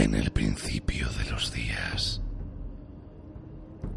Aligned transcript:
En 0.00 0.14
el 0.14 0.30
principio 0.30 1.06
de 1.10 1.30
los 1.30 1.52
días, 1.52 2.22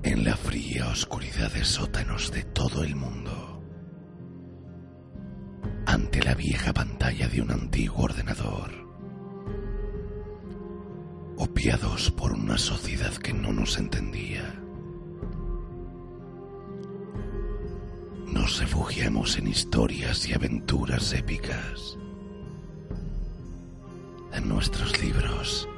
en 0.03 0.25
la 0.25 0.35
fría 0.35 0.89
oscuridad 0.89 1.49
de 1.53 1.63
sótanos 1.63 2.29
de 2.29 2.43
todo 2.43 2.83
el 2.83 2.93
mundo, 2.93 3.63
ante 5.85 6.21
la 6.21 6.35
vieja 6.35 6.73
pantalla 6.73 7.29
de 7.29 7.41
un 7.41 7.51
antiguo 7.51 8.03
ordenador, 8.03 8.69
opiados 11.37 12.11
por 12.11 12.33
una 12.33 12.57
sociedad 12.57 13.13
que 13.13 13.31
no 13.31 13.53
nos 13.53 13.77
entendía, 13.77 14.61
nos 18.27 18.59
refugiamos 18.59 19.37
en 19.37 19.47
historias 19.47 20.27
y 20.27 20.33
aventuras 20.33 21.13
épicas, 21.13 21.97
en 24.33 24.49
nuestros 24.49 25.01
libros, 25.01 25.69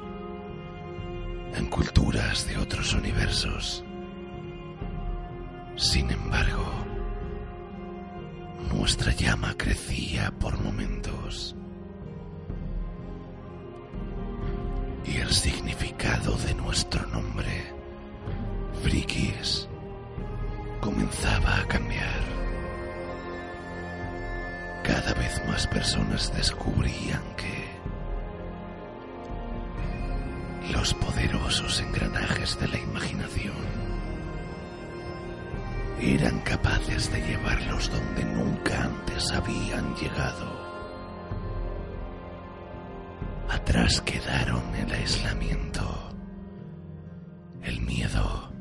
en 1.54 1.66
culturas 1.66 2.46
de 2.46 2.58
otros 2.58 2.92
universos. 2.94 3.84
Sin 5.76 6.10
embargo, 6.10 6.64
nuestra 8.72 9.12
llama 9.12 9.54
crecía 9.56 10.30
por 10.38 10.58
momentos. 10.60 11.54
Y 15.04 15.18
el 15.18 15.30
significado 15.30 16.36
de 16.38 16.54
nuestro 16.54 17.06
nombre, 17.08 17.72
Frikis, 18.82 19.68
comenzaba 20.80 21.60
a 21.60 21.64
cambiar. 21.66 22.24
Cada 24.82 25.14
vez 25.14 25.42
más 25.46 25.66
personas 25.66 26.32
descubrían 26.34 27.22
que 27.36 27.65
los 30.72 30.94
poderosos 30.94 31.80
engranajes 31.80 32.58
de 32.58 32.68
la 32.68 32.78
imaginación 32.78 33.54
eran 36.00 36.40
capaces 36.40 37.10
de 37.10 37.20
llevarlos 37.20 37.90
donde 37.90 38.24
nunca 38.24 38.84
antes 38.84 39.32
habían 39.32 39.94
llegado. 39.96 40.66
Atrás 43.48 44.00
quedaron 44.02 44.62
el 44.74 44.92
aislamiento, 44.92 46.10
el 47.62 47.80
miedo, 47.80 48.52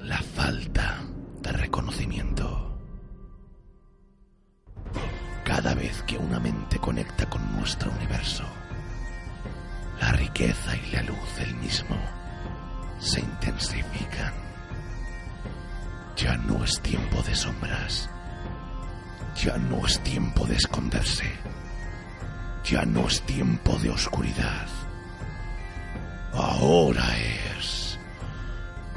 la 0.00 0.18
falta 0.18 1.02
de 1.42 1.52
reconocimiento. 1.52 2.78
Cada 5.44 5.74
vez 5.74 6.02
que 6.02 6.18
una 6.18 6.38
mente 6.38 6.78
conecta 6.78 7.28
con 7.28 7.40
nuestro 7.56 7.90
universo, 7.90 8.44
la 10.00 10.12
riqueza 10.12 10.76
y 10.76 10.90
la 10.92 11.02
luz 11.02 11.36
del 11.36 11.54
mismo 11.56 11.96
se 12.98 13.20
intensifican. 13.20 14.32
Ya 16.16 16.36
no 16.36 16.64
es 16.64 16.80
tiempo 16.80 17.22
de 17.22 17.34
sombras. 17.34 18.10
Ya 19.36 19.56
no 19.56 19.86
es 19.86 20.00
tiempo 20.00 20.46
de 20.46 20.56
esconderse. 20.56 21.30
Ya 22.64 22.84
no 22.84 23.06
es 23.06 23.22
tiempo 23.22 23.78
de 23.78 23.90
oscuridad. 23.90 24.66
Ahora 26.32 27.06
es 27.56 27.98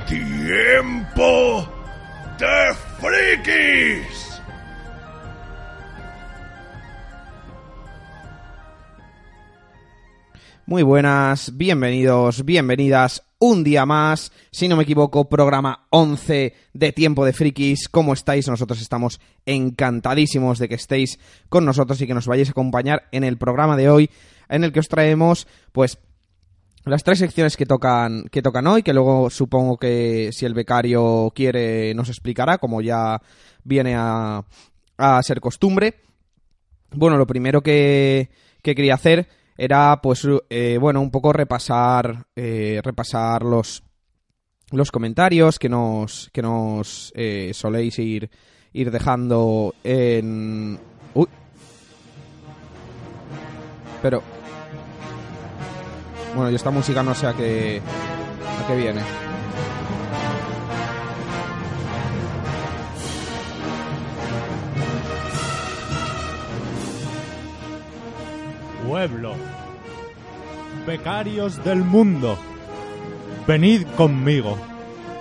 tiempo 0.07 1.69
de 2.40 2.73
frikis. 3.00 4.31
Muy 10.72 10.84
buenas, 10.84 11.58
bienvenidos, 11.58 12.46
bienvenidas 12.46 13.24
un 13.40 13.62
día 13.62 13.86
más, 13.86 14.32
si 14.52 14.70
no 14.70 14.78
me 14.78 14.84
equivoco, 14.84 15.28
programa 15.28 15.86
11 15.90 16.54
de 16.74 16.92
Tiempo 16.94 17.26
de 17.26 17.34
Frikis. 17.34 17.90
¿Cómo 17.90 18.14
estáis? 18.14 18.48
Nosotros 18.48 18.82
estamos 18.82 19.20
encantadísimos 19.46 20.59
de 20.59 20.70
que 20.70 20.76
estéis 20.76 21.20
con 21.50 21.66
nosotros 21.66 22.00
y 22.00 22.08
que 22.08 22.14
nos 22.14 22.26
vayáis 22.26 22.48
a 22.48 22.52
acompañar 22.52 23.09
en 23.12 23.26
el 23.26 23.38
programa 23.38 23.76
de 23.76 23.90
hoy, 23.90 24.09
en 24.48 24.64
el 24.64 24.72
que 24.72 24.80
os 24.80 24.88
traemos, 24.88 25.46
pues, 25.74 25.98
las 26.86 27.03
tres 27.03 27.20
secciones 27.20 27.58
que 27.58 27.66
tocan, 27.66 28.30
que 28.32 28.42
tocan 28.42 28.66
hoy, 28.66 28.82
que 28.82 28.94
luego 28.94 29.30
supongo 29.30 29.76
que 29.76 30.30
si 30.32 30.46
el 30.46 30.53
becario 30.53 31.34
quiere 31.36 31.94
nos 31.96 32.08
explicará, 32.08 32.59
como 32.59 32.80
ya 32.80 33.22
viene 33.66 33.96
a, 33.98 34.46
a 34.96 35.22
ser 35.22 35.42
costumbre. 35.42 35.96
Bueno, 36.92 37.18
lo 37.18 37.28
primero 37.28 37.59
que, 37.59 38.30
que 38.62 38.74
quería 38.74 38.94
hacer 38.94 39.28
era 39.61 40.01
pues 40.01 40.27
eh, 40.49 40.79
bueno 40.81 41.01
un 41.01 41.11
poco 41.11 41.31
repasar 41.31 42.25
eh, 42.35 42.81
repasar 42.83 43.44
los 43.44 43.83
los 44.72 44.91
comentarios 44.91 45.59
que 45.59 45.69
nos 45.69 46.31
que 46.33 46.41
nos 46.41 47.13
eh, 47.16 47.51
soléis 47.53 47.99
ir 47.99 48.31
ir 48.73 48.89
dejando 48.89 49.75
en 49.83 50.79
uy. 51.13 51.27
Pero 54.01 54.23
bueno 56.33 56.49
y 56.49 56.55
esta 56.55 56.72
música 56.72 57.03
no 57.03 57.13
sé 57.13 57.28
a 57.28 57.33
qué 57.33 57.83
a 58.63 58.67
qué 58.67 58.75
viene. 58.75 59.01
Pueblo, 68.88 69.35
becarios 70.86 71.64
del 71.64 71.84
mundo, 71.84 72.38
venid 73.47 73.86
conmigo 73.97 74.58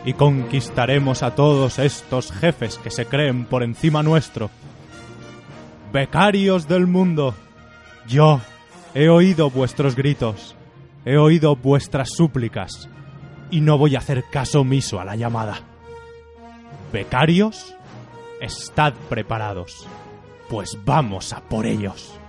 y 0.05 0.15
conquistaremos 0.15 1.23
a 1.23 1.35
todos 1.35 1.79
estos 1.79 2.33
jefes 2.33 2.79
que 2.79 2.91
se 2.91 3.07
creen 3.07 3.45
por 3.45 3.63
encima 3.63 4.03
nuestro. 4.03 4.51
Becarios 5.93 6.69
del 6.69 6.87
mundo, 6.87 7.35
yo 8.07 8.41
he 8.95 9.09
oído 9.09 9.51
vuestros 9.51 9.97
gritos, 9.97 10.57
he 11.05 11.17
oído 11.17 11.57
vuestras 11.57 12.11
súplicas 12.11 12.89
y 13.51 13.61
no 13.61 13.77
voy 13.77 13.97
a 13.97 13.99
hacer 13.99 14.25
caso 14.31 14.61
omiso 14.61 15.01
a 15.01 15.05
la 15.05 15.17
llamada. 15.17 15.61
Becarios, 16.93 17.75
estad 18.41 18.95
preparados, 19.09 19.87
pues 20.49 20.79
vamos 20.85 21.33
a 21.33 21.41
por 21.41 21.67
ellos. 21.67 22.21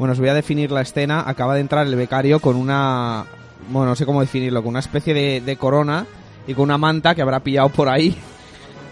Bueno, 0.00 0.12
os 0.14 0.18
voy 0.18 0.30
a 0.30 0.34
definir 0.34 0.70
la 0.70 0.80
escena. 0.80 1.24
Acaba 1.26 1.54
de 1.54 1.60
entrar 1.60 1.86
el 1.86 1.94
becario 1.94 2.40
con 2.40 2.56
una... 2.56 3.26
Bueno, 3.68 3.90
no 3.90 3.94
sé 3.94 4.06
cómo 4.06 4.22
definirlo, 4.22 4.62
con 4.62 4.70
una 4.70 4.78
especie 4.78 5.12
de, 5.12 5.42
de 5.42 5.56
corona 5.56 6.06
y 6.46 6.54
con 6.54 6.62
una 6.62 6.78
manta 6.78 7.14
que 7.14 7.20
habrá 7.20 7.40
pillado 7.40 7.68
por 7.68 7.90
ahí. 7.90 8.16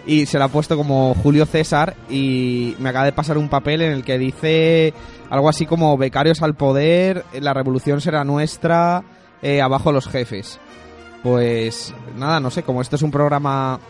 Y 0.06 0.26
se 0.26 0.38
la 0.38 0.44
ha 0.44 0.48
puesto 0.48 0.76
como 0.76 1.14
Julio 1.14 1.46
César 1.46 1.96
y 2.10 2.76
me 2.78 2.90
acaba 2.90 3.06
de 3.06 3.12
pasar 3.12 3.38
un 3.38 3.48
papel 3.48 3.80
en 3.80 3.92
el 3.92 4.04
que 4.04 4.18
dice 4.18 4.92
algo 5.30 5.48
así 5.48 5.64
como 5.64 5.96
becarios 5.96 6.42
al 6.42 6.56
poder, 6.56 7.24
la 7.40 7.54
revolución 7.54 8.02
será 8.02 8.22
nuestra, 8.22 9.02
eh, 9.40 9.62
abajo 9.62 9.92
los 9.92 10.08
jefes. 10.08 10.60
Pues 11.22 11.94
nada, 12.18 12.38
no 12.38 12.50
sé, 12.50 12.64
como 12.64 12.82
esto 12.82 12.96
es 12.96 13.02
un 13.02 13.10
programa 13.10 13.80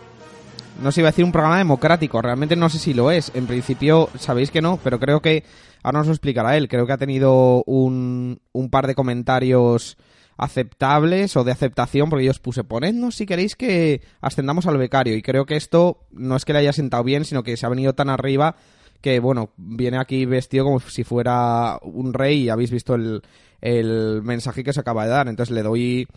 no 0.81 0.91
se 0.91 1.01
iba 1.01 1.09
a 1.09 1.11
decir 1.11 1.25
un 1.25 1.31
programa 1.31 1.57
democrático, 1.57 2.21
realmente 2.21 2.55
no 2.55 2.69
sé 2.69 2.79
si 2.79 2.93
lo 2.93 3.11
es. 3.11 3.31
En 3.33 3.45
principio, 3.45 4.09
sabéis 4.17 4.51
que 4.51 4.61
no, 4.61 4.79
pero 4.81 4.99
creo 4.99 5.21
que 5.21 5.43
ahora 5.83 5.99
nos 5.99 6.07
lo 6.07 6.13
explicará 6.13 6.57
él. 6.57 6.67
Creo 6.67 6.85
que 6.85 6.93
ha 6.93 6.97
tenido 6.97 7.63
un, 7.65 8.41
un 8.51 8.69
par 8.69 8.87
de 8.87 8.95
comentarios 8.95 9.97
aceptables 10.37 11.35
o 11.35 11.43
de 11.43 11.51
aceptación, 11.51 12.09
porque 12.09 12.25
yo 12.25 12.31
os 12.31 12.39
puse, 12.39 12.63
ponednos 12.63 13.15
si 13.15 13.25
queréis 13.25 13.55
que 13.55 14.01
ascendamos 14.21 14.67
al 14.67 14.77
becario. 14.77 15.15
Y 15.15 15.21
creo 15.21 15.45
que 15.45 15.57
esto 15.57 16.07
no 16.11 16.35
es 16.35 16.45
que 16.45 16.53
le 16.53 16.59
haya 16.59 16.73
sentado 16.73 17.03
bien, 17.03 17.25
sino 17.25 17.43
que 17.43 17.57
se 17.57 17.65
ha 17.65 17.69
venido 17.69 17.93
tan 17.93 18.09
arriba 18.09 18.55
que, 19.01 19.19
bueno, 19.19 19.51
viene 19.57 19.97
aquí 19.97 20.25
vestido 20.25 20.65
como 20.65 20.79
si 20.79 21.03
fuera 21.03 21.77
un 21.81 22.13
rey 22.13 22.43
y 22.43 22.49
habéis 22.49 22.71
visto 22.71 22.95
el, 22.95 23.21
el 23.61 24.21
mensaje 24.23 24.63
que 24.63 24.73
se 24.73 24.79
acaba 24.79 25.03
de 25.03 25.11
dar. 25.11 25.27
Entonces 25.27 25.53
le 25.53 25.61
doy, 25.61 26.07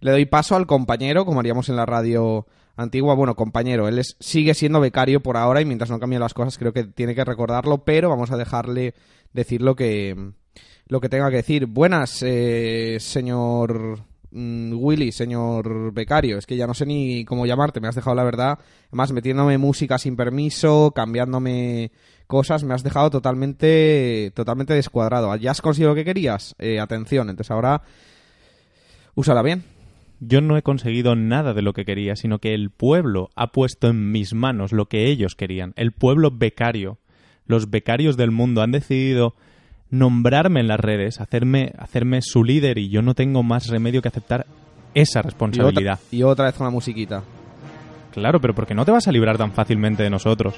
le 0.00 0.10
doy 0.10 0.26
paso 0.26 0.56
al 0.56 0.66
compañero, 0.66 1.24
como 1.24 1.40
haríamos 1.40 1.68
en 1.68 1.76
la 1.76 1.86
radio 1.86 2.46
antigua. 2.76 3.14
Bueno, 3.14 3.34
compañero, 3.34 3.88
él 3.88 3.98
es, 3.98 4.16
sigue 4.20 4.54
siendo 4.54 4.80
becario 4.80 5.22
por 5.22 5.36
ahora 5.36 5.60
y 5.60 5.64
mientras 5.64 5.90
no 5.90 5.98
cambien 5.98 6.20
las 6.20 6.34
cosas 6.34 6.58
creo 6.58 6.72
que 6.72 6.84
tiene 6.84 7.14
que 7.14 7.24
recordarlo, 7.24 7.84
pero 7.84 8.08
vamos 8.08 8.30
a 8.30 8.36
dejarle 8.36 8.94
decir 9.32 9.62
lo 9.62 9.74
que, 9.76 10.32
lo 10.86 11.00
que 11.00 11.08
tenga 11.08 11.30
que 11.30 11.36
decir. 11.36 11.66
Buenas, 11.66 12.22
eh, 12.22 12.98
señor 13.00 14.00
mm, 14.30 14.72
Willy, 14.74 15.12
señor 15.12 15.92
becario. 15.92 16.38
Es 16.38 16.46
que 16.46 16.56
ya 16.56 16.66
no 16.66 16.74
sé 16.74 16.86
ni 16.86 17.24
cómo 17.24 17.46
llamarte, 17.46 17.80
me 17.80 17.88
has 17.88 17.94
dejado 17.94 18.16
la 18.16 18.24
verdad. 18.24 18.58
Además, 18.88 19.12
metiéndome 19.12 19.58
música 19.58 19.98
sin 19.98 20.16
permiso, 20.16 20.92
cambiándome 20.94 21.92
cosas, 22.26 22.64
me 22.64 22.74
has 22.74 22.82
dejado 22.82 23.10
totalmente, 23.10 24.32
totalmente 24.34 24.74
descuadrado. 24.74 25.34
¿Ya 25.36 25.50
has 25.50 25.60
conseguido 25.60 25.90
lo 25.90 25.94
que 25.94 26.04
querías? 26.04 26.54
Eh, 26.58 26.80
atención, 26.80 27.28
entonces 27.28 27.50
ahora 27.50 27.82
úsala 29.14 29.42
bien. 29.42 29.81
Yo 30.24 30.40
no 30.40 30.56
he 30.56 30.62
conseguido 30.62 31.16
nada 31.16 31.52
de 31.52 31.62
lo 31.62 31.72
que 31.72 31.84
quería, 31.84 32.14
sino 32.14 32.38
que 32.38 32.54
el 32.54 32.70
pueblo 32.70 33.30
ha 33.34 33.48
puesto 33.48 33.88
en 33.88 34.12
mis 34.12 34.34
manos 34.34 34.70
lo 34.70 34.86
que 34.86 35.06
ellos 35.10 35.34
querían. 35.34 35.72
El 35.74 35.90
pueblo 35.90 36.30
becario. 36.30 36.98
Los 37.44 37.70
becarios 37.70 38.16
del 38.16 38.30
mundo 38.30 38.62
han 38.62 38.70
decidido 38.70 39.34
nombrarme 39.90 40.60
en 40.60 40.68
las 40.68 40.78
redes, 40.78 41.20
hacerme, 41.20 41.72
hacerme 41.76 42.22
su 42.22 42.44
líder 42.44 42.78
y 42.78 42.88
yo 42.88 43.02
no 43.02 43.14
tengo 43.14 43.42
más 43.42 43.66
remedio 43.66 44.00
que 44.00 44.08
aceptar 44.08 44.46
esa 44.94 45.18
Y 45.18 45.20
otra, 45.20 45.22
responsabilidad. 45.22 45.98
y 46.12 46.22
otra 46.22 46.44
vez 46.44 46.54
con 46.54 46.66
la 46.66 46.70
musiquita. 46.70 47.24
Claro, 48.12 48.40
pero 48.40 48.54
porque 48.54 48.74
no 48.76 48.84
te 48.84 48.92
vas 48.92 49.08
a 49.08 49.12
librar 49.12 49.38
tan 49.38 49.50
fácilmente 49.50 50.04
de 50.04 50.10
nosotros. 50.10 50.54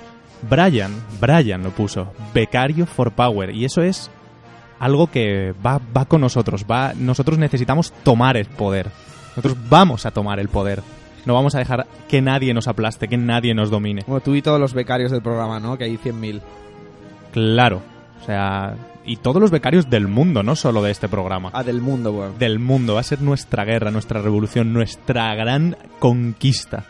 Brian, 0.51 0.93
Brian 1.23 1.63
lo 1.63 1.71
puso, 1.71 2.13
becario 2.35 2.85
for 2.85 3.13
power, 3.13 3.49
y 3.55 3.65
eso 3.65 3.81
es 3.81 4.11
algo 4.79 5.11
que 5.11 5.55
va, 5.65 5.81
va 5.97 6.05
con 6.05 6.21
nosotros, 6.21 6.67
va, 6.71 6.93
nosotros 6.95 7.39
necesitamos 7.39 7.93
tomar 8.05 8.37
el 8.37 8.45
poder. 8.45 8.91
Nosotros 9.37 9.57
vamos 9.69 10.07
a 10.07 10.11
tomar 10.11 10.39
el 10.39 10.49
poder. 10.49 10.83
No 11.27 11.35
vamos 11.35 11.55
a 11.55 11.59
dejar 11.59 11.87
que 12.09 12.21
nadie 12.21 12.53
nos 12.53 12.69
aplaste, 12.69 13.09
que 13.09 13.17
nadie 13.17 13.55
nos 13.55 13.71
domine. 13.71 14.03
Como 14.03 14.21
tú 14.21 14.35
y 14.35 14.43
todos 14.43 14.61
los 14.61 14.75
becarios 14.75 15.11
del 15.11 15.23
programa, 15.23 15.59
¿no? 15.59 15.79
Que 15.79 15.85
hay 15.85 15.97
100.000. 15.97 16.41
Claro. 17.33 17.83
O 18.21 18.25
sea, 18.27 18.75
y 19.05 19.17
todos 19.17 19.41
los 19.41 19.51
becarios 19.51 19.89
del 19.91 20.09
mundo, 20.09 20.43
no 20.43 20.55
solo 20.55 20.83
de 20.83 20.91
este 20.91 21.09
programa. 21.09 21.51
Ah, 21.53 21.63
del 21.63 21.81
mundo, 21.81 22.13
bueno. 22.13 22.35
Del 22.39 22.59
mundo. 22.59 22.95
Va 22.95 23.01
a 23.01 23.05
ser 23.05 23.23
nuestra 23.23 23.65
guerra, 23.65 23.91
nuestra 23.91 24.21
revolución, 24.21 24.73
nuestra 24.73 25.35
gran 25.35 25.77
conquista. 25.99 26.85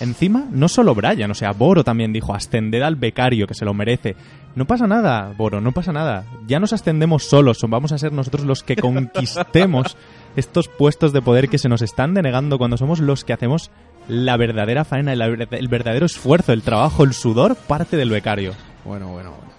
Encima, 0.00 0.44
no 0.50 0.68
solo 0.68 0.94
Brian, 0.94 1.30
o 1.30 1.34
sea, 1.34 1.52
Boro 1.52 1.84
también 1.84 2.12
dijo, 2.12 2.34
ascended 2.34 2.82
al 2.82 2.96
becario, 2.96 3.46
que 3.46 3.54
se 3.54 3.64
lo 3.64 3.74
merece. 3.74 4.16
No 4.56 4.64
pasa 4.64 4.86
nada, 4.88 5.32
Boro, 5.36 5.60
no 5.60 5.70
pasa 5.70 5.92
nada. 5.92 6.24
Ya 6.46 6.58
nos 6.58 6.72
ascendemos 6.72 7.24
solos, 7.24 7.58
vamos 7.68 7.92
a 7.92 7.98
ser 7.98 8.12
nosotros 8.12 8.44
los 8.44 8.64
que 8.64 8.74
conquistemos 8.80 9.96
estos 10.36 10.68
puestos 10.68 11.12
de 11.12 11.22
poder 11.22 11.48
que 11.48 11.58
se 11.58 11.68
nos 11.68 11.82
están 11.82 12.14
denegando 12.14 12.58
cuando 12.58 12.76
somos 12.76 13.00
los 13.00 13.24
que 13.24 13.32
hacemos 13.32 13.70
la 14.08 14.36
verdadera 14.36 14.84
faena, 14.84 15.12
el, 15.12 15.22
el 15.50 15.68
verdadero 15.68 16.04
esfuerzo, 16.06 16.52
el 16.52 16.62
trabajo, 16.62 17.04
el 17.04 17.14
sudor, 17.14 17.56
parte 17.56 17.96
del 17.96 18.10
becario. 18.10 18.52
Bueno, 18.84 19.08
bueno, 19.08 19.30
bueno. 19.30 19.54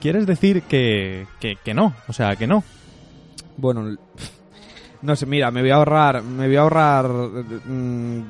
¿Quieres 0.00 0.26
decir 0.26 0.62
que, 0.62 1.26
que, 1.40 1.56
que 1.64 1.74
no? 1.74 1.94
O 2.08 2.12
sea, 2.12 2.36
que 2.36 2.46
no. 2.46 2.62
Bueno, 3.56 3.96
no 5.02 5.16
sé, 5.16 5.26
mira, 5.26 5.50
me 5.50 5.60
voy 5.60 5.70
a 5.70 5.76
ahorrar, 5.76 6.22
me 6.22 6.46
voy 6.46 6.56
a 6.56 6.60
ahorrar 6.60 7.08
mm, 7.08 8.20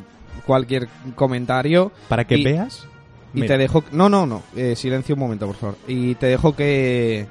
cualquier 0.46 0.88
comentario 1.14 1.93
Para 2.08 2.25
que 2.26 2.37
Y- 2.38 2.44
veas... 2.44 2.87
y 3.34 3.40
Mira, 3.43 3.49
te 3.54 3.58
dejo, 3.58 3.84
no, 3.93 4.08
no, 4.08 4.25
no, 4.26 4.43
eh, 4.56 4.75
silencio 4.76 5.14
un 5.14 5.20
momento, 5.20 5.46
por 5.46 5.56
favor. 5.56 5.76
Y 5.87 6.14
te 6.14 6.26
dejo 6.28 6.56
que 6.56 7.26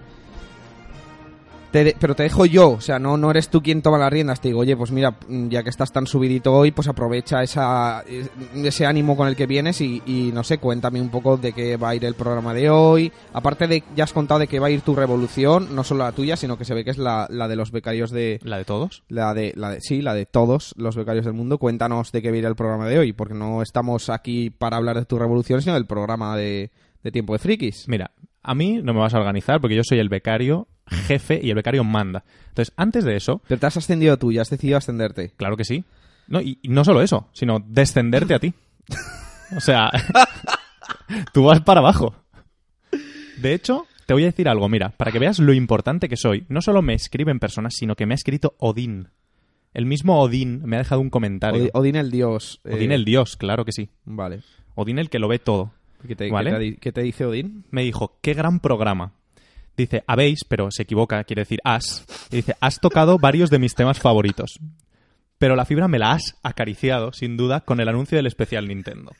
te 1.85 1.95
pero 1.99 2.15
te 2.15 2.23
dejo 2.23 2.45
yo, 2.45 2.71
o 2.71 2.81
sea, 2.81 2.99
no, 2.99 3.17
no 3.17 3.31
eres 3.31 3.49
tú 3.49 3.61
quien 3.61 3.81
toma 3.81 3.97
las 3.97 4.11
riendas. 4.11 4.41
Te 4.41 4.49
digo, 4.49 4.59
oye, 4.61 4.75
pues 4.77 4.91
mira, 4.91 5.17
mm, 5.27 5.49
ya 5.49 5.63
que 5.63 5.69
estás 5.69 5.91
tan 5.91 6.07
subidito 6.07 6.53
hoy, 6.53 6.71
pues 6.71 6.87
aprovecha 6.87 7.43
esa, 7.43 8.03
es- 8.07 8.29
ese 8.55 8.85
ánimo 8.85 9.15
con 9.17 9.27
el 9.27 9.35
que 9.35 9.45
vienes 9.47 9.81
y, 9.81 10.01
y, 10.05 10.31
no 10.33 10.43
sé, 10.43 10.57
cuéntame 10.57 11.01
un 11.01 11.09
poco 11.09 11.37
de 11.37 11.53
qué 11.53 11.77
va 11.77 11.89
a 11.89 11.95
ir 11.95 12.05
el 12.05 12.13
programa 12.15 12.53
de 12.53 12.69
hoy. 12.69 13.11
Aparte 13.33 13.67
de, 13.67 13.83
ya 13.95 14.03
has 14.03 14.13
contado 14.13 14.39
de 14.39 14.47
que 14.47 14.59
va 14.59 14.67
a 14.67 14.71
ir 14.71 14.81
tu 14.81 14.95
revolución, 14.95 15.75
no 15.75 15.83
solo 15.83 16.03
la 16.03 16.11
tuya, 16.11 16.35
sino 16.35 16.57
que 16.57 16.65
se 16.65 16.73
ve 16.73 16.83
que 16.83 16.91
es 16.91 16.97
la, 16.97 17.27
la 17.29 17.47
de 17.47 17.55
los 17.55 17.71
becarios 17.71 18.11
de, 18.11 18.39
¿La 18.43 18.57
de 18.57 18.65
todos? 18.65 19.03
la 19.09 19.33
de, 19.33 19.53
la 19.55 19.71
de, 19.71 19.81
sí, 19.81 20.01
la 20.01 20.13
de 20.13 20.25
todos 20.25 20.73
los 20.77 20.95
becarios 20.95 21.25
del 21.25 21.33
mundo. 21.33 21.57
Cuéntanos 21.57 22.11
de 22.11 22.21
qué 22.21 22.29
va 22.29 22.35
a 22.35 22.39
ir 22.39 22.45
el 22.45 22.55
programa 22.55 22.87
de 22.87 22.99
hoy, 22.99 23.13
porque 23.13 23.33
no 23.33 23.61
estamos 23.61 24.09
aquí 24.09 24.49
para 24.49 24.77
hablar 24.77 24.97
de 24.97 25.05
tu 25.05 25.17
revolución, 25.19 25.61
sino 25.61 25.73
del 25.75 25.85
programa 25.85 26.35
de, 26.37 26.71
de 27.03 27.11
Tiempo 27.11 27.33
de 27.33 27.39
Frikis. 27.39 27.85
Mira, 27.87 28.11
a 28.43 28.55
mí 28.55 28.79
no 28.83 28.93
me 28.93 28.99
vas 28.99 29.13
a 29.13 29.19
organizar 29.19 29.59
porque 29.61 29.75
yo 29.75 29.81
soy 29.83 29.99
el 29.99 30.09
becario 30.09 30.67
jefe 30.89 31.39
y 31.41 31.49
el 31.49 31.55
becario 31.55 31.83
manda. 31.83 32.23
Entonces, 32.49 32.73
antes 32.77 33.03
de 33.03 33.15
eso, 33.15 33.41
Pero 33.47 33.59
te 33.59 33.65
has 33.65 33.77
ascendido 33.77 34.17
tú, 34.17 34.31
ya 34.31 34.41
has 34.41 34.49
decidido 34.49 34.77
ascenderte. 34.77 35.31
claro 35.37 35.57
que 35.57 35.63
sí. 35.65 35.83
No, 36.27 36.41
y, 36.41 36.59
y 36.61 36.69
no 36.69 36.83
solo 36.83 37.01
eso, 37.01 37.29
sino 37.33 37.59
descenderte 37.65 38.33
a 38.33 38.39
ti. 38.39 38.53
O 39.55 39.61
sea, 39.61 39.89
tú 41.33 41.43
vas 41.45 41.61
para 41.61 41.79
abajo. 41.79 42.15
De 43.41 43.53
hecho, 43.53 43.85
te 44.05 44.13
voy 44.13 44.23
a 44.23 44.27
decir 44.27 44.49
algo, 44.49 44.67
mira, 44.69 44.89
para 44.89 45.11
que 45.11 45.19
veas 45.19 45.39
lo 45.39 45.53
importante 45.53 46.09
que 46.09 46.17
soy, 46.17 46.45
no 46.49 46.61
solo 46.61 46.81
me 46.81 46.93
escriben 46.93 47.39
personas, 47.39 47.75
sino 47.75 47.95
que 47.95 48.05
me 48.05 48.13
ha 48.13 48.15
escrito 48.15 48.55
Odín. 48.59 49.09
El 49.73 49.85
mismo 49.85 50.19
Odín 50.21 50.61
me 50.65 50.75
ha 50.75 50.79
dejado 50.79 51.01
un 51.01 51.09
comentario. 51.09 51.69
Odín 51.73 51.95
el 51.95 52.09
dios. 52.09 52.61
eh, 52.65 52.73
Odín 52.75 52.91
el 52.91 53.05
dios, 53.05 53.37
claro 53.37 53.63
que 53.63 53.71
sí. 53.71 53.89
Vale. 54.05 54.41
Odín 54.75 54.97
el 54.99 55.09
que 55.09 55.19
lo 55.19 55.27
ve 55.27 55.39
todo. 55.39 55.71
¿Qué 56.07 56.15
te, 56.15 56.29
Vale. 56.31 56.51
qué 56.51 56.55
te 56.57 56.63
di- 56.63 56.75
qué 56.77 56.91
te 56.91 57.01
dice 57.01 57.25
Odín? 57.25 57.65
me 57.71 57.83
dijo, 57.83 58.17
qué 58.21 58.33
gran 58.33 58.59
programa. 58.59 59.13
Dice, 59.77 60.03
habéis, 60.07 60.43
pero 60.43 60.71
se 60.71 60.83
equivoca, 60.83 61.23
quiere 61.23 61.43
decir 61.43 61.59
has. 61.63 62.05
Dice, 62.31 62.55
has 62.59 62.79
tocado 62.79 63.19
varios 63.19 63.51
de 63.51 63.59
mis 63.59 63.75
temas 63.75 63.99
favoritos. 63.99 64.59
Pero 65.37 65.55
la 65.55 65.65
fibra 65.65 65.87
me 65.87 65.99
la 65.99 66.13
has 66.13 66.35
acariciado, 66.41 67.13
sin 67.13 67.37
duda, 67.37 67.61
con 67.61 67.79
el 67.79 67.87
anuncio 67.87 68.17
del 68.17 68.25
especial 68.25 68.67
Nintendo. 68.67 69.11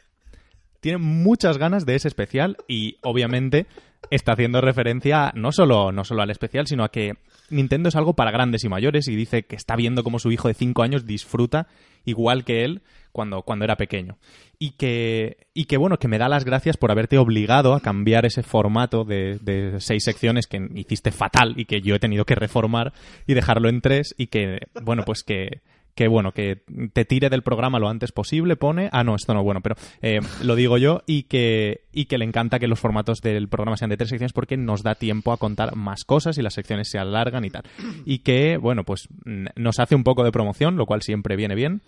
Tiene 0.79 0.97
muchas 0.97 1.59
ganas 1.59 1.85
de 1.85 1.95
ese 1.95 2.07
especial 2.07 2.57
y, 2.67 2.97
obviamente, 3.03 3.67
está 4.09 4.33
haciendo 4.33 4.61
referencia 4.61 5.31
no 5.35 5.51
solo, 5.51 5.91
no 5.91 6.03
solo 6.03 6.21
al 6.21 6.29
especial, 6.29 6.67
sino 6.67 6.83
a 6.83 6.89
que 6.91 7.13
Nintendo 7.49 7.89
es 7.89 7.95
algo 7.95 8.15
para 8.15 8.31
grandes 8.31 8.63
y 8.63 8.69
mayores 8.69 9.07
y 9.07 9.15
dice 9.15 9.43
que 9.43 9.55
está 9.55 9.75
viendo 9.75 10.03
cómo 10.03 10.19
su 10.19 10.31
hijo 10.31 10.47
de 10.47 10.53
5 10.53 10.83
años 10.83 11.05
disfruta 11.05 11.67
igual 12.05 12.45
que 12.45 12.63
él 12.63 12.81
cuando, 13.11 13.41
cuando 13.41 13.65
era 13.65 13.75
pequeño. 13.77 14.17
Y 14.59 14.71
que, 14.71 15.47
y 15.53 15.65
que, 15.65 15.77
bueno, 15.77 15.97
que 15.97 16.07
me 16.07 16.17
da 16.17 16.29
las 16.29 16.45
gracias 16.45 16.77
por 16.77 16.91
haberte 16.91 17.17
obligado 17.17 17.73
a 17.73 17.79
cambiar 17.79 18.25
ese 18.25 18.43
formato 18.43 19.03
de, 19.03 19.39
de 19.41 19.79
seis 19.79 20.03
secciones 20.03 20.47
que 20.47 20.67
hiciste 20.75 21.11
fatal 21.11 21.53
y 21.57 21.65
que 21.65 21.81
yo 21.81 21.95
he 21.95 21.99
tenido 21.99 22.25
que 22.25 22.35
reformar 22.35 22.93
y 23.27 23.33
dejarlo 23.33 23.69
en 23.69 23.81
tres 23.81 24.15
y 24.17 24.27
que, 24.27 24.59
bueno, 24.81 25.03
pues 25.05 25.23
que, 25.23 25.61
que 25.97 26.07
bueno, 26.07 26.31
que 26.31 26.61
te 26.93 27.05
tire 27.05 27.31
del 27.31 27.41
programa 27.41 27.79
lo 27.79 27.89
antes 27.89 28.11
posible, 28.11 28.55
pone, 28.55 28.87
ah 28.91 29.03
no, 29.03 29.15
esto 29.15 29.33
no, 29.33 29.43
bueno, 29.43 29.61
pero 29.61 29.75
eh, 30.03 30.19
lo 30.43 30.55
digo 30.55 30.77
yo, 30.77 31.01
y 31.07 31.23
que, 31.23 31.85
y 31.91 32.05
que 32.05 32.19
le 32.19 32.25
encanta 32.25 32.59
que 32.59 32.67
los 32.67 32.79
formatos 32.79 33.19
del 33.19 33.47
programa 33.47 33.77
sean 33.77 33.89
de 33.89 33.97
tres 33.97 34.09
secciones 34.09 34.31
porque 34.31 34.57
nos 34.57 34.83
da 34.83 34.93
tiempo 34.93 35.31
a 35.31 35.37
contar 35.37 35.75
más 35.75 36.03
cosas 36.03 36.37
y 36.37 36.43
las 36.43 36.53
secciones 36.53 36.91
se 36.91 36.99
alargan 36.99 37.45
y 37.45 37.49
tal. 37.49 37.63
Y 38.05 38.19
que, 38.19 38.57
bueno, 38.57 38.83
pues 38.83 39.09
nos 39.25 39.79
hace 39.79 39.95
un 39.95 40.03
poco 40.03 40.23
de 40.23 40.31
promoción, 40.31 40.75
lo 40.75 40.85
cual 40.85 41.01
siempre 41.01 41.35
viene 41.35 41.55
bien, 41.55 41.81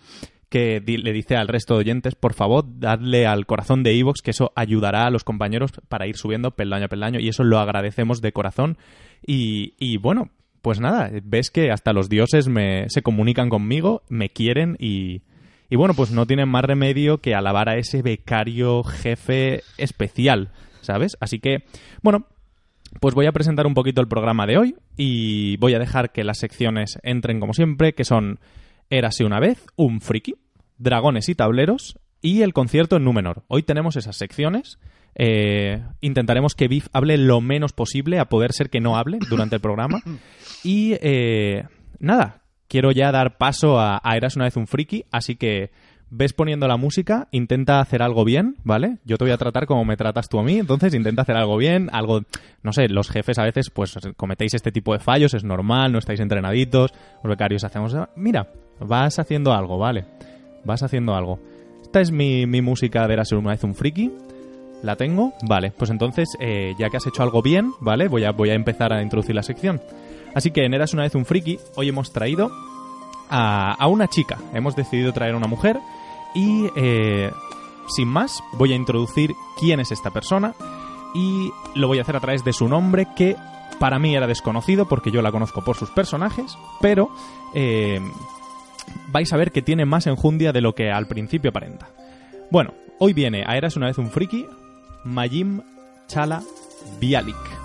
que 0.48 0.82
le 0.84 1.12
dice 1.12 1.36
al 1.36 1.46
resto 1.46 1.74
de 1.74 1.80
oyentes, 1.80 2.16
por 2.16 2.34
favor, 2.34 2.64
dadle 2.66 3.28
al 3.28 3.46
corazón 3.46 3.84
de 3.84 3.96
Evox, 3.96 4.22
que 4.22 4.32
eso 4.32 4.50
ayudará 4.56 5.06
a 5.06 5.10
los 5.10 5.22
compañeros 5.22 5.70
para 5.88 6.08
ir 6.08 6.16
subiendo 6.16 6.50
peldaño 6.50 6.86
a 6.86 6.88
peldaño, 6.88 7.20
y 7.20 7.28
eso 7.28 7.44
lo 7.44 7.60
agradecemos 7.60 8.20
de 8.20 8.32
corazón. 8.32 8.76
Y, 9.24 9.74
y 9.78 9.98
bueno, 9.98 10.30
pues 10.62 10.80
nada, 10.80 11.10
ves 11.24 11.50
que 11.50 11.70
hasta 11.70 11.92
los 11.92 12.08
dioses 12.08 12.48
me, 12.48 12.88
se 12.88 13.02
comunican 13.02 13.48
conmigo, 13.48 14.02
me 14.08 14.28
quieren 14.30 14.76
y, 14.78 15.22
y 15.68 15.76
bueno, 15.76 15.94
pues 15.94 16.10
no 16.10 16.26
tienen 16.26 16.48
más 16.48 16.64
remedio 16.64 17.18
que 17.18 17.34
alabar 17.34 17.68
a 17.68 17.76
ese 17.76 18.02
becario 18.02 18.82
jefe 18.82 19.62
especial, 19.78 20.50
¿sabes? 20.80 21.16
Así 21.20 21.38
que, 21.38 21.64
bueno, 22.02 22.26
pues 23.00 23.14
voy 23.14 23.26
a 23.26 23.32
presentar 23.32 23.66
un 23.66 23.74
poquito 23.74 24.00
el 24.00 24.08
programa 24.08 24.46
de 24.46 24.58
hoy 24.58 24.74
y 24.96 25.56
voy 25.58 25.74
a 25.74 25.78
dejar 25.78 26.12
que 26.12 26.24
las 26.24 26.38
secciones 26.38 26.98
entren 27.02 27.40
como 27.40 27.54
siempre, 27.54 27.94
que 27.94 28.04
son 28.04 28.40
Érase 28.90 29.24
una 29.24 29.38
vez, 29.38 29.64
un 29.76 30.00
friki, 30.00 30.34
dragones 30.76 31.28
y 31.28 31.36
tableros 31.36 31.98
y 32.20 32.42
el 32.42 32.52
concierto 32.52 32.96
en 32.96 33.04
Númenor. 33.04 33.44
Hoy 33.46 33.62
tenemos 33.62 33.94
esas 33.94 34.16
secciones. 34.16 34.80
Eh, 35.14 35.82
intentaremos 36.00 36.54
que 36.54 36.68
Biff 36.68 36.88
hable 36.92 37.16
lo 37.18 37.40
menos 37.40 37.72
posible, 37.72 38.18
a 38.18 38.26
poder 38.26 38.52
ser 38.52 38.70
que 38.70 38.80
no 38.80 38.96
hable 38.96 39.18
durante 39.28 39.56
el 39.56 39.60
programa. 39.60 40.02
Y 40.62 40.94
eh, 41.00 41.64
nada, 41.98 42.42
quiero 42.68 42.92
ya 42.92 43.12
dar 43.12 43.38
paso 43.38 43.78
a, 43.78 44.00
a 44.02 44.16
Eras 44.16 44.36
una 44.36 44.46
vez 44.46 44.56
un 44.56 44.66
friki, 44.66 45.04
así 45.10 45.36
que 45.36 45.70
ves 46.10 46.32
poniendo 46.32 46.66
la 46.66 46.76
música, 46.76 47.28
intenta 47.30 47.80
hacer 47.80 48.02
algo 48.02 48.24
bien, 48.24 48.56
¿vale? 48.64 48.98
Yo 49.04 49.16
te 49.16 49.24
voy 49.24 49.32
a 49.32 49.38
tratar 49.38 49.66
como 49.66 49.84
me 49.84 49.96
tratas 49.96 50.28
tú 50.28 50.40
a 50.40 50.42
mí, 50.42 50.58
entonces 50.58 50.92
intenta 50.92 51.22
hacer 51.22 51.36
algo 51.36 51.56
bien, 51.56 51.88
algo, 51.92 52.22
no 52.62 52.72
sé, 52.72 52.88
los 52.88 53.08
jefes 53.08 53.38
a 53.38 53.44
veces 53.44 53.70
pues 53.70 53.96
cometéis 54.16 54.54
este 54.54 54.72
tipo 54.72 54.92
de 54.92 54.98
fallos, 54.98 55.34
es 55.34 55.44
normal, 55.44 55.92
no 55.92 55.98
estáis 55.98 56.20
entrenaditos, 56.20 56.92
los 57.22 57.30
becarios 57.30 57.62
hacemos, 57.64 57.96
mira, 58.16 58.52
vas 58.80 59.18
haciendo 59.20 59.52
algo, 59.52 59.78
¿vale? 59.78 60.04
Vas 60.64 60.82
haciendo 60.82 61.14
algo. 61.14 61.38
Esta 61.80 62.00
es 62.00 62.10
mi, 62.10 62.46
mi 62.46 62.60
música 62.60 63.06
de 63.06 63.14
Erasure 63.14 63.40
una 63.40 63.50
vez 63.50 63.64
un 63.64 63.74
friki. 63.74 64.10
¿La 64.82 64.96
tengo? 64.96 65.34
Vale, 65.42 65.72
pues 65.72 65.90
entonces, 65.90 66.28
eh, 66.40 66.74
ya 66.78 66.88
que 66.88 66.96
has 66.96 67.06
hecho 67.06 67.22
algo 67.22 67.42
bien, 67.42 67.72
¿vale? 67.80 68.08
Voy 68.08 68.24
a, 68.24 68.32
voy 68.32 68.50
a 68.50 68.54
empezar 68.54 68.92
a 68.92 69.02
introducir 69.02 69.34
la 69.34 69.42
sección. 69.42 69.80
Así 70.34 70.50
que 70.50 70.64
en 70.64 70.74
Eras 70.74 70.94
una 70.94 71.02
vez 71.02 71.14
un 71.14 71.26
friki, 71.26 71.58
hoy 71.74 71.88
hemos 71.88 72.12
traído 72.12 72.50
a, 73.28 73.72
a 73.72 73.86
una 73.88 74.08
chica. 74.08 74.38
Hemos 74.54 74.76
decidido 74.76 75.12
traer 75.12 75.34
a 75.34 75.36
una 75.36 75.48
mujer 75.48 75.78
y, 76.34 76.66
eh, 76.76 77.30
sin 77.88 78.08
más, 78.08 78.42
voy 78.52 78.72
a 78.72 78.76
introducir 78.76 79.34
quién 79.58 79.80
es 79.80 79.90
esta 79.90 80.10
persona 80.10 80.54
y 81.14 81.50
lo 81.74 81.88
voy 81.88 81.98
a 81.98 82.02
hacer 82.02 82.16
a 82.16 82.20
través 82.20 82.44
de 82.44 82.52
su 82.52 82.68
nombre 82.68 83.08
que 83.16 83.36
para 83.78 83.98
mí 83.98 84.14
era 84.14 84.26
desconocido 84.26 84.86
porque 84.86 85.10
yo 85.10 85.22
la 85.22 85.32
conozco 85.32 85.64
por 85.64 85.76
sus 85.76 85.90
personajes, 85.90 86.56
pero 86.80 87.10
eh, 87.54 88.00
vais 89.08 89.32
a 89.32 89.36
ver 89.36 89.50
que 89.50 89.62
tiene 89.62 89.86
más 89.86 90.06
enjundia 90.06 90.52
de 90.52 90.60
lo 90.60 90.74
que 90.74 90.90
al 90.90 91.06
principio 91.06 91.50
aparenta. 91.50 91.88
Bueno, 92.50 92.74
hoy 92.98 93.12
viene 93.12 93.44
a 93.46 93.56
Eras 93.56 93.76
una 93.76 93.86
vez 93.86 93.98
un 93.98 94.10
friki, 94.10 94.46
Majim 95.04 95.60
Chala 96.08 96.42
Bialik. 97.00 97.60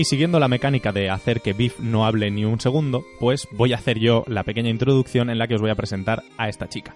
Y 0.00 0.06
siguiendo 0.06 0.40
la 0.40 0.48
mecánica 0.48 0.92
de 0.92 1.10
hacer 1.10 1.42
que 1.42 1.52
Biff 1.52 1.78
no 1.78 2.06
hable 2.06 2.30
ni 2.30 2.46
un 2.46 2.58
segundo, 2.58 3.04
pues 3.18 3.46
voy 3.50 3.74
a 3.74 3.76
hacer 3.76 3.98
yo 3.98 4.24
la 4.28 4.44
pequeña 4.44 4.70
introducción 4.70 5.28
en 5.28 5.36
la 5.36 5.46
que 5.46 5.56
os 5.56 5.60
voy 5.60 5.68
a 5.68 5.74
presentar 5.74 6.22
a 6.38 6.48
esta 6.48 6.70
chica. 6.70 6.94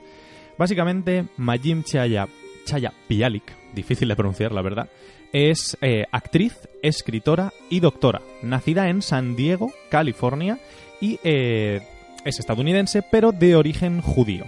Básicamente, 0.59 1.27
Majim 1.37 1.83
Chaya, 1.83 2.29
Chaya 2.65 2.93
Bialik, 3.09 3.53
difícil 3.75 4.09
de 4.09 4.17
pronunciar 4.17 4.53
la 4.53 4.63
verdad, 4.63 4.89
es 5.33 5.77
eh, 5.81 6.05
actriz, 6.13 6.69
escritora 6.81 7.53
y 7.69 7.81
doctora, 7.81 8.23
nacida 8.43 8.89
en 8.89 9.03
San 9.03 9.35
Diego, 9.35 9.73
California, 9.91 10.61
y 11.01 11.19
eh, 11.25 11.83
es 12.25 12.39
estadounidense, 12.39 13.03
pero 13.03 13.33
de 13.33 13.57
origen 13.57 14.01
judío. 14.01 14.45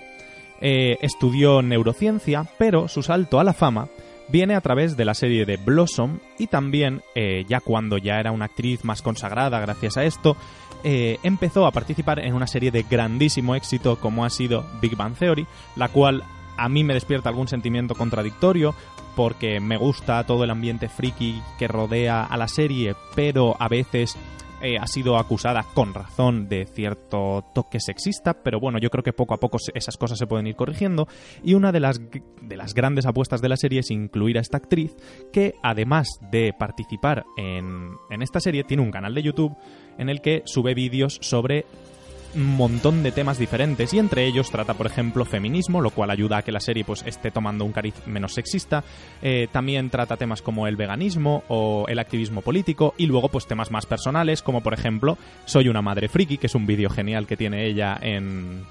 Eh, 0.60 0.96
estudió 1.02 1.60
neurociencia, 1.60 2.46
pero 2.56 2.86
su 2.86 3.02
salto 3.02 3.40
a 3.40 3.44
la 3.44 3.52
fama 3.52 3.88
viene 4.28 4.54
a 4.54 4.60
través 4.60 4.96
de 4.96 5.04
la 5.04 5.14
serie 5.14 5.44
de 5.44 5.56
Blossom 5.56 6.20
y 6.38 6.46
también, 6.46 7.02
ya 7.14 7.60
cuando 7.60 7.96
ya 7.96 8.18
era 8.18 8.32
una 8.32 8.46
actriz 8.46 8.84
más 8.84 9.00
consagrada 9.00 9.60
gracias 9.60 9.96
a 9.96 10.04
esto, 10.04 10.36
eh, 10.84 11.18
empezó 11.22 11.66
a 11.66 11.72
participar 11.72 12.20
en 12.20 12.34
una 12.34 12.46
serie 12.46 12.70
de 12.70 12.82
grandísimo 12.82 13.54
éxito 13.54 13.96
como 13.96 14.24
ha 14.24 14.30
sido 14.30 14.64
Big 14.80 14.96
Bang 14.96 15.16
Theory, 15.16 15.46
la 15.76 15.88
cual 15.88 16.24
a 16.56 16.68
mí 16.68 16.84
me 16.84 16.94
despierta 16.94 17.28
algún 17.28 17.48
sentimiento 17.48 17.94
contradictorio 17.94 18.74
porque 19.14 19.60
me 19.60 19.76
gusta 19.76 20.24
todo 20.24 20.44
el 20.44 20.50
ambiente 20.50 20.88
friki 20.88 21.42
que 21.58 21.68
rodea 21.68 22.24
a 22.24 22.36
la 22.36 22.48
serie, 22.48 22.94
pero 23.14 23.56
a 23.58 23.68
veces 23.68 24.16
eh, 24.62 24.78
ha 24.78 24.86
sido 24.86 25.18
acusada 25.18 25.64
con 25.74 25.92
razón 25.92 26.48
de 26.48 26.66
cierto 26.66 27.44
toque 27.54 27.78
sexista, 27.80 28.42
pero 28.42 28.58
bueno, 28.58 28.78
yo 28.78 28.90
creo 28.90 29.04
que 29.04 29.12
poco 29.12 29.34
a 29.34 29.38
poco 29.38 29.58
esas 29.74 29.96
cosas 29.96 30.18
se 30.18 30.26
pueden 30.26 30.46
ir 30.46 30.56
corrigiendo. 30.56 31.08
Y 31.42 31.54
una 31.54 31.72
de 31.72 31.80
las, 31.80 32.00
de 32.42 32.56
las 32.56 32.74
grandes 32.74 33.06
apuestas 33.06 33.42
de 33.42 33.48
la 33.48 33.56
serie 33.56 33.80
es 33.80 33.90
incluir 33.90 34.38
a 34.38 34.40
esta 34.40 34.56
actriz, 34.56 34.96
que 35.32 35.54
además 35.62 36.08
de 36.30 36.54
participar 36.58 37.24
en, 37.36 37.90
en 38.10 38.22
esta 38.22 38.40
serie, 38.40 38.64
tiene 38.64 38.82
un 38.82 38.90
canal 38.90 39.14
de 39.14 39.22
YouTube 39.22 39.56
en 39.98 40.08
el 40.08 40.20
que 40.20 40.42
sube 40.46 40.74
vídeos 40.74 41.18
sobre 41.20 41.66
un 42.36 42.56
montón 42.56 43.02
de 43.02 43.12
temas 43.12 43.38
diferentes 43.38 43.92
y 43.94 43.98
entre 43.98 44.26
ellos 44.26 44.50
trata, 44.50 44.74
por 44.74 44.86
ejemplo, 44.86 45.24
feminismo, 45.24 45.80
lo 45.80 45.90
cual 45.90 46.10
ayuda 46.10 46.38
a 46.38 46.42
que 46.42 46.52
la 46.52 46.60
serie 46.60 46.84
pues 46.84 47.02
esté 47.06 47.30
tomando 47.30 47.64
un 47.64 47.72
cariz 47.72 47.94
menos 48.06 48.34
sexista. 48.34 48.84
Eh, 49.22 49.48
también 49.50 49.90
trata 49.90 50.16
temas 50.16 50.42
como 50.42 50.66
el 50.66 50.76
veganismo 50.76 51.44
o 51.48 51.86
el 51.88 51.98
activismo 51.98 52.42
político 52.42 52.94
y 52.98 53.06
luego 53.06 53.28
pues 53.28 53.46
temas 53.46 53.70
más 53.70 53.86
personales 53.86 54.42
como 54.42 54.60
por 54.60 54.74
ejemplo 54.74 55.16
Soy 55.46 55.68
una 55.68 55.82
madre 55.82 56.08
friki, 56.08 56.38
que 56.38 56.46
es 56.46 56.54
un 56.54 56.66
vídeo 56.66 56.90
genial 56.90 57.26
que 57.26 57.36
tiene 57.36 57.66
ella 57.66 57.98
en, 58.00 58.64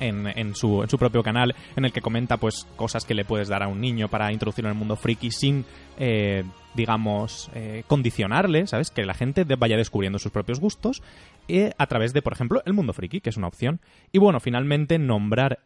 en, 0.00 0.54
su, 0.54 0.82
en, 0.82 0.88
su, 0.88 0.98
propio 0.98 1.22
canal 1.22 1.54
en 1.76 1.84
el 1.84 1.92
que 1.92 2.00
comenta 2.00 2.36
pues 2.36 2.66
cosas 2.76 3.04
que 3.04 3.14
le 3.14 3.24
puedes 3.24 3.48
dar 3.48 3.62
a 3.62 3.68
un 3.68 3.80
niño 3.80 4.08
para 4.08 4.32
introducirlo 4.32 4.70
en 4.70 4.74
el 4.74 4.78
mundo 4.78 4.96
friki 4.96 5.30
sin 5.30 5.64
eh, 5.98 6.44
digamos 6.74 7.50
eh, 7.54 7.84
condicionarle 7.86 8.66
sabes 8.66 8.90
que 8.90 9.04
la 9.04 9.14
gente 9.14 9.44
vaya 9.44 9.76
descubriendo 9.76 10.18
sus 10.18 10.32
propios 10.32 10.60
gustos 10.60 11.02
eh, 11.48 11.72
a 11.78 11.86
través 11.86 12.12
de 12.12 12.22
por 12.22 12.32
ejemplo 12.32 12.62
el 12.64 12.72
mundo 12.72 12.92
friki 12.92 13.20
que 13.20 13.30
es 13.30 13.36
una 13.36 13.48
opción 13.48 13.80
y 14.12 14.18
bueno 14.18 14.40
finalmente 14.40 14.98
nombrar 14.98 15.60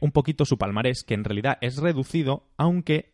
un 0.00 0.12
poquito 0.12 0.44
su 0.44 0.58
palmarés 0.58 1.04
que 1.04 1.14
en 1.14 1.24
realidad 1.24 1.58
es 1.60 1.78
reducido 1.78 2.44
aunque 2.56 3.12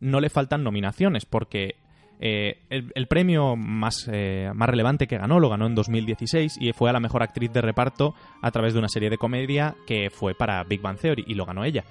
no 0.00 0.20
le 0.20 0.30
faltan 0.30 0.62
nominaciones 0.62 1.24
porque 1.24 1.76
eh, 2.20 2.58
el, 2.68 3.06
premio 3.06 3.54
más, 3.54 4.08
eh, 4.12 4.50
más 4.52 4.68
relevante 4.68 5.06
que 5.06 5.18
ganó 5.18 5.38
lo 5.38 5.48
ganó 5.48 5.66
en 5.66 5.76
2016 5.76 6.58
y 6.60 6.72
fue 6.72 6.90
a 6.90 6.92
la 6.92 6.98
mejor 6.98 7.22
actriz 7.22 7.52
de 7.52 7.60
reparto 7.60 8.14
a 8.42 8.50
través 8.50 8.72
de 8.72 8.80
una 8.80 8.88
serie 8.88 9.08
de 9.08 9.18
comedia 9.18 9.76
que 9.86 10.10
fue 10.10 10.34
para 10.34 10.64
Big 10.64 10.80
Bang 10.80 10.98
Theory 10.98 11.24
y 11.28 11.34
lo 11.34 11.46
ganó 11.46 11.64
ella. 11.64 11.84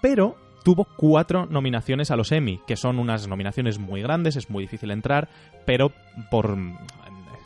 Pero 0.00 0.36
tuvo 0.64 0.86
cuatro 0.96 1.46
nominaciones 1.46 2.10
a 2.10 2.16
los 2.16 2.32
Emmy, 2.32 2.60
que 2.66 2.76
son 2.76 2.98
unas 2.98 3.28
nominaciones 3.28 3.78
muy 3.78 4.00
grandes, 4.00 4.36
es 4.36 4.48
muy 4.48 4.64
difícil 4.64 4.90
entrar, 4.90 5.28
pero 5.66 5.92
por 6.30 6.56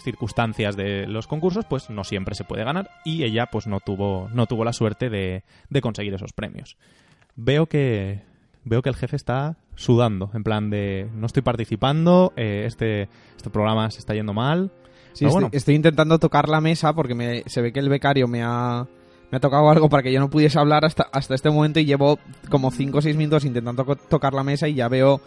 circunstancias 0.03 0.77
de 0.77 1.07
los 1.07 1.27
concursos, 1.27 1.65
pues 1.65 1.91
no 1.91 2.05
siempre 2.05 2.35
se 2.35 2.45
puede 2.45 2.65
ganar 2.65 2.91
y 3.05 3.25
ella 3.25 3.47
pues 3.47 3.67
no 3.67 3.81
tuvo, 3.81 4.29
no 4.33 4.47
tuvo 4.47 4.65
la 4.65 4.73
suerte 4.73 5.11
de, 5.11 5.45
de 5.69 5.81
conseguir 5.81 6.15
esos 6.15 6.33
premios. 6.33 6.77
Veo 7.37 7.67
que, 7.67 8.23
veo 8.65 8.83
que 8.83 8.91
el 8.91 8.97
jefe 8.97 9.17
está 9.17 9.57
sudando, 9.75 10.31
en 10.35 10.43
plan 10.43 10.71
de 10.71 11.09
no 11.15 11.27
estoy 11.27 11.43
participando, 11.43 12.33
eh, 12.37 12.65
este, 12.67 13.09
este 13.37 13.51
programa 13.51 13.91
se 13.91 13.99
está 13.99 14.15
yendo 14.15 14.33
mal. 14.33 14.71
Sí, 15.13 15.27
estoy, 15.53 15.75
intentando 15.75 16.19
tocar 16.19 16.49
la 16.49 16.61
mesa 16.61 16.95
porque 16.95 17.15
me, 17.15 17.43
se 17.47 17.61
ve 17.61 17.73
que 17.73 17.81
el 17.81 17.91
becario 17.91 18.29
me 18.29 18.43
ha, 18.43 18.87
me 19.31 19.37
ha 19.37 19.41
tocado 19.41 19.69
algo 19.69 19.91
para 19.91 20.03
que 20.03 20.13
yo 20.13 20.21
no 20.21 20.31
pudiese 20.31 20.59
hablar 20.59 20.87
hasta, 20.87 21.03
hasta 21.13 21.35
este 21.35 21.51
momento 21.51 21.81
y 21.81 21.85
llevo 21.85 22.19
como 22.49 22.71
5 22.71 22.97
o 22.97 23.03
6 23.03 23.17
minutos 23.17 23.45
intentando 23.45 23.85
tocar 24.09 24.33
la 24.33 24.43
mesa 24.43 24.69
y 24.69 24.75
ya 24.75 24.89
veo 24.89 25.21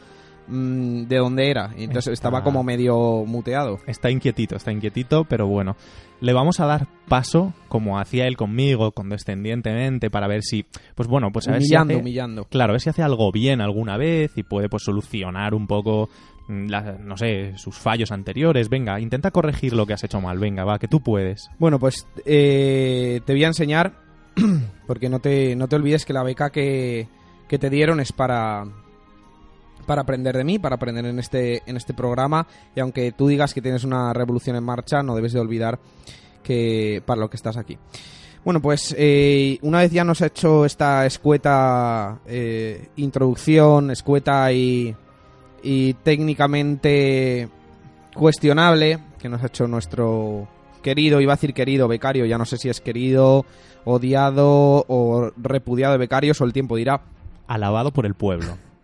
mm, 0.48 1.04
de 1.04 1.18
dónde 1.18 1.50
era. 1.50 1.72
Y 1.78 1.86
entonces 1.86 2.14
estaba 2.14 2.44
como 2.44 2.64
medio 2.64 3.26
muteado. 3.26 3.80
Está 3.88 4.10
inquietito, 4.12 4.56
está 4.56 4.72
inquietito, 4.72 5.26
pero 5.26 5.48
bueno 5.48 5.76
le 6.22 6.34
vamos 6.34 6.60
a 6.60 6.66
dar 6.66 6.88
paso, 7.08 7.54
como 7.68 8.00
hacía 8.00 8.26
él 8.26 8.38
conmigo, 8.38 8.92
condescendientemente, 8.92 10.10
para 10.10 10.28
ver 10.28 10.44
si, 10.44 10.66
pues 10.96 11.08
bueno, 11.08 11.32
pues 11.32 11.48
a 11.48 11.52
ver 11.52 11.62
humillando, 11.62 11.92
si 11.92 11.94
hace, 11.94 12.02
humillando. 12.02 12.46
Claro, 12.46 12.72
a 12.72 12.74
ver 12.74 12.82
si 12.82 12.90
hace 12.90 13.04
algo 13.04 13.32
bien 13.32 13.62
alguna 13.62 13.98
vez 13.98 14.32
y 14.36 14.44
puede 14.44 14.70
pues 14.70 14.84
solucionar 14.84 15.54
un 15.54 15.68
poco, 15.68 16.10
mm, 16.48 16.68
no 17.02 17.18
sé, 17.18 17.58
sus 17.58 17.76
fallos 17.78 18.12
anteriores. 18.12 18.70
Venga, 18.70 19.00
intenta 19.00 19.32
corregir 19.32 19.74
lo 19.74 19.86
que 19.86 19.94
has 19.94 20.04
hecho 20.04 20.22
mal. 20.22 20.40
Venga, 20.40 20.64
va, 20.64 20.80
que 20.80 20.88
tú 20.88 21.02
puedes. 21.02 21.50
Bueno, 21.60 21.80
pues 21.80 22.08
eh, 22.26 23.22
te 23.26 23.34
voy 23.34 23.44
a 23.44 23.48
enseñar, 23.48 23.94
porque 24.88 25.10
no 25.10 25.20
te, 25.20 25.56
no 25.56 25.68
te 25.68 25.76
olvides 25.76 26.06
que 26.06 26.14
la 26.14 26.24
beca 26.24 26.50
que, 26.50 27.08
que 27.48 27.60
te 27.60 27.70
dieron 27.70 28.00
es 28.00 28.12
para 28.12 28.66
para 29.86 30.02
aprender 30.02 30.36
de 30.36 30.44
mí, 30.44 30.60
para 30.60 30.76
aprender 30.76 31.06
en 31.06 31.20
este, 31.20 31.62
en 31.66 31.78
este 31.78 31.94
programa. 31.94 32.48
Y 32.76 32.80
aunque 32.80 33.12
tú 33.12 33.28
digas 33.28 33.54
que 33.54 33.62
tienes 33.62 33.84
una 33.84 34.14
revolución 34.14 34.56
en 34.56 34.64
marcha, 34.64 35.04
no 35.04 35.16
debes 35.16 35.34
de 35.34 35.40
olvidar 35.40 35.80
que 36.44 37.02
para 37.06 37.22
lo 37.22 37.30
que 37.30 37.38
estás 37.38 37.58
aquí. 37.58 37.78
Bueno, 38.44 38.62
pues 38.62 38.96
eh, 38.98 39.58
una 39.64 39.80
vez 39.80 39.92
ya 39.92 40.04
nos 40.04 40.22
ha 40.22 40.28
hecho 40.28 40.66
esta 40.66 41.06
escueta 41.06 42.20
eh, 42.28 42.90
introducción, 42.98 43.90
escueta 43.90 44.52
y, 44.52 44.96
y 45.64 45.94
técnicamente 45.96 47.50
cuestionable, 48.14 49.00
que 49.20 49.30
nos 49.30 49.42
ha 49.42 49.48
hecho 49.48 49.68
nuestro 49.68 50.48
querido, 50.84 51.20
iba 51.20 51.34
a 51.34 51.38
decir 51.38 51.56
querido 51.56 51.88
becario, 51.88 52.26
ya 52.26 52.38
no 52.38 52.46
sé 52.46 52.58
si 52.58 52.70
es 52.70 52.82
querido, 52.82 53.46
odiado 53.86 54.86
o 54.88 55.32
repudiado 55.36 55.94
de 55.94 55.98
becarios 55.98 56.40
o 56.40 56.46
el 56.46 56.54
tiempo 56.54 56.76
dirá. 56.76 57.02
Alabado 57.48 57.92
por 57.92 58.06
el 58.06 58.14
pueblo. 58.14 58.58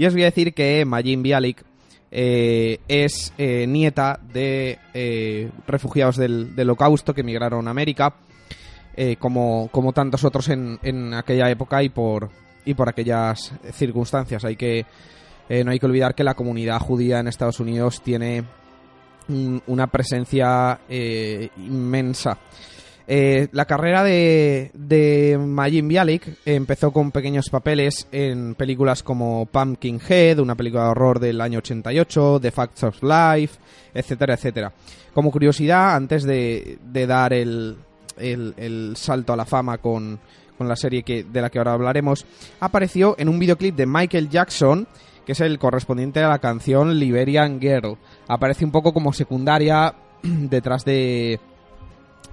Y 0.00 0.06
os 0.06 0.14
voy 0.14 0.22
a 0.22 0.30
decir 0.30 0.54
que 0.54 0.82
Majin 0.86 1.22
Bialik 1.22 1.62
eh, 2.10 2.80
es 2.88 3.34
eh, 3.36 3.66
nieta 3.68 4.18
de 4.32 4.78
eh, 4.94 5.50
refugiados 5.66 6.16
del, 6.16 6.54
holocausto 6.58 7.12
que 7.12 7.20
emigraron 7.20 7.68
a 7.68 7.70
América, 7.70 8.14
como, 9.18 9.68
como 9.70 9.92
tantos 9.92 10.24
otros 10.24 10.48
en, 10.48 10.78
en, 10.82 11.12
aquella 11.12 11.50
época 11.50 11.82
y 11.82 11.90
por, 11.90 12.30
y 12.64 12.72
por 12.72 12.88
aquellas 12.88 13.52
circunstancias. 13.74 14.42
Hay 14.46 14.56
que, 14.56 14.86
no 15.50 15.70
hay 15.70 15.78
que 15.78 15.84
olvidar 15.84 16.14
que 16.14 16.24
la 16.24 16.32
comunidad 16.32 16.80
judía 16.80 17.20
en 17.20 17.28
Estados 17.28 17.60
Unidos 17.60 18.00
tiene 18.02 18.44
una 19.66 19.86
presencia 19.88 20.80
inmensa. 20.88 22.38
Eh, 23.06 23.48
la 23.52 23.64
carrera 23.64 24.04
de, 24.04 24.70
de 24.74 25.36
Majin 25.38 25.88
Bialik 25.88 26.38
empezó 26.44 26.92
con 26.92 27.10
pequeños 27.10 27.50
papeles 27.50 28.06
en 28.12 28.54
películas 28.54 29.02
como 29.02 29.46
Pumpkinhead, 29.46 30.38
una 30.38 30.54
película 30.54 30.84
de 30.84 30.90
horror 30.90 31.18
del 31.18 31.40
año 31.40 31.58
88, 31.58 32.38
The 32.40 32.50
Facts 32.50 32.84
of 32.84 33.02
Life, 33.02 33.58
etcétera, 33.94 34.34
etcétera. 34.34 34.72
Como 35.12 35.32
curiosidad, 35.32 35.96
antes 35.96 36.22
de, 36.22 36.78
de 36.84 37.06
dar 37.06 37.32
el, 37.32 37.76
el, 38.16 38.54
el 38.56 38.92
salto 38.96 39.32
a 39.32 39.36
la 39.36 39.44
fama 39.44 39.78
con, 39.78 40.20
con 40.56 40.68
la 40.68 40.76
serie 40.76 41.02
que, 41.02 41.24
de 41.24 41.40
la 41.40 41.50
que 41.50 41.58
ahora 41.58 41.72
hablaremos, 41.72 42.26
apareció 42.60 43.16
en 43.18 43.28
un 43.28 43.38
videoclip 43.38 43.74
de 43.74 43.86
Michael 43.86 44.28
Jackson, 44.28 44.86
que 45.24 45.32
es 45.32 45.40
el 45.40 45.58
correspondiente 45.58 46.20
a 46.22 46.28
la 46.28 46.38
canción 46.38 46.98
Liberian 46.98 47.60
Girl. 47.60 47.96
Aparece 48.28 48.64
un 48.64 48.70
poco 48.70 48.92
como 48.92 49.12
secundaria 49.12 49.94
detrás 50.22 50.84
de... 50.84 51.40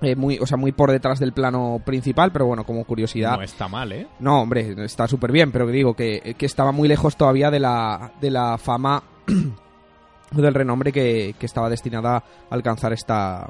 eh, 0.01 0.15
muy, 0.15 0.37
o 0.39 0.45
sea, 0.45 0.57
muy 0.57 0.71
por 0.71 0.91
detrás 0.91 1.19
del 1.19 1.33
plano 1.33 1.81
principal, 1.85 2.31
pero 2.31 2.45
bueno, 2.45 2.65
como 2.65 2.83
curiosidad. 2.83 3.37
No 3.37 3.43
está 3.43 3.67
mal, 3.67 3.91
¿eh? 3.91 4.07
No, 4.19 4.41
hombre, 4.41 4.75
está 4.83 5.07
súper 5.07 5.31
bien, 5.31 5.51
pero 5.51 5.65
que 5.65 5.73
digo 5.73 5.93
que, 5.95 6.35
que 6.37 6.45
estaba 6.45 6.71
muy 6.71 6.87
lejos 6.87 7.15
todavía 7.15 7.49
de 7.51 7.59
la, 7.59 8.11
de 8.21 8.31
la 8.31 8.57
fama 8.57 9.03
del 10.31 10.53
renombre 10.53 10.91
que, 10.91 11.35
que 11.39 11.45
estaba 11.45 11.69
destinada 11.69 12.17
a 12.17 12.23
alcanzar 12.49 12.93
esta, 12.93 13.49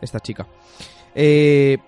esta 0.00 0.20
chica. 0.20 0.46
Eh, 1.14 1.78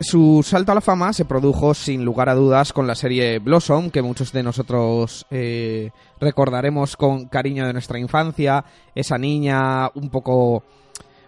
su 0.00 0.42
salto 0.44 0.72
a 0.72 0.74
la 0.74 0.80
fama 0.80 1.12
se 1.12 1.24
produjo 1.24 1.72
sin 1.72 2.04
lugar 2.04 2.28
a 2.28 2.34
dudas 2.34 2.72
con 2.72 2.86
la 2.86 2.94
serie 2.94 3.38
Blossom, 3.38 3.90
que 3.90 4.02
muchos 4.02 4.32
de 4.32 4.42
nosotros 4.42 5.24
eh, 5.30 5.90
recordaremos 6.20 6.96
con 6.96 7.26
cariño 7.26 7.66
de 7.66 7.72
nuestra 7.72 7.98
infancia. 7.98 8.64
Esa 8.94 9.18
niña 9.18 9.88
un 9.94 10.10
poco 10.10 10.64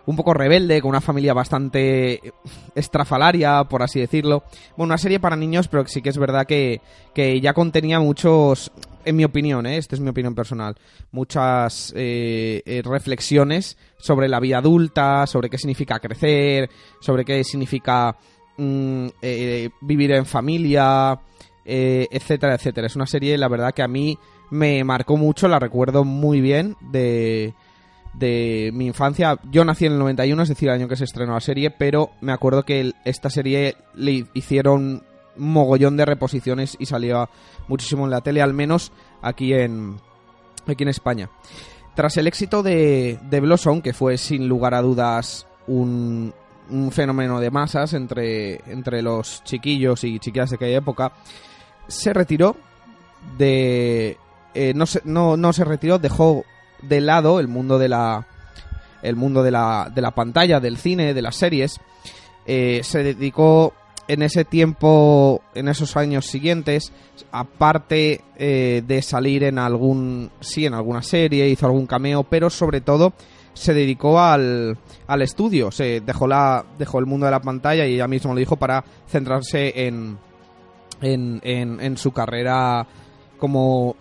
un 0.07 0.17
poco 0.17 0.33
rebelde, 0.33 0.81
con 0.81 0.91
una 0.91 1.01
familia 1.01 1.35
bastante 1.35 2.33
estrafalaria, 2.75 3.65
por 3.65 3.83
así 3.83 4.01
decirlo. 4.01 4.45
Bueno, 4.77 4.91
una 4.91 4.99
serie 4.99 5.21
para 5.21 5.37
niños, 5.37 5.69
pero 5.69 5.87
sí 5.87 6.01
que 6.01 6.11
es 6.11 6.19
verdad 6.19 6.47
que, 6.47 6.81
que 7.15 7.41
ya 7.41 7.53
contenía 7.53 8.01
muchos, 8.01 8.73
en 9.05 9.17
mi 9.17 9.25
opinión, 9.25 9.67
¿eh? 9.67 9.77
esta 9.77 9.95
es 9.97 10.01
mi 10.01 10.09
opinión 10.09 10.35
personal, 10.35 10.77
muchas 11.11 11.93
eh, 11.97 12.63
eh, 12.65 12.83
reflexiones 12.85 13.77
sobre 13.99 14.29
la 14.29 14.41
vida 14.41 14.59
adulta, 14.59 15.27
sobre 15.27 15.51
qué 15.51 15.59
significa 15.59 15.99
crecer, 15.99 16.71
sobre 17.01 17.25
qué 17.25 17.43
significa 17.45 18.17
mm, 18.57 19.07
eh, 19.23 19.71
vivir 19.81 20.13
en 20.13 20.27
familia, 20.27 21.19
eh, 21.65 22.07
etcétera, 22.11 22.55
etcétera. 22.55 22.87
Es 22.87 22.95
una 22.95 23.07
serie, 23.07 23.37
la 23.37 23.49
verdad, 23.49 23.75
que 23.75 23.83
a 23.83 23.89
mí 23.89 24.17
me 24.51 24.85
marcó 24.85 25.17
mucho, 25.17 25.49
la 25.49 25.59
recuerdo 25.59 26.05
muy 26.05 26.41
bien 26.41 26.77
de 26.81 27.55
de 28.19 28.71
mi 28.73 28.87
infancia. 28.87 29.39
Yo 29.51 29.65
nací 29.65 29.87
en 29.87 29.93
el 29.93 29.99
91, 29.99 30.43
es 30.43 30.49
decir, 30.49 30.69
el 30.69 30.75
año 30.75 30.89
que 30.89 30.97
se 30.97 31.05
estrenó 31.05 31.35
la 31.35 31.41
serie, 31.41 31.71
pero 31.71 32.11
me 32.21 32.33
acuerdo 32.33 32.65
que 32.65 32.93
esta 33.05 33.31
serie 33.31 33.77
le 33.95 34.27
hicieron 34.35 35.05
mogollón 35.37 35.97
de 35.97 36.07
reposiciones 36.07 36.77
y 36.79 36.87
salía 36.87 37.29
muchísimo 37.69 38.05
en 38.05 38.11
la 38.11 38.23
tele, 38.23 38.41
al 38.41 38.55
menos 38.55 38.93
aquí 39.23 39.53
en, 39.53 39.97
aquí 40.67 40.83
en 40.83 40.89
España. 40.89 41.31
Tras 41.95 42.17
el 42.17 42.27
éxito 42.27 42.63
de, 42.63 43.19
de 43.29 43.41
Blossom, 43.41 43.83
que 43.83 43.93
fue 43.93 44.19
sin 44.19 44.49
lugar 44.49 44.75
a 44.75 44.83
dudas 44.83 45.47
un, 45.67 46.33
un 46.71 46.93
fenómeno 46.93 47.41
de 47.41 47.51
masas 47.51 47.93
entre, 47.95 48.61
entre 48.71 49.03
los 49.03 49.43
chiquillos 49.45 50.05
y 50.05 50.19
chiquillas 50.19 50.51
de 50.51 50.57
aquella 50.57 50.79
época, 50.79 51.13
se 51.87 52.13
retiró 52.13 52.57
de... 53.39 54.17
eh, 54.55 54.73
no, 54.75 54.87
se, 54.87 55.01
no, 55.05 55.37
no 55.37 55.53
se 55.53 55.65
retiró, 55.65 55.99
dejó 55.99 56.45
de 56.83 57.01
lado 57.01 57.41
el 57.41 57.49
mundo 57.49 57.79
de 57.79 57.89
la 57.89 58.27
el 59.03 59.17
mundo 59.17 59.43
de 59.43 59.51
la, 59.51 59.91
de 59.95 60.03
la 60.03 60.11
pantalla, 60.13 60.61
del 60.61 60.77
cine, 60.77 61.15
de 61.15 61.23
las 61.23 61.37
series. 61.37 61.81
Eh, 62.47 62.81
se 62.83 63.03
dedicó 63.03 63.73
en 64.09 64.23
ese 64.23 64.45
tiempo, 64.45 65.43
en 65.55 65.69
esos 65.69 65.97
años 65.97 66.27
siguientes, 66.27 66.93
aparte 67.33 68.23
eh, 68.37 68.83
de 68.87 69.03
salir 69.03 69.45
en 69.45 69.59
algún, 69.59 70.31
sí, 70.41 70.65
en 70.67 70.75
alguna 70.75 71.03
serie, 71.03 71.49
hizo 71.49 71.67
algún 71.67 71.87
cameo, 71.87 72.25
pero 72.25 72.51
sobre 72.51 72.81
todo 72.81 73.13
se 73.53 73.75
dedicó 73.75 74.21
al, 74.21 74.79
al 75.07 75.23
estudio, 75.23 75.71
se 75.71 76.01
dejó 76.01 76.27
la, 76.27 76.65
dejó 76.79 76.99
el 76.99 77.07
mundo 77.07 77.27
de 77.27 77.33
la 77.33 77.41
pantalla 77.41 77.87
y 77.87 77.95
ella 77.95 78.07
mismo 78.07 78.33
lo 78.33 78.39
dijo 78.39 78.57
para 78.57 78.85
centrarse 79.09 79.87
en, 79.87 80.19
en, 81.01 81.41
en, 81.43 81.81
en 81.81 81.97
su 81.97 82.13
carrera 82.13 82.87
como 83.39 83.97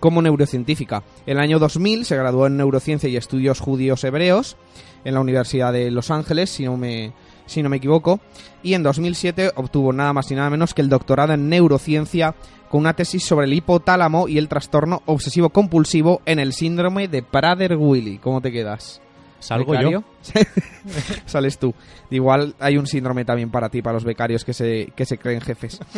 como 0.00 0.22
neurocientífica. 0.22 1.02
En 1.26 1.38
el 1.38 1.42
año 1.42 1.58
2000 1.58 2.04
se 2.04 2.16
graduó 2.16 2.46
en 2.46 2.56
Neurociencia 2.56 3.08
y 3.08 3.16
Estudios 3.16 3.60
Judíos 3.60 4.04
Hebreos 4.04 4.56
en 5.04 5.14
la 5.14 5.20
Universidad 5.20 5.72
de 5.72 5.90
Los 5.90 6.10
Ángeles, 6.10 6.50
si 6.50 6.64
no 6.64 6.76
me, 6.76 7.12
si 7.46 7.62
no 7.62 7.68
me 7.68 7.76
equivoco, 7.76 8.20
y 8.62 8.74
en 8.74 8.82
2007 8.82 9.52
obtuvo 9.54 9.92
nada 9.92 10.12
más 10.12 10.30
y 10.30 10.34
nada 10.34 10.50
menos 10.50 10.74
que 10.74 10.82
el 10.82 10.88
doctorado 10.88 11.32
en 11.32 11.48
Neurociencia 11.48 12.34
con 12.68 12.80
una 12.80 12.94
tesis 12.94 13.24
sobre 13.24 13.46
el 13.46 13.52
hipotálamo 13.52 14.28
y 14.28 14.38
el 14.38 14.48
trastorno 14.48 15.02
obsesivo 15.06 15.50
compulsivo 15.50 16.20
en 16.26 16.40
el 16.40 16.52
síndrome 16.52 17.08
de 17.08 17.22
Prader-Willi. 17.22 18.18
¿Cómo 18.18 18.40
te 18.40 18.50
quedas? 18.50 19.00
Salgo 19.38 19.72
¿Becario? 19.72 20.02
yo. 20.02 20.40
Sales 21.26 21.58
tú. 21.58 21.74
Igual 22.10 22.54
hay 22.58 22.78
un 22.78 22.86
síndrome 22.86 23.24
también 23.24 23.50
para 23.50 23.68
ti, 23.68 23.82
para 23.82 23.94
los 23.94 24.04
becarios 24.04 24.44
que 24.44 24.52
se, 24.52 24.92
que 24.96 25.06
se 25.06 25.18
creen 25.18 25.40
jefes. 25.40 25.80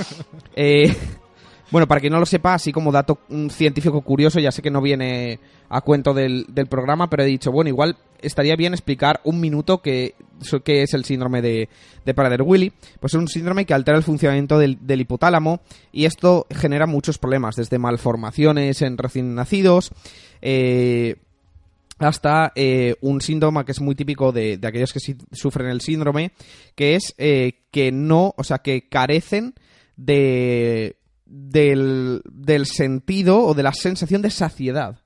Eh, 0.54 0.94
bueno, 1.70 1.86
para 1.86 2.00
quien 2.00 2.12
no 2.12 2.20
lo 2.20 2.26
sepa, 2.26 2.54
así 2.54 2.72
como 2.72 2.92
dato 2.92 3.18
mm, 3.28 3.48
científico 3.48 4.00
curioso, 4.02 4.40
ya 4.40 4.52
sé 4.52 4.62
que 4.62 4.70
no 4.70 4.80
viene 4.80 5.40
a 5.68 5.80
cuento 5.80 6.14
del, 6.14 6.46
del 6.48 6.66
programa, 6.66 7.10
pero 7.10 7.22
he 7.22 7.26
dicho, 7.26 7.52
bueno, 7.52 7.68
igual 7.68 7.96
estaría 8.20 8.56
bien 8.56 8.72
explicar 8.72 9.20
un 9.24 9.40
minuto 9.40 9.82
qué 9.82 10.14
qué 10.64 10.82
es 10.82 10.94
el 10.94 11.04
síndrome 11.04 11.42
de, 11.42 11.68
de 12.04 12.14
Prader-Willi. 12.14 12.72
Pues 13.00 13.14
es 13.14 13.18
un 13.18 13.28
síndrome 13.28 13.64
que 13.64 13.74
altera 13.74 13.98
el 13.98 14.04
funcionamiento 14.04 14.58
del, 14.58 14.78
del 14.80 15.00
hipotálamo 15.00 15.60
y 15.92 16.04
esto 16.04 16.46
genera 16.50 16.86
muchos 16.86 17.18
problemas, 17.18 17.56
desde 17.56 17.78
malformaciones 17.78 18.82
en 18.82 18.98
recién 18.98 19.34
nacidos, 19.34 19.90
eh, 20.40 21.16
hasta 21.98 22.52
eh, 22.54 22.94
un 23.00 23.20
síntoma 23.20 23.64
que 23.64 23.72
es 23.72 23.80
muy 23.80 23.94
típico 23.94 24.30
de, 24.30 24.56
de 24.56 24.68
aquellos 24.68 24.92
que 24.92 25.00
sí 25.00 25.16
sufren 25.32 25.68
el 25.68 25.80
síndrome, 25.80 26.32
que 26.76 26.94
es 26.94 27.14
eh, 27.18 27.64
que 27.72 27.90
no, 27.90 28.34
o 28.36 28.44
sea, 28.44 28.58
que 28.58 28.88
carecen 28.88 29.54
de 29.96 30.97
del, 31.28 32.22
del 32.24 32.66
sentido 32.66 33.40
o 33.44 33.54
de 33.54 33.62
la 33.62 33.72
sensación 33.72 34.22
de 34.22 34.30
saciedad. 34.30 35.02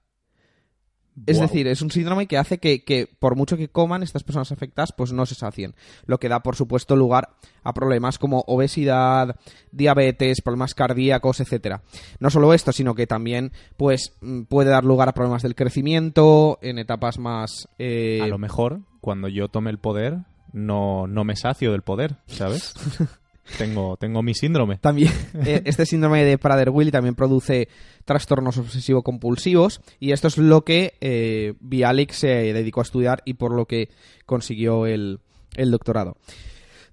Es 1.26 1.38
decir, 1.38 1.66
es 1.68 1.82
un 1.82 1.90
síndrome 1.90 2.26
que 2.26 2.38
hace 2.38 2.56
que, 2.56 2.84
que, 2.84 3.06
por 3.18 3.36
mucho 3.36 3.58
que 3.58 3.68
coman, 3.68 4.02
estas 4.02 4.22
personas 4.22 4.50
afectadas, 4.50 4.94
pues 4.96 5.12
no 5.12 5.26
se 5.26 5.34
sacien. 5.34 5.74
Lo 6.06 6.18
que 6.18 6.30
da, 6.30 6.40
por 6.42 6.56
supuesto, 6.56 6.96
lugar 6.96 7.36
a 7.62 7.74
problemas 7.74 8.18
como 8.18 8.44
obesidad, 8.46 9.36
diabetes, 9.72 10.40
problemas 10.40 10.74
cardíacos, 10.74 11.40
etcétera. 11.40 11.82
No 12.18 12.30
solo 12.30 12.54
esto, 12.54 12.72
sino 12.72 12.94
que 12.94 13.06
también, 13.06 13.52
pues, 13.76 14.14
mm, 14.22 14.44
puede 14.44 14.70
dar 14.70 14.84
lugar 14.84 15.10
a 15.10 15.12
problemas 15.12 15.42
del 15.42 15.54
crecimiento 15.54 16.58
en 16.62 16.78
etapas 16.78 17.18
más. 17.18 17.68
eh, 17.78 18.20
A 18.22 18.26
lo 18.26 18.38
mejor, 18.38 18.80
cuando 19.02 19.28
yo 19.28 19.48
tome 19.48 19.68
el 19.70 19.78
poder, 19.78 20.16
no, 20.54 21.06
no 21.08 21.24
me 21.24 21.36
sacio 21.36 21.72
del 21.72 21.82
poder, 21.82 22.16
¿sabes? 22.26 22.72
tengo, 23.58 23.96
tengo 23.96 24.22
mi 24.22 24.34
síndrome. 24.34 24.78
También 24.78 25.12
eh, 25.46 25.62
este 25.64 25.86
síndrome 25.86 26.24
de 26.24 26.38
Prader-Willi 26.38 26.90
también 26.90 27.14
produce 27.14 27.68
trastornos 28.04 28.58
obsesivo-compulsivos 28.58 29.80
y 30.00 30.12
esto 30.12 30.28
es 30.28 30.38
lo 30.38 30.64
que 30.64 30.94
eh, 31.00 31.54
Bialik 31.60 32.12
se 32.12 32.28
dedicó 32.52 32.80
a 32.80 32.84
estudiar 32.84 33.22
y 33.24 33.34
por 33.34 33.52
lo 33.52 33.66
que 33.66 33.88
consiguió 34.26 34.86
el, 34.86 35.20
el 35.56 35.70
doctorado. 35.70 36.16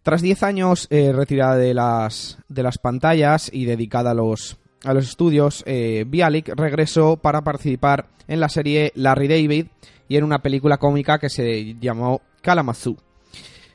Tras 0.04 0.22
10 0.22 0.44
años 0.44 0.88
eh, 0.90 1.12
retirada 1.14 1.58
de 1.58 1.74
las, 1.74 2.38
de 2.48 2.64
las 2.64 2.78
pantallas 2.78 3.50
y 3.54 3.66
dedicada 3.66 4.12
a 4.12 4.14
los, 4.14 4.58
a 4.84 4.94
los 4.94 5.08
estudios, 5.08 5.64
eh, 5.68 6.06
Bialik 6.08 6.50
regresó 6.56 7.18
para 7.18 7.42
participar 7.42 8.08
en 8.28 8.40
la 8.40 8.50
serie 8.50 8.92
Larry 8.96 9.28
David 9.28 9.68
y 10.08 10.16
en 10.16 10.24
una 10.24 10.40
película 10.40 10.78
cómica 10.78 11.20
que 11.20 11.30
se 11.30 11.76
llamó 11.76 12.22
Kalamazoo. 12.42 12.98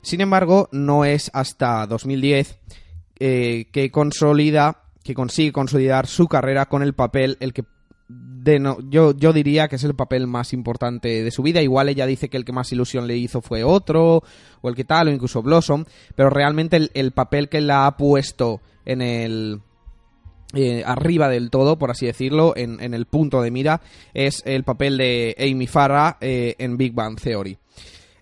Sin 0.05 0.21
embargo, 0.21 0.69
no 0.73 1.05
es 1.05 1.31
hasta 1.35 1.87
2010 1.87 2.59
eh, 3.19 3.67
que 3.73 3.91
consolida, 3.91 4.83
que 5.03 5.15
consigue 5.15 5.53
consolidar 5.53 6.07
su 6.07 6.27
carrera 6.29 6.67
con 6.67 6.83
el 6.83 6.95
papel, 6.95 7.37
el 7.41 7.53
que 7.53 7.65
de 8.09 8.59
no- 8.59 8.79
yo, 8.91 9.17
yo 9.17 9.33
diría 9.33 9.69
que 9.69 9.77
es 9.77 9.85
el 9.85 9.95
papel 9.95 10.27
más 10.27 10.53
importante 10.53 11.23
de 11.25 11.31
su 11.31 11.43
vida. 11.43 11.63
Igual 11.63 11.89
ella 11.89 12.05
dice 12.07 12.29
que 12.29 12.37
el 12.37 12.45
que 12.45 12.53
más 12.53 12.71
ilusión 12.73 13.07
le 13.07 13.17
hizo 13.17 13.41
fue 13.41 13.65
otro, 13.65 14.23
o 14.61 14.69
el 14.69 14.75
que 14.75 14.85
tal, 14.85 15.09
o 15.09 15.11
incluso 15.11 15.43
Blossom, 15.43 15.85
pero 16.15 16.29
realmente 16.29 16.77
el, 16.77 16.91
el 16.95 17.13
papel 17.13 17.49
que 17.49 17.63
la 17.63 17.87
ha 17.87 17.97
puesto 17.97 18.61
en 18.85 19.01
el, 19.01 19.61
eh, 20.53 20.83
arriba 20.85 21.31
del 21.31 21.49
todo, 21.49 21.79
por 21.79 21.91
así 21.91 22.05
decirlo, 22.05 22.53
en, 22.57 22.81
en 22.83 22.93
el 22.93 23.07
punto 23.07 23.41
de 23.41 23.51
mira, 23.51 23.81
es 24.13 24.43
el 24.45 24.65
papel 24.65 24.99
de 24.99 25.35
Amy 25.39 25.67
Farrah 25.67 26.19
eh, 26.21 26.55
en 26.59 26.77
Big 26.77 26.93
Bang 26.93 27.19
Theory. 27.19 27.57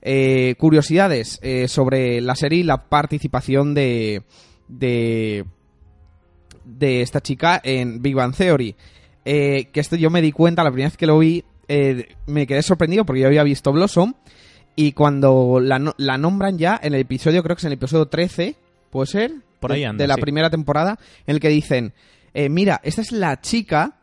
Eh, 0.04 0.56
curiosidades 0.58 1.38
eh, 1.42 1.68
sobre 1.68 2.20
la 2.20 2.34
serie 2.34 2.58
y 2.58 2.62
la 2.64 2.88
participación 2.88 3.72
de, 3.72 4.22
de, 4.66 5.44
de 6.64 7.02
esta 7.02 7.20
chica 7.20 7.60
en 7.62 8.02
Big 8.02 8.14
Bang 8.16 8.34
Theory. 8.34 8.74
Eh, 9.24 9.68
que 9.72 9.78
esto 9.80 9.94
yo 9.96 10.10
me 10.10 10.20
di 10.20 10.32
cuenta 10.32 10.64
la 10.64 10.70
primera 10.70 10.88
vez 10.88 10.96
que 10.96 11.06
lo 11.06 11.18
vi, 11.20 11.44
me 12.26 12.46
quedé 12.46 12.62
sorprendido 12.62 13.06
porque 13.06 13.20
yo 13.22 13.28
había 13.28 13.44
visto 13.44 13.72
Blossom 13.72 14.14
y 14.74 14.92
cuando 14.92 15.60
la, 15.60 15.78
no- 15.78 15.94
la 15.96 16.18
nombran 16.18 16.58
ya 16.58 16.78
en 16.82 16.94
el 16.94 17.00
episodio, 17.02 17.42
creo 17.42 17.54
que 17.56 17.60
es 17.60 17.64
en 17.64 17.68
el 17.72 17.78
episodio 17.78 18.06
13, 18.06 18.56
¿puede 18.90 19.06
ser? 19.06 19.32
Por 19.60 19.70
ahí 19.72 19.80
de, 19.80 19.86
anda, 19.86 20.02
de 20.02 20.08
la 20.08 20.16
sí. 20.16 20.20
primera 20.20 20.50
temporada, 20.50 20.98
en 21.26 21.34
el 21.36 21.40
que 21.40 21.48
dicen, 21.48 21.92
mira, 22.50 22.80
esta 22.82 23.00
es 23.02 23.12
la 23.12 23.40
chica 23.40 24.00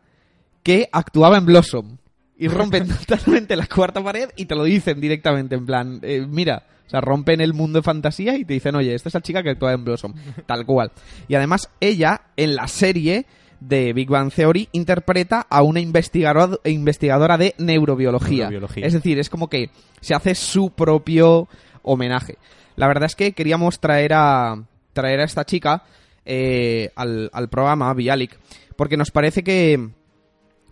que 0.62 0.88
actuaba 0.90 1.36
en 1.36 1.44
Blossom. 1.44 1.98
Y 2.40 2.48
rompen 2.48 2.88
totalmente 3.06 3.54
la 3.54 3.66
cuarta 3.66 4.02
pared 4.02 4.30
y 4.34 4.46
te 4.46 4.54
lo 4.56 4.64
dicen 4.64 5.00
directamente, 5.00 5.54
en 5.54 5.66
plan, 5.66 6.00
eh, 6.02 6.26
mira, 6.28 6.64
o 6.86 6.90
sea, 6.90 7.00
rompen 7.00 7.40
el 7.40 7.52
mundo 7.54 7.78
de 7.78 7.82
fantasía 7.84 8.36
y 8.36 8.44
te 8.44 8.54
dicen, 8.54 8.74
oye, 8.74 8.94
esta 8.94 9.08
es 9.10 9.14
la 9.14 9.20
chica 9.20 9.42
que 9.42 9.50
actuaba 9.50 9.74
en 9.74 9.84
Blossom, 9.84 10.14
tal 10.46 10.66
cual. 10.66 10.90
Y 11.28 11.34
además, 11.36 11.70
ella, 11.80 12.22
en 12.36 12.56
la 12.56 12.66
serie 12.66 13.26
de 13.60 13.92
Big 13.92 14.08
Bang 14.08 14.32
Theory, 14.32 14.68
interpreta 14.72 15.46
a 15.50 15.62
una 15.62 15.80
investigador- 15.80 16.60
investigadora 16.64 17.36
de 17.36 17.54
neurobiología. 17.58 18.44
Neurobiología. 18.48 18.86
Es 18.86 18.94
decir, 18.94 19.18
es 19.18 19.28
como 19.28 19.48
que 19.48 19.70
se 20.00 20.14
hace 20.14 20.34
su 20.34 20.70
propio 20.70 21.46
homenaje. 21.82 22.38
La 22.76 22.88
verdad 22.88 23.04
es 23.04 23.14
que 23.16 23.32
queríamos 23.32 23.78
traer 23.80 24.14
a, 24.14 24.64
traer 24.94 25.20
a 25.20 25.24
esta 25.24 25.44
chica 25.44 25.84
eh, 26.24 26.90
al, 26.96 27.28
al 27.34 27.48
programa, 27.50 27.92
Bialik, 27.92 28.38
porque 28.76 28.96
nos 28.96 29.10
parece 29.10 29.42
que, 29.44 29.90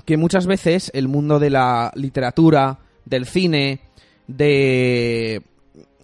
que 0.08 0.16
muchas 0.16 0.46
veces 0.46 0.90
el 0.94 1.06
mundo 1.06 1.38
de 1.38 1.50
la 1.50 1.92
literatura, 1.94 2.78
del 3.04 3.26
cine, 3.26 3.80
de, 4.26 5.42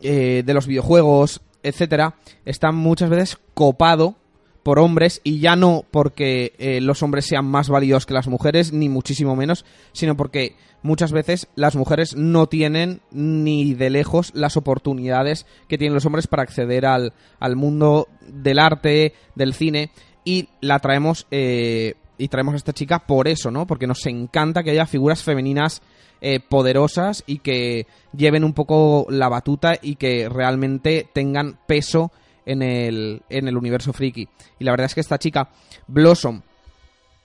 eh, 0.02 0.42
de 0.44 0.54
los 0.54 0.66
videojuegos, 0.66 1.40
etcétera, 1.62 2.16
está 2.44 2.70
muchas 2.70 3.08
veces 3.08 3.38
copado 3.54 4.16
por 4.62 4.78
hombres 4.78 5.22
y 5.24 5.38
ya 5.40 5.56
no 5.56 5.86
porque 5.90 6.52
eh, 6.58 6.82
los 6.82 7.02
hombres 7.02 7.24
sean 7.24 7.46
más 7.46 7.70
válidos 7.70 8.04
que 8.04 8.12
las 8.12 8.28
mujeres, 8.28 8.74
ni 8.74 8.90
muchísimo 8.90 9.36
menos, 9.36 9.64
sino 9.92 10.18
porque 10.18 10.54
muchas 10.82 11.10
veces 11.10 11.48
las 11.54 11.74
mujeres 11.74 12.14
no 12.14 12.46
tienen 12.46 13.00
ni 13.10 13.72
de 13.72 13.88
lejos 13.88 14.32
las 14.34 14.58
oportunidades 14.58 15.46
que 15.66 15.78
tienen 15.78 15.94
los 15.94 16.04
hombres 16.04 16.26
para 16.26 16.42
acceder 16.42 16.84
al, 16.84 17.14
al 17.40 17.56
mundo 17.56 18.08
del 18.20 18.58
arte, 18.58 19.14
del 19.34 19.54
cine, 19.54 19.92
y 20.26 20.50
la 20.60 20.78
traemos 20.80 21.26
eh, 21.30 21.94
y 22.18 22.29
traemos 22.29 22.55
a 22.55 22.57
esta 22.59 22.72
chica 22.72 23.00
por 23.00 23.29
eso, 23.29 23.50
¿no? 23.50 23.66
Porque 23.66 23.87
nos 23.87 24.05
encanta 24.07 24.62
que 24.62 24.70
haya 24.70 24.87
figuras 24.87 25.22
femeninas 25.22 25.83
eh, 26.20 26.40
poderosas 26.40 27.24
y 27.27 27.38
que 27.38 27.87
lleven 28.16 28.44
un 28.44 28.55
poco 28.55 29.07
la 29.11 29.29
batuta 29.29 29.74
y 29.81 29.96
que 29.96 30.29
realmente 30.29 31.09
tengan 31.12 31.59
peso 31.66 32.12
en 32.46 32.62
el, 32.62 33.22
en 33.29 33.48
el 33.48 33.57
universo 33.57 33.92
friki. 33.92 34.29
Y 34.59 34.64
la 34.64 34.70
verdad 34.70 34.87
es 34.87 34.94
que 34.94 35.00
esta 35.00 35.18
chica, 35.18 35.50
Blossom, 35.87 36.42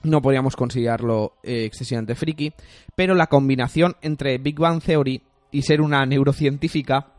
no 0.02 0.22
podríamos 0.22 0.56
considerarlo 0.56 1.34
eh, 1.42 1.64
excesivamente 1.64 2.14
friki, 2.14 2.52
pero 2.94 3.14
la 3.14 3.28
combinación 3.28 3.96
entre 4.02 4.38
Big 4.38 4.58
Bang 4.58 4.82
Theory 4.82 5.22
y 5.50 5.62
ser 5.62 5.80
una 5.80 6.04
neurocientífica, 6.06 7.12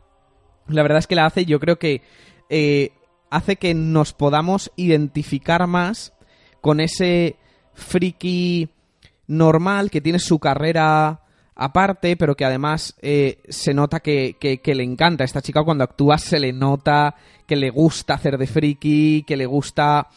la 0.68 0.82
verdad 0.82 0.98
es 0.98 1.06
que 1.06 1.14
la 1.14 1.26
hace, 1.26 1.44
yo 1.44 1.60
creo 1.60 1.78
que 1.78 2.02
eh, 2.48 2.92
hace 3.30 3.56
que 3.56 3.74
nos 3.74 4.12
podamos 4.12 4.70
identificar 4.76 5.66
más 5.66 6.12
con 6.60 6.80
ese 6.80 7.36
friki 7.74 8.68
normal 9.28 9.90
que 9.90 10.00
tiene 10.00 10.18
su 10.18 10.38
carrera 10.38 11.20
aparte, 11.54 12.16
pero 12.16 12.34
que 12.34 12.44
además 12.44 12.94
eh, 13.02 13.38
se 13.48 13.74
nota 13.74 14.00
que, 14.00 14.36
que- 14.40 14.58
que 14.60 14.74
le 14.74 14.82
encanta. 14.82 15.24
Esta 15.24 15.42
chica 15.42 15.62
cuando 15.62 15.84
actúa 15.84 16.18
se 16.18 16.40
le 16.40 16.52
nota 16.52 17.14
que 17.46 17.56
le 17.56 17.70
gusta 17.70 18.14
hacer 18.14 18.38
de 18.38 18.46
friki, 18.46 19.24
que 19.26 19.36
le 19.36 19.46
gusta... 19.46 20.08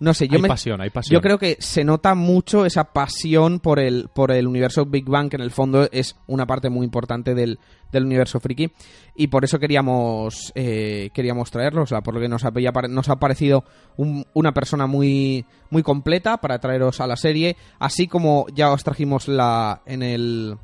No 0.00 0.12
sé, 0.12 0.26
yo 0.28 0.36
hay 0.36 0.42
me, 0.42 0.48
pasión, 0.48 0.80
hay 0.80 0.90
pasión. 0.90 1.14
yo 1.14 1.20
creo 1.22 1.38
que 1.38 1.56
se 1.60 1.84
nota 1.84 2.14
mucho 2.14 2.66
esa 2.66 2.84
pasión 2.92 3.60
por 3.60 3.78
el, 3.78 4.08
por 4.12 4.32
el 4.32 4.46
universo 4.48 4.84
Big 4.84 5.04
Bang, 5.08 5.30
que 5.30 5.36
en 5.36 5.42
el 5.42 5.52
fondo 5.52 5.88
es 5.92 6.16
una 6.26 6.46
parte 6.46 6.68
muy 6.68 6.84
importante 6.84 7.32
del, 7.34 7.58
del 7.92 8.04
universo 8.04 8.40
friki. 8.40 8.72
Y 9.14 9.28
por 9.28 9.44
eso 9.44 9.58
queríamos, 9.60 10.52
eh, 10.56 11.10
queríamos 11.14 11.50
traerlo, 11.50 11.82
o 11.82 11.86
sea, 11.86 12.00
porque 12.00 12.28
nos, 12.28 12.44
había, 12.44 12.72
nos 12.90 13.08
ha 13.08 13.16
parecido 13.16 13.64
un- 13.96 14.26
una 14.34 14.52
persona 14.52 14.86
muy, 14.88 15.46
muy 15.70 15.82
completa 15.84 16.38
para 16.38 16.58
traeros 16.58 17.00
a 17.00 17.06
la 17.06 17.16
serie. 17.16 17.56
Así 17.78 18.08
como 18.08 18.46
ya 18.52 18.72
os 18.72 18.82
trajimos 18.82 19.28
la, 19.28 19.80
en 19.86 20.02
el, 20.02 20.56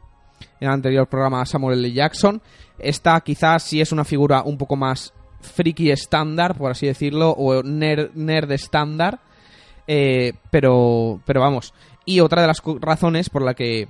en 0.60 0.68
el 0.68 0.74
anterior 0.74 1.08
programa 1.08 1.46
Samuel 1.46 1.78
L. 1.78 1.92
Jackson. 1.92 2.42
Esta 2.78 3.20
quizás 3.20 3.62
sí 3.62 3.80
es 3.80 3.92
una 3.92 4.04
figura 4.04 4.42
un 4.42 4.58
poco 4.58 4.74
más 4.74 5.14
friki 5.40 5.90
estándar, 5.90 6.56
por 6.56 6.70
así 6.70 6.86
decirlo, 6.86 7.30
o 7.30 7.62
nerd, 7.62 8.10
nerd 8.14 8.50
estándar. 8.52 9.20
Eh, 9.86 10.34
pero, 10.50 11.20
pero 11.24 11.40
vamos. 11.40 11.74
Y 12.04 12.20
otra 12.20 12.42
de 12.42 12.48
las 12.48 12.62
razones 12.80 13.30
por 13.30 13.42
la 13.42 13.54
que 13.54 13.88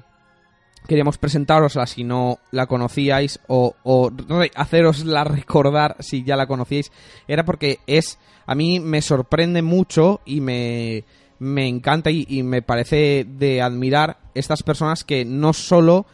queríamos 0.86 1.18
presentarosla 1.18 1.86
si 1.86 2.04
no 2.04 2.38
la 2.50 2.66
conocíais 2.66 3.40
o, 3.48 3.74
o 3.82 4.10
hacerosla 4.54 5.24
recordar 5.24 5.96
si 6.00 6.24
ya 6.24 6.36
la 6.36 6.46
conocíais 6.46 6.90
era 7.28 7.44
porque 7.44 7.80
es 7.86 8.18
a 8.46 8.54
mí 8.54 8.80
me 8.80 9.02
sorprende 9.02 9.62
mucho 9.62 10.20
y 10.24 10.40
me, 10.40 11.04
me 11.38 11.68
encanta 11.68 12.10
y, 12.10 12.26
y 12.28 12.42
me 12.42 12.62
parece 12.62 13.26
de 13.28 13.62
admirar 13.62 14.18
estas 14.34 14.62
personas 14.62 15.04
que 15.04 15.24
no 15.24 15.52
solo 15.52 16.06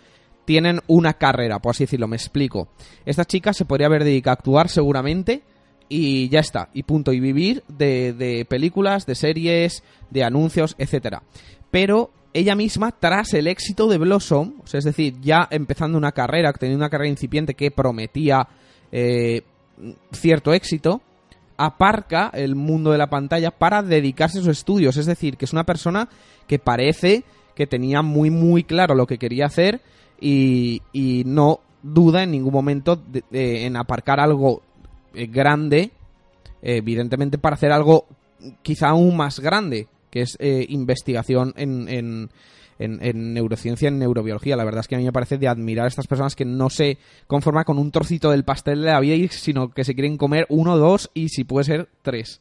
tienen 0.46 0.80
una 0.86 1.14
carrera, 1.14 1.58
por 1.58 1.72
así 1.72 1.84
decirlo, 1.84 2.08
me 2.08 2.16
explico. 2.16 2.68
Esta 3.04 3.26
chica 3.26 3.52
se 3.52 3.66
podría 3.66 3.88
haber 3.88 4.04
dedicado 4.04 4.32
a 4.32 4.38
actuar 4.38 4.68
seguramente 4.70 5.42
y 5.88 6.28
ya 6.30 6.40
está, 6.40 6.70
y 6.72 6.84
punto, 6.84 7.12
y 7.12 7.20
vivir 7.20 7.62
de, 7.68 8.46
películas, 8.48 9.04
de 9.06 9.14
series, 9.14 9.82
de 10.10 10.24
anuncios, 10.24 10.74
etcétera. 10.78 11.22
Pero 11.70 12.10
ella 12.32 12.54
misma, 12.54 12.92
tras 12.92 13.34
el 13.34 13.46
éxito 13.46 13.88
de 13.88 13.98
Blossom, 13.98 14.54
es 14.72 14.84
decir, 14.84 15.20
ya 15.20 15.46
empezando 15.50 15.98
una 15.98 16.12
carrera, 16.12 16.52
teniendo 16.52 16.82
una 16.82 16.90
carrera 16.90 17.10
incipiente 17.10 17.54
que 17.54 17.70
prometía 17.70 18.48
eh, 18.92 19.42
cierto 20.12 20.52
éxito, 20.52 21.02
aparca 21.56 22.30
el 22.34 22.54
mundo 22.54 22.92
de 22.92 22.98
la 22.98 23.08
pantalla 23.08 23.50
para 23.50 23.82
dedicarse 23.82 24.38
a 24.38 24.42
sus 24.42 24.58
estudios. 24.58 24.96
Es 24.96 25.06
decir, 25.06 25.36
que 25.36 25.46
es 25.46 25.52
una 25.52 25.64
persona 25.64 26.08
que 26.46 26.58
parece 26.58 27.24
que 27.54 27.66
tenía 27.66 28.02
muy, 28.02 28.30
muy 28.30 28.64
claro 28.64 28.94
lo 28.94 29.06
que 29.06 29.18
quería 29.18 29.46
hacer 29.46 29.80
y, 30.20 30.82
no 31.26 31.60
duda 31.82 32.22
en 32.24 32.32
ningún 32.32 32.52
momento 32.52 33.00
en 33.32 33.76
aparcar 33.76 34.18
algo 34.20 34.62
eh, 35.14 35.26
grande, 35.26 35.90
eh, 36.62 36.76
evidentemente 36.78 37.38
para 37.38 37.54
hacer 37.54 37.72
algo 37.72 38.06
quizá 38.62 38.88
aún 38.90 39.16
más 39.16 39.40
grande, 39.40 39.88
que 40.10 40.22
es 40.22 40.36
eh, 40.40 40.66
investigación 40.68 41.52
en, 41.56 41.88
en, 41.88 42.30
en- 42.78 42.98
en 43.02 43.32
neurociencia, 43.34 43.88
en 43.88 43.98
neurobiología. 43.98 44.56
La 44.56 44.64
verdad 44.64 44.80
es 44.80 44.88
que 44.88 44.94
a 44.96 44.98
mí 44.98 45.04
me 45.04 45.12
parece 45.12 45.38
de 45.38 45.48
admirar 45.48 45.86
a 45.86 45.88
estas 45.88 46.06
personas 46.06 46.34
que 46.36 46.44
no 46.44 46.68
se 46.70 46.98
conforman 47.26 47.64
con 47.64 47.78
un 47.78 47.90
trocito 47.90 48.30
del 48.30 48.44
pastel 48.44 48.80
de 48.82 48.86
la 48.88 49.00
vida, 49.00 49.28
sino 49.30 49.70
que 49.70 49.84
se 49.84 49.94
quieren 49.94 50.16
comer 50.18 50.46
uno, 50.50 50.76
dos 50.76 51.10
y 51.14 51.28
si 51.30 51.44
puede 51.44 51.64
ser 51.64 51.88
tres. 52.02 52.40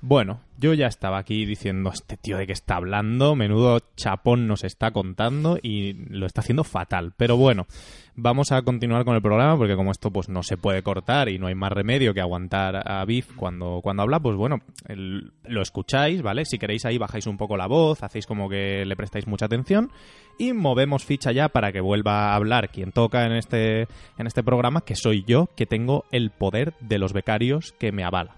Bueno, 0.00 0.38
yo 0.58 0.74
ya 0.74 0.86
estaba 0.86 1.18
aquí 1.18 1.44
diciendo, 1.44 1.90
este 1.92 2.16
tío 2.16 2.36
de 2.38 2.46
qué 2.46 2.52
está 2.52 2.76
hablando, 2.76 3.34
menudo 3.34 3.80
chapón 3.96 4.46
nos 4.46 4.62
está 4.62 4.92
contando 4.92 5.58
y 5.60 5.94
lo 5.94 6.24
está 6.24 6.40
haciendo 6.40 6.62
fatal. 6.62 7.14
Pero 7.16 7.36
bueno, 7.36 7.66
vamos 8.14 8.52
a 8.52 8.62
continuar 8.62 9.04
con 9.04 9.16
el 9.16 9.22
programa 9.22 9.56
porque 9.56 9.74
como 9.74 9.90
esto 9.90 10.12
pues 10.12 10.28
no 10.28 10.44
se 10.44 10.56
puede 10.56 10.84
cortar 10.84 11.28
y 11.28 11.40
no 11.40 11.48
hay 11.48 11.56
más 11.56 11.72
remedio 11.72 12.14
que 12.14 12.20
aguantar 12.20 12.88
a 12.88 13.04
Biff 13.04 13.34
cuando, 13.34 13.80
cuando 13.82 14.04
habla, 14.04 14.20
pues 14.20 14.36
bueno, 14.36 14.60
lo 14.86 15.62
escucháis, 15.62 16.22
¿vale? 16.22 16.44
Si 16.44 16.58
queréis 16.58 16.84
ahí 16.84 16.96
bajáis 16.96 17.26
un 17.26 17.36
poco 17.36 17.56
la 17.56 17.66
voz, 17.66 18.04
hacéis 18.04 18.26
como 18.26 18.48
que 18.48 18.84
le 18.86 18.94
prestáis 18.94 19.26
mucha 19.26 19.46
atención 19.46 19.90
y 20.38 20.52
movemos 20.52 21.04
ficha 21.04 21.32
ya 21.32 21.48
para 21.48 21.72
que 21.72 21.80
vuelva 21.80 22.30
a 22.30 22.36
hablar 22.36 22.68
quien 22.68 22.92
toca 22.92 23.26
en 23.26 23.32
este, 23.32 23.88
en 24.16 24.28
este 24.28 24.44
programa, 24.44 24.82
que 24.82 24.94
soy 24.94 25.24
yo, 25.26 25.48
que 25.56 25.66
tengo 25.66 26.04
el 26.12 26.30
poder 26.30 26.74
de 26.78 26.98
los 26.98 27.12
becarios 27.12 27.72
que 27.80 27.90
me 27.90 28.04
avala. 28.04 28.37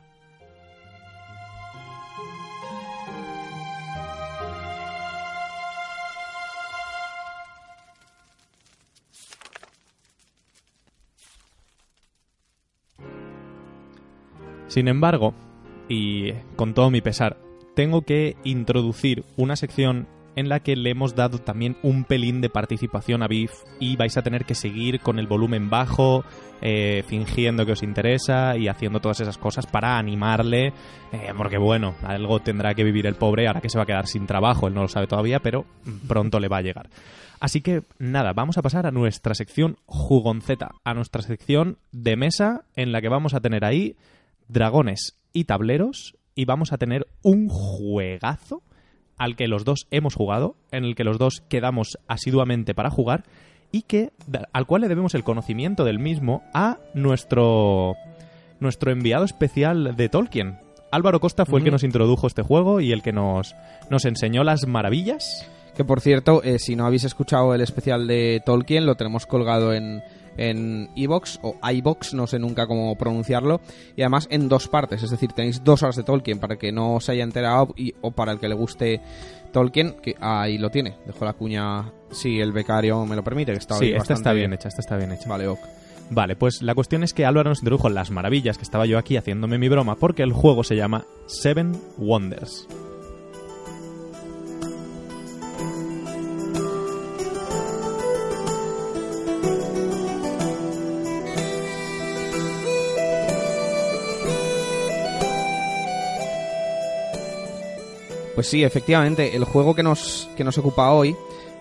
Sin 14.71 14.87
embargo, 14.87 15.35
y 15.89 16.33
con 16.55 16.75
todo 16.75 16.93
mi 16.93 17.01
pesar, 17.01 17.39
tengo 17.75 18.03
que 18.03 18.37
introducir 18.45 19.25
una 19.37 19.57
sección 19.57 20.07
en 20.37 20.49
la 20.49 20.61
que 20.61 20.77
le 20.77 20.91
hemos 20.91 21.17
dado 21.17 21.39
también 21.39 21.77
un 21.83 22.05
pelín 22.05 22.41
de 22.41 22.51
participación 22.51 23.25
a 23.25 23.27
Biff 23.27 23.51
y 23.81 23.97
vais 23.97 24.17
a 24.17 24.23
tener 24.23 24.45
que 24.45 24.55
seguir 24.55 25.01
con 25.01 25.19
el 25.19 25.27
volumen 25.27 25.71
bajo, 25.71 26.25
eh, 26.63 27.03
fingiendo 27.09 27.67
que 27.67 27.73
os 27.73 27.83
interesa 27.83 28.57
y 28.57 28.69
haciendo 28.69 29.01
todas 29.01 29.21
esas 29.21 29.39
cosas 29.39 29.67
para 29.67 29.99
animarle, 29.99 30.69
eh, 31.11 31.33
porque 31.37 31.59
bueno, 31.59 31.97
algo 32.05 32.39
tendrá 32.39 32.73
que 32.75 32.85
vivir 32.85 33.09
el 33.09 33.17
pobre 33.17 33.49
ahora 33.49 33.61
que 33.61 33.71
se 33.71 33.77
va 33.77 33.83
a 33.83 33.87
quedar 33.87 34.07
sin 34.07 34.27
trabajo, 34.27 34.69
él 34.69 34.75
no 34.75 34.83
lo 34.83 34.89
sabe 34.89 35.09
todavía, 35.09 35.41
pero 35.41 35.67
pronto 36.07 36.39
le 36.39 36.47
va 36.47 36.59
a 36.59 36.63
llegar. 36.63 36.91
Así 37.41 37.61
que 37.61 37.83
nada, 37.99 38.35
vamos 38.35 38.57
a 38.57 38.63
pasar 38.63 38.87
a 38.87 38.93
nuestra 38.93 39.35
sección 39.35 39.79
jugonceta, 39.87 40.77
a 40.85 40.95
nuestra 40.95 41.23
sección 41.23 41.79
de 41.91 42.15
mesa 42.15 42.63
en 42.77 42.93
la 42.93 43.01
que 43.01 43.09
vamos 43.09 43.35
a 43.35 43.41
tener 43.41 43.65
ahí 43.65 43.97
dragones 44.53 45.17
y 45.33 45.45
tableros 45.45 46.17
y 46.35 46.45
vamos 46.45 46.73
a 46.73 46.79
tener 46.79 47.07
un 47.23 47.49
juegazo 47.49 48.63
al 49.17 49.37
que 49.37 49.49
los 49.49 49.65
dos 49.65 49.87
hemos 49.91 50.15
jugado, 50.15 50.57
en 50.73 50.85
el 50.85 50.95
que 50.95 51.05
los 51.05 51.19
dos 51.19 51.43
quedamos 51.49 51.99
asiduamente 52.09 52.75
para 52.75 52.91
jugar 52.91 53.25
y 53.73 53.83
que 53.83 54.13
al 54.53 54.67
cual 54.67 54.83
le 54.83 54.89
debemos 54.89 55.15
el 55.15 55.25
conocimiento 55.25 55.85
del 55.85 55.99
mismo 55.99 56.43
a 56.55 56.79
nuestro 56.95 57.95
nuestro 58.59 58.93
enviado 58.93 59.25
especial 59.25 59.97
de 59.97 60.09
Tolkien. 60.09 60.59
Álvaro 60.91 61.21
Costa 61.21 61.47
fue 61.47 61.61
el 61.61 61.65
que 61.65 61.71
nos 61.71 61.85
introdujo 61.85 62.27
este 62.27 62.43
juego 62.43 62.81
y 62.81 62.93
el 62.93 63.03
que 63.03 63.13
nos, 63.13 63.55
nos 63.91 64.05
enseñó 64.05 64.43
las 64.43 64.67
maravillas. 64.67 65.49
Que 65.77 65.85
por 65.85 66.01
cierto, 66.01 66.43
eh, 66.43 66.59
si 66.59 66.75
no 66.75 66.85
habéis 66.85 67.05
escuchado 67.05 67.55
el 67.55 67.61
especial 67.61 68.07
de 68.07 68.43
Tolkien, 68.45 68.87
lo 68.87 68.97
tenemos 68.97 69.25
colgado 69.25 69.73
en 69.73 70.03
en 70.41 70.89
iBox 70.95 71.39
o 71.43 71.57
iBox, 71.63 72.15
no 72.15 72.27
sé 72.27 72.39
nunca 72.39 72.67
cómo 72.67 72.97
pronunciarlo, 72.97 73.61
y 73.95 74.01
además 74.01 74.27
en 74.31 74.49
dos 74.49 74.69
partes, 74.69 75.03
es 75.03 75.11
decir, 75.11 75.33
tenéis 75.33 75.63
dos 75.63 75.83
horas 75.83 75.97
de 75.97 76.03
Tolkien 76.03 76.41
para 76.41 76.57
que 76.57 76.73
no 76.73 76.99
se 77.01 77.13
haya 77.13 77.25
enterado 77.25 77.75
y, 77.77 77.95
o 78.01 78.11
para 78.11 78.33
el 78.33 78.41
que 78.41 78.49
le 78.49 78.55
guste 78.55 79.03
Tolkien, 79.53 79.97
que 80.03 80.17
ahí 80.19 80.57
lo 80.57 80.71
tiene. 80.71 80.97
Dejo 81.07 81.27
la 81.27 81.35
cuña 81.35 81.93
si 82.11 82.41
el 82.41 82.53
becario 82.53 83.05
me 83.05 83.17
lo 83.17 83.23
permite, 83.23 83.53
que 83.53 83.59
está 83.59 83.77
sí, 83.77 83.93
esta 83.93 84.15
está 84.15 84.33
bien 84.33 84.55
hecha, 84.55 84.69
esta 84.69 84.81
está 84.81 84.97
bien 84.97 85.13
hecha. 85.13 85.29
Vale, 85.29 85.47
ok. 85.47 85.61
Vale, 86.09 86.35
pues 86.35 86.63
la 86.63 86.75
cuestión 86.75 87.05
es 87.05 87.13
que 87.13 87.27
Álvaro 87.27 87.51
nos 87.51 87.61
introdujo 87.61 87.89
las 87.89 88.11
maravillas, 88.11 88.57
que 88.57 88.65
estaba 88.65 88.87
yo 88.87 88.99
aquí 88.99 89.17
haciéndome 89.17 89.59
mi 89.59 89.69
broma, 89.69 89.95
porque 89.95 90.23
el 90.23 90.33
juego 90.33 90.65
se 90.65 90.75
llama 90.75 91.05
Seven 91.27 91.79
Wonders. 91.99 92.67
Pues 108.41 108.49
sí, 108.49 108.65
efectivamente, 108.65 109.37
el 109.37 109.45
juego 109.45 109.75
que 109.75 109.83
nos, 109.83 110.31
que 110.35 110.45
nos 110.45 110.57
ocupa 110.57 110.93
hoy 110.93 111.15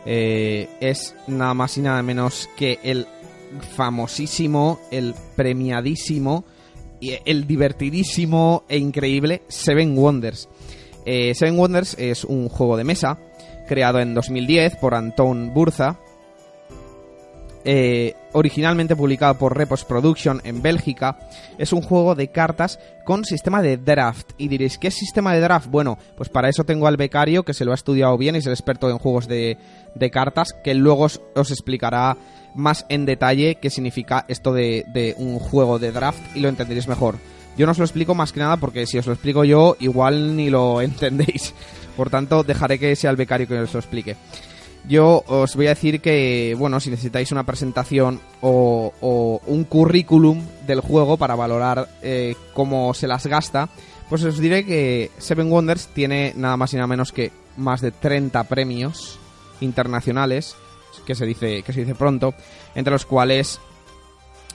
eh, 0.05 0.69
es 0.79 1.13
nada 1.27 1.53
más 1.53 1.77
y 1.77 1.81
nada 1.81 2.01
menos 2.01 2.49
que 2.55 2.79
el 2.83 3.05
famosísimo, 3.75 4.79
el 4.89 5.13
premiadísimo, 5.35 6.45
y 7.01 7.17
el 7.25 7.45
divertidísimo 7.45 8.63
e 8.69 8.77
increíble 8.77 9.41
Seven 9.49 9.97
Wonders. 9.97 10.47
Eh, 11.05 11.35
Seven 11.35 11.59
Wonders 11.59 11.97
es 11.99 12.23
un 12.23 12.47
juego 12.47 12.77
de 12.77 12.85
mesa 12.85 13.19
creado 13.67 13.99
en 13.99 14.13
2010 14.13 14.77
por 14.77 14.95
Anton 14.95 15.53
Burza, 15.53 15.99
eh, 17.65 18.15
originalmente 18.33 18.95
publicado 18.95 19.37
por 19.37 19.57
Repos 19.57 19.85
Production 19.85 20.41
en 20.43 20.61
Bélgica, 20.61 21.17
es 21.57 21.73
un 21.73 21.81
juego 21.81 22.15
de 22.15 22.29
cartas 22.29 22.79
con 23.05 23.25
sistema 23.25 23.61
de 23.61 23.77
draft. 23.77 24.31
Y 24.37 24.47
diréis, 24.47 24.77
¿qué 24.77 24.87
es 24.87 24.95
sistema 24.95 25.33
de 25.33 25.41
draft? 25.41 25.67
Bueno, 25.67 25.97
pues 26.15 26.29
para 26.29 26.49
eso 26.49 26.63
tengo 26.63 26.87
al 26.87 26.97
becario 26.97 27.43
que 27.43 27.53
se 27.53 27.65
lo 27.65 27.71
ha 27.71 27.75
estudiado 27.75 28.17
bien 28.17 28.35
y 28.35 28.39
es 28.39 28.45
el 28.45 28.53
experto 28.53 28.89
en 28.89 28.97
juegos 28.97 29.27
de, 29.27 29.57
cartas, 30.11 30.53
que 30.63 30.73
luego 30.73 31.03
os, 31.03 31.21
os 31.35 31.51
explicará 31.51 32.17
más 32.55 32.85
en 32.89 33.05
detalle 33.05 33.55
qué 33.55 33.69
significa 33.69 34.25
esto 34.27 34.53
de, 34.53 34.85
de 34.93 35.15
un 35.17 35.39
juego 35.39 35.79
de 35.79 35.91
draft 35.91 36.19
y 36.35 36.39
lo 36.39 36.49
entenderéis 36.49 36.87
mejor. 36.87 37.17
Yo 37.57 37.65
no 37.65 37.73
os 37.73 37.77
lo 37.77 37.83
explico 37.83 38.15
más 38.15 38.31
que 38.31 38.39
nada 38.39 38.55
porque 38.55 38.85
si 38.85 38.97
os 38.97 39.05
lo 39.05 39.11
explico 39.11 39.43
yo, 39.43 39.75
igual 39.79 40.37
ni 40.37 40.49
lo 40.49 40.81
entendéis. 40.81 41.53
Por 41.97 42.09
tanto, 42.09 42.43
dejaré 42.43 42.79
que 42.79 42.95
sea 42.95 43.11
el 43.11 43.17
becario 43.17 43.47
que 43.47 43.59
os 43.59 43.73
lo 43.73 43.79
explique. 43.79 44.15
Yo 44.87 45.23
os 45.27 45.55
voy 45.55 45.67
a 45.67 45.69
decir 45.69 46.01
que, 46.01 46.55
bueno, 46.57 46.79
si 46.79 46.89
necesitáis 46.89 47.31
una 47.31 47.45
presentación 47.45 48.19
o, 48.41 48.93
o 49.01 49.41
un 49.45 49.63
currículum 49.65 50.41
del 50.65 50.79
juego 50.81 51.17
para 51.17 51.35
valorar 51.35 51.89
eh, 52.01 52.35
cómo 52.53 52.93
se 52.93 53.07
las 53.07 53.27
gasta, 53.27 53.69
pues 54.09 54.23
os 54.23 54.39
diré 54.39 54.65
que 54.65 55.11
Seven 55.19 55.51
Wonders 55.51 55.87
tiene 55.87 56.33
nada 56.35 56.57
más 56.57 56.73
y 56.73 56.77
nada 56.77 56.87
menos 56.87 57.11
que 57.11 57.31
más 57.57 57.81
de 57.81 57.91
30 57.91 58.43
premios 58.45 59.19
internacionales, 59.61 60.55
que 61.05 61.13
se 61.13 61.25
dice, 61.25 61.61
que 61.61 61.73
se 61.73 61.81
dice 61.81 61.95
pronto, 61.95 62.33
entre 62.73 62.91
los 62.91 63.05
cuales 63.05 63.59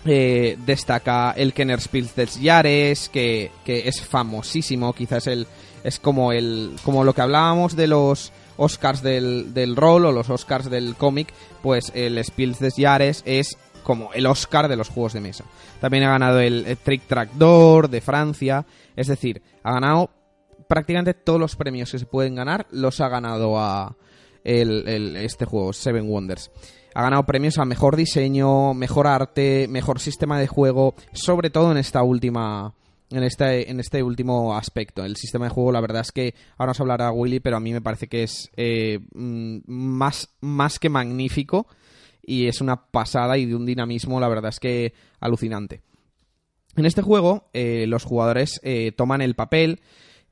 eh, 0.06 0.58
destaca 0.66 1.32
el 1.32 1.52
Kenner 1.52 1.80
Spiels 1.80 2.16
des 2.16 2.38
Jahres, 2.42 3.08
que, 3.08 3.52
que 3.64 3.88
es 3.88 4.02
famosísimo, 4.02 4.92
quizás 4.92 5.26
el, 5.28 5.46
es 5.84 5.98
como, 6.00 6.32
el, 6.32 6.76
como 6.84 7.04
lo 7.04 7.14
que 7.14 7.22
hablábamos 7.22 7.76
de 7.76 7.86
los 7.86 8.32
Oscars 8.56 9.02
del, 9.02 9.52
del 9.54 9.76
rol 9.76 10.06
o 10.06 10.12
los 10.12 10.30
Oscars 10.30 10.70
del 10.70 10.94
cómic, 10.96 11.32
pues 11.62 11.90
el 11.94 12.22
Spiels 12.24 12.58
des 12.60 12.74
Jahres 12.76 13.22
es 13.26 13.56
como 13.82 14.12
el 14.14 14.26
Oscar 14.26 14.68
de 14.68 14.76
los 14.76 14.88
juegos 14.88 15.12
de 15.12 15.20
mesa. 15.20 15.44
También 15.80 16.04
ha 16.04 16.10
ganado 16.10 16.40
el, 16.40 16.78
Trick 16.82 17.02
Track 17.06 17.32
de 17.34 18.00
Francia, 18.00 18.64
es 18.96 19.08
decir, 19.08 19.42
ha 19.62 19.72
ganado 19.72 20.10
prácticamente 20.68 21.12
todos 21.14 21.38
los 21.38 21.56
premios 21.56 21.90
que 21.92 21.98
se 21.98 22.06
pueden 22.06 22.34
ganar, 22.34 22.66
los 22.70 23.00
ha 23.00 23.08
ganado 23.08 23.58
a 23.58 23.94
el- 24.42 24.88
el- 24.88 25.16
este 25.16 25.44
juego, 25.44 25.72
Seven 25.72 26.08
Wonders. 26.08 26.50
Ha 26.94 27.02
ganado 27.02 27.24
premios 27.24 27.58
a 27.58 27.64
mejor 27.64 27.96
diseño, 27.96 28.72
mejor 28.72 29.06
arte, 29.06 29.66
mejor 29.68 29.98
sistema 30.00 30.38
de 30.38 30.46
juego, 30.46 30.94
sobre 31.12 31.50
todo 31.50 31.72
en 31.72 31.76
esta 31.78 32.02
última. 32.02 32.72
En 33.10 33.22
este, 33.22 33.70
en 33.70 33.80
este 33.80 34.02
último 34.02 34.56
aspecto. 34.56 35.04
El 35.04 35.16
sistema 35.16 35.44
de 35.44 35.50
juego, 35.50 35.70
la 35.70 35.80
verdad 35.80 36.02
es 36.02 36.10
que 36.10 36.34
ahora 36.56 36.70
nos 36.70 36.80
hablará 36.80 37.12
Willy, 37.12 37.38
pero 37.38 37.56
a 37.56 37.60
mí 37.60 37.72
me 37.72 37.82
parece 37.82 38.08
que 38.08 38.22
es 38.22 38.50
eh, 38.56 38.98
mm, 39.14 39.58
más, 39.66 40.30
más 40.40 40.78
que 40.78 40.88
magnífico 40.88 41.66
y 42.26 42.46
es 42.46 42.60
una 42.60 42.86
pasada 42.86 43.36
y 43.38 43.46
de 43.46 43.54
un 43.54 43.66
dinamismo, 43.66 44.20
la 44.20 44.28
verdad 44.28 44.48
es 44.48 44.58
que 44.58 44.94
alucinante. 45.20 45.82
En 46.76 46.86
este 46.86 47.02
juego, 47.02 47.50
eh, 47.52 47.86
los 47.86 48.04
jugadores 48.04 48.60
eh, 48.64 48.92
toman 48.96 49.20
el 49.20 49.34
papel 49.34 49.80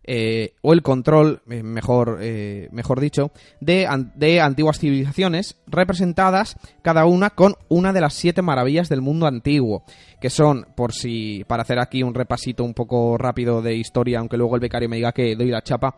eh, 0.04 0.54
o 0.62 0.72
el 0.72 0.82
control, 0.82 1.42
eh, 1.48 1.62
mejor, 1.62 2.18
eh, 2.20 2.68
mejor 2.72 3.00
dicho, 3.00 3.30
de, 3.60 3.88
de 4.16 4.40
antiguas 4.40 4.78
civilizaciones 4.78 5.60
representadas 5.66 6.56
cada 6.82 7.04
una 7.06 7.30
con 7.30 7.54
una 7.68 7.92
de 7.92 8.00
las 8.00 8.14
siete 8.14 8.42
maravillas 8.42 8.88
del 8.88 9.00
mundo 9.00 9.26
antiguo, 9.26 9.84
que 10.20 10.30
son, 10.30 10.66
por 10.74 10.92
si, 10.92 11.44
para 11.46 11.62
hacer 11.62 11.78
aquí 11.78 12.02
un 12.02 12.14
repasito 12.14 12.64
un 12.64 12.74
poco 12.74 13.16
rápido 13.16 13.62
de 13.62 13.76
historia, 13.76 14.18
aunque 14.18 14.36
luego 14.36 14.56
el 14.56 14.60
becario 14.60 14.88
me 14.88 14.96
diga 14.96 15.12
que 15.12 15.36
doy 15.36 15.50
la 15.50 15.62
chapa, 15.62 15.96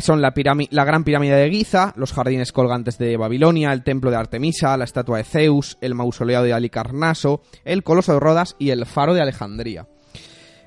son 0.00 0.22
la, 0.22 0.32
la 0.70 0.84
gran 0.84 1.04
pirámide 1.04 1.36
de 1.36 1.50
Giza, 1.50 1.92
los 1.96 2.12
jardines 2.12 2.52
colgantes 2.52 2.98
de 2.98 3.16
Babilonia, 3.16 3.72
el 3.72 3.82
templo 3.82 4.10
de 4.10 4.16
Artemisa, 4.16 4.76
la 4.76 4.84
estatua 4.84 5.18
de 5.18 5.24
Zeus, 5.24 5.78
el 5.80 5.94
mausoleo 5.94 6.42
de 6.42 6.52
Alicarnaso, 6.52 7.42
el 7.64 7.82
coloso 7.82 8.14
de 8.14 8.20
Rodas 8.20 8.56
y 8.58 8.70
el 8.70 8.86
faro 8.86 9.14
de 9.14 9.22
Alejandría. 9.22 9.86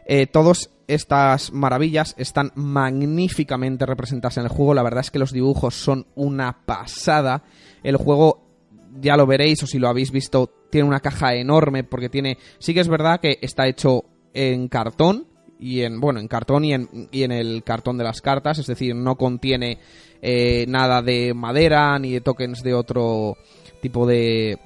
Eh, 0.06 0.28
todas 0.28 0.70
estas 0.88 1.52
maravillas 1.52 2.14
están 2.18 2.52
magníficamente 2.56 3.86
representadas 3.86 4.38
en 4.38 4.44
el 4.44 4.50
juego. 4.50 4.74
La 4.74 4.84
verdad 4.84 5.02
es 5.02 5.12
que 5.12 5.20
los 5.20 5.32
dibujos 5.32 5.76
son 5.76 6.06
una 6.16 6.66
pasada. 6.66 7.44
El 7.84 7.98
juego, 7.98 8.44
ya 9.00 9.18
lo 9.18 9.26
veréis 9.26 9.64
o 9.64 9.68
si 9.68 9.80
lo 9.80 9.88
habéis 9.88 10.12
visto, 10.12 10.52
tiene 10.70 10.88
una 10.88 11.00
caja 11.00 11.34
enorme 11.36 11.84
porque 11.84 12.10
tiene... 12.10 12.38
Sí 12.60 12.74
que 12.74 12.82
es 12.82 12.88
verdad 12.88 13.20
que 13.20 13.40
está 13.42 13.68
hecho 13.68 14.06
en 14.34 14.68
cartón 14.68 15.28
y 15.58 15.82
en 15.82 16.02
bueno 16.02 16.20
en 16.20 16.28
cartón 16.28 16.66
y 16.66 16.74
en, 16.74 17.08
y 17.14 17.24
en 17.24 17.32
el 17.32 17.64
cartón 17.64 17.98
de 17.98 18.04
las 18.04 18.20
cartas 18.20 18.60
es 18.60 18.68
decir 18.68 18.94
no 18.94 19.16
contiene 19.16 19.78
eh, 20.22 20.66
nada 20.68 21.02
de 21.02 21.34
madera 21.34 21.98
ni 21.98 22.12
de 22.12 22.20
tokens 22.20 22.62
de 22.62 22.74
otro 22.74 23.38
tipo 23.82 24.06
de 24.06 24.60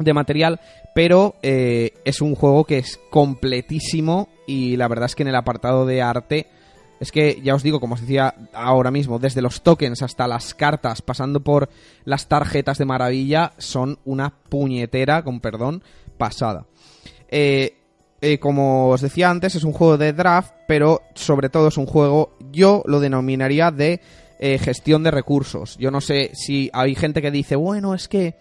de 0.00 0.14
material, 0.14 0.60
pero 0.94 1.36
eh, 1.42 1.92
es 2.04 2.20
un 2.20 2.34
juego 2.34 2.64
que 2.64 2.78
es 2.78 2.98
completísimo 3.10 4.28
y 4.50 4.76
la 4.76 4.88
verdad 4.88 5.06
es 5.06 5.14
que 5.14 5.22
en 5.22 5.28
el 5.28 5.36
apartado 5.36 5.86
de 5.86 6.02
arte 6.02 6.48
es 6.98 7.12
que 7.12 7.40
ya 7.42 7.54
os 7.54 7.62
digo, 7.62 7.80
como 7.80 7.94
os 7.94 8.00
decía 8.00 8.34
ahora 8.52 8.90
mismo, 8.90 9.18
desde 9.18 9.40
los 9.40 9.62
tokens 9.62 10.02
hasta 10.02 10.26
las 10.26 10.54
cartas, 10.54 11.00
pasando 11.00 11.40
por 11.40 11.70
las 12.04 12.28
tarjetas 12.28 12.76
de 12.76 12.84
maravilla, 12.84 13.52
son 13.56 13.98
una 14.04 14.34
puñetera, 14.48 15.22
con 15.22 15.40
perdón, 15.40 15.82
pasada. 16.18 16.66
Eh, 17.28 17.76
eh, 18.20 18.38
como 18.38 18.88
os 18.88 19.00
decía 19.00 19.30
antes, 19.30 19.54
es 19.54 19.64
un 19.64 19.72
juego 19.72 19.96
de 19.96 20.12
draft, 20.12 20.52
pero 20.68 21.02
sobre 21.14 21.48
todo 21.48 21.68
es 21.68 21.78
un 21.78 21.86
juego, 21.86 22.36
yo 22.50 22.82
lo 22.86 23.00
denominaría 23.00 23.70
de 23.70 24.00
eh, 24.38 24.58
gestión 24.58 25.02
de 25.02 25.10
recursos. 25.10 25.78
Yo 25.78 25.90
no 25.90 26.02
sé 26.02 26.32
si 26.34 26.70
hay 26.74 26.94
gente 26.94 27.22
que 27.22 27.30
dice, 27.30 27.56
bueno, 27.56 27.94
es 27.94 28.08
que 28.08 28.34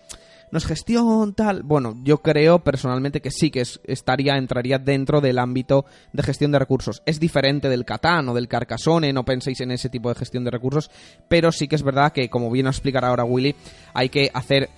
no 0.52 0.58
es 0.58 0.66
gestión, 0.66 1.34
tal. 1.34 1.64
Bueno, 1.64 1.96
yo 2.04 2.20
creo 2.20 2.60
personalmente 2.60 3.22
que 3.22 3.32
sí 3.32 3.52
que 3.52 3.62
es- 3.62 3.80
estaría, 3.84 4.38
entraría 4.38 4.80
dentro 4.80 5.22
del 5.22 5.38
ámbito 5.40 5.86
de 6.14 6.24
gestión 6.24 6.52
de 6.52 6.60
recursos. 6.60 7.02
Es 7.06 7.20
diferente 7.20 7.70
del 7.70 7.86
Catán 7.86 8.28
o 8.30 8.34
del 8.34 8.48
Carcassonne, 8.48 9.14
no 9.14 9.24
penséis 9.26 9.62
en 9.62 9.72
ese 9.72 9.90
tipo 9.90 10.10
de 10.10 10.16
gestión 10.16 10.44
de 10.44 10.52
recursos, 10.52 10.90
pero 11.28 11.52
sí 11.52 11.68
que 11.68 11.76
es 11.76 11.84
verdad 11.84 12.12
que, 12.12 12.30
como 12.30 12.50
bien 12.52 12.68
a 12.68 12.72
explicar 12.72 13.06
ahora 13.06 13.24
Willy, 13.24 13.56
hay 13.94 14.10
que 14.10 14.32
hacer 14.34 14.70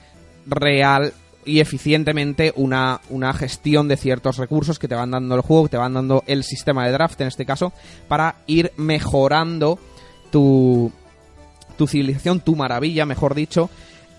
real 0.45 1.13
y 1.45 1.60
eficientemente 1.60 2.53
una, 2.55 3.01
una 3.10 3.34
gestión 3.34 3.88
de 3.88 3.97
ciertos 3.97 4.38
recursos 4.38 4.77
que 4.77 4.88
te 4.88 4.93
van 4.95 5.10
dando 5.12 5.34
el 5.36 5.41
juego, 5.41 5.63
que 5.63 5.69
te 5.71 5.77
van 5.77 5.93
dando 5.95 6.23
el 6.27 6.43
sistema 6.43 6.86
de 6.86 6.91
draft 6.91 7.19
en 7.21 7.27
este 7.27 7.45
caso, 7.45 7.73
para 8.07 8.36
ir 8.45 8.71
mejorando 8.77 9.79
tu, 10.31 10.91
tu 11.77 11.88
civilización, 11.88 12.41
tu 12.41 12.55
maravilla, 12.55 13.05
mejor 13.07 13.34
dicho, 13.34 13.69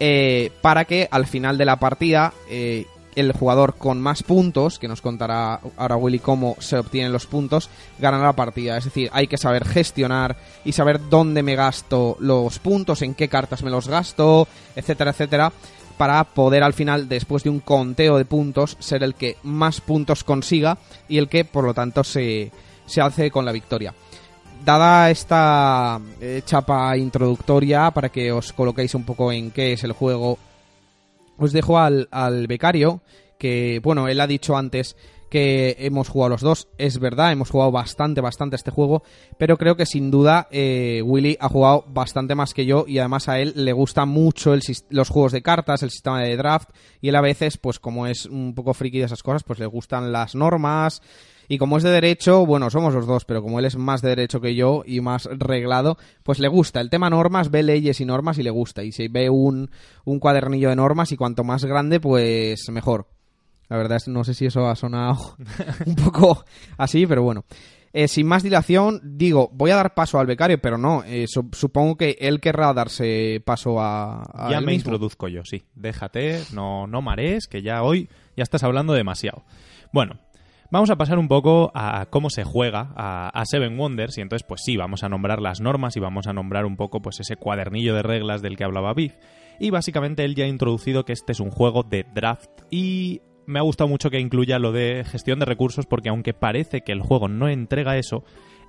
eh, 0.05 0.51
para 0.62 0.85
que 0.85 1.07
al 1.12 1.29
final 1.29 1.57
de 1.57 1.65
la 1.65 1.77
partida 1.77 2.33
eh, 2.51 2.87
el 3.15 3.31
jugador 3.31 3.77
con 3.77 4.01
más 4.01 4.25
puntos, 4.25 4.81
que 4.81 4.88
nos 4.88 5.01
contará 5.01 5.61
ahora 5.77 5.95
Willy 5.95 6.19
cómo 6.19 6.57
se 6.59 6.77
obtienen 6.77 7.12
los 7.12 7.27
puntos, 7.27 7.71
gana 8.01 8.19
la 8.19 8.33
partida. 8.33 8.77
Es 8.77 8.85
decir, 8.87 9.11
hay 9.12 9.29
que 9.29 9.38
saber 9.38 9.65
gestionar 9.65 10.37
y 10.65 10.73
saber 10.73 11.09
dónde 11.09 11.45
me 11.45 11.55
gasto 11.55 12.17
los 12.19 12.59
puntos, 12.59 13.03
en 13.03 13.15
qué 13.15 13.29
cartas 13.29 13.62
me 13.62 13.71
los 13.71 13.87
gasto, 13.87 14.49
etcétera, 14.75 15.12
etcétera. 15.12 15.53
para 15.97 16.25
poder 16.25 16.65
al 16.65 16.73
final, 16.73 17.09
después 17.09 17.45
de 17.45 17.51
un 17.51 17.61
conteo 17.61 18.19
de 18.19 18.25
puntos, 18.25 18.77
ser 18.81 19.05
el 19.05 19.15
que 19.15 19.37
más 19.45 19.81
puntos 19.81 20.25
consiga 20.25 20.79
y 21.09 21.19
el 21.19 21.29
que, 21.29 21.45
por 21.45 21.62
lo 21.62 21.75
tanto, 21.75 22.03
se, 22.03 22.51
se 22.87 23.01
hace 23.01 23.31
con 23.31 23.45
la 23.45 23.53
victoria. 23.53 23.95
Dada 24.64 25.11
esta 25.11 26.01
eh, 26.20 26.42
chapa 26.44 26.96
introductoria, 26.96 27.90
para 27.90 28.11
que 28.11 28.31
os 28.31 28.53
coloquéis 28.53 28.94
un 28.94 29.05
poco 29.05 29.33
en 29.33 29.51
qué 29.51 29.72
es 29.72 29.83
el 29.83 29.92
juego, 29.92 30.38
os 31.37 31.53
dejo 31.53 31.79
al, 31.79 32.09
al 32.12 32.46
becario, 32.46 33.01
que, 33.38 33.81
bueno, 33.83 34.07
él 34.07 34.20
ha 34.20 34.27
dicho 34.29 34.57
antes 34.57 34.94
que 35.33 35.77
hemos 35.79 36.11
jugado 36.11 36.29
los 36.29 36.42
dos. 36.42 36.68
Es 36.77 36.98
verdad, 36.98 37.33
hemos 37.33 37.48
jugado 37.48 37.72
bastante, 37.72 38.20
bastante 38.20 38.55
este 38.55 38.70
juego, 38.70 39.03
pero 39.38 39.57
creo 39.57 39.77
que 39.77 39.87
sin 39.87 40.11
duda 40.11 40.46
eh, 40.51 41.01
Willy 41.03 41.38
ha 41.40 41.48
jugado 41.48 41.87
bastante 41.88 42.35
más 42.35 42.53
que 42.53 42.66
yo 42.66 42.85
y 42.87 42.98
además 42.98 43.31
a 43.31 43.40
él 43.40 43.55
le 43.57 43.72
gustan 43.72 44.11
mucho 44.11 44.55
los 44.90 45.09
juegos 45.09 45.33
de 45.33 45.40
cartas, 45.40 45.83
el 45.83 45.90
sistema 45.90 46.20
de 46.20 46.37
draft 46.37 46.68
y 47.01 47.09
él 47.09 47.16
a 47.16 47.22
veces, 47.22 47.57
pues 47.57 47.79
como 47.79 48.07
es 48.07 48.27
un 48.27 48.55
poco 48.55 48.75
friki 48.75 48.98
de 48.98 49.07
esas 49.07 49.22
cosas, 49.22 49.42
pues 49.42 49.59
le 49.59 49.64
gustan 49.64 50.12
las 50.12 50.35
normas. 50.35 51.01
Y 51.53 51.59
como 51.59 51.77
es 51.77 51.83
de 51.83 51.91
derecho, 51.91 52.47
bueno, 52.47 52.71
somos 52.71 52.95
los 52.95 53.07
dos, 53.07 53.27
pero 53.27 53.43
como 53.43 53.59
él 53.59 53.67
es 53.67 53.77
más 53.77 54.01
de 54.01 54.09
derecho 54.09 54.41
que 54.41 54.55
yo 54.55 54.85
y 54.87 55.03
más 55.03 55.29
reglado, 55.31 55.99
pues 56.23 56.38
le 56.38 56.49
gusta. 56.49 56.81
El 56.81 56.88
tema 56.88 57.11
normas, 57.11 57.51
ve 57.51 57.62
leyes 57.62 58.01
y 58.01 58.07
normas 58.07 58.38
y 58.38 58.43
le 58.43 58.49
gusta. 58.49 58.85
Y 58.85 58.91
si 58.91 59.09
ve 59.09 59.29
un, 59.29 59.71
un 60.07 60.19
cuadernillo 60.19 60.71
de 60.71 60.77
normas 60.77 61.12
y 61.12 61.19
cuanto 61.19 61.45
más 61.45 61.67
grande, 61.67 62.01
pues 62.01 62.71
mejor. 62.71 63.07
La 63.69 63.77
verdad 63.77 63.99
es 63.99 64.09
no 64.09 64.25
sé 64.25 64.33
si 64.33 64.47
eso 64.47 64.67
ha 64.67 64.75
sonado 64.77 65.37
un 65.85 65.95
poco 65.95 66.43
así, 66.79 67.07
pero 67.07 67.23
bueno. 67.23 67.45
Eh, 67.93 68.09
sin 68.09 68.27
más 68.27 68.43
dilación, 68.43 69.03
digo, 69.05 69.51
voy 69.53 69.73
a 69.73 69.77
dar 69.77 69.93
paso 69.93 70.19
al 70.19 70.27
becario, 70.27 70.59
pero 70.59 70.79
no, 70.79 71.05
eh, 71.05 71.27
supongo 71.27 71.97
que 71.99 72.17
él 72.19 72.41
querrá 72.41 72.73
darse 72.73 73.43
paso 73.45 73.79
a... 73.79 74.49
ya 74.51 74.62
me 74.62 74.73
introduzco 74.73 75.29
yo, 75.29 75.45
sí. 75.45 75.65
Déjate, 75.75 76.45
no, 76.55 76.87
no 76.87 77.03
marees, 77.03 77.47
que 77.47 77.61
ya 77.61 77.83
hoy 77.83 78.09
ya 78.38 78.43
estás 78.43 78.62
hablando 78.62 78.95
demasiado. 78.95 79.45
Bueno, 79.93 80.19
vamos 80.73 80.89
a 80.89 80.97
pasar 80.97 81.19
un 81.19 81.29
poco 81.29 81.71
a 81.75 82.07
cómo 82.07 82.31
se 82.31 82.45
juega 82.45 82.93
a, 82.97 83.45
Seven 83.45 83.79
Wonders 83.79 84.17
y 84.17 84.23
entonces 84.23 84.45
pues 84.49 84.63
sí, 84.65 84.77
vamos 84.77 85.05
a 85.05 85.09
nombrar 85.09 85.41
las 85.41 85.61
normas 85.61 85.97
y 85.97 86.01
vamos 86.01 86.27
a 86.27 86.33
nombrar 86.33 86.65
un 86.65 86.77
poco 86.77 87.03
pues 87.03 87.21
ese 87.21 87.37
cuadernillo 87.37 87.95
de 87.95 88.03
reglas 88.03 88.43
del 88.43 88.57
que 88.57 88.65
hablaba 88.65 88.95
Biff. 88.95 89.15
Y 89.61 89.71
básicamente 89.71 90.25
él 90.25 90.35
ya 90.35 90.45
ha 90.45 90.49
introducido 90.49 91.05
que 91.05 91.13
este 91.13 91.33
es 91.33 91.41
un 91.41 91.51
juego 91.51 91.83
de 91.83 92.05
draft 92.15 92.51
y 92.71 93.21
me 93.47 93.59
ha 93.59 93.63
gustado 93.63 93.87
mucho 93.87 94.09
que 94.09 94.19
incluya 94.19 94.59
lo 94.59 94.73
de 94.73 95.05
gestión 95.07 95.39
de 95.39 95.45
recursos 95.45 95.85
porque 95.85 96.09
aunque 96.09 96.33
parece 96.33 96.81
que 96.81 96.93
el 96.93 97.03
juego 97.03 97.29
no 97.29 97.49
entrega 97.49 97.99
eso, 97.99 98.25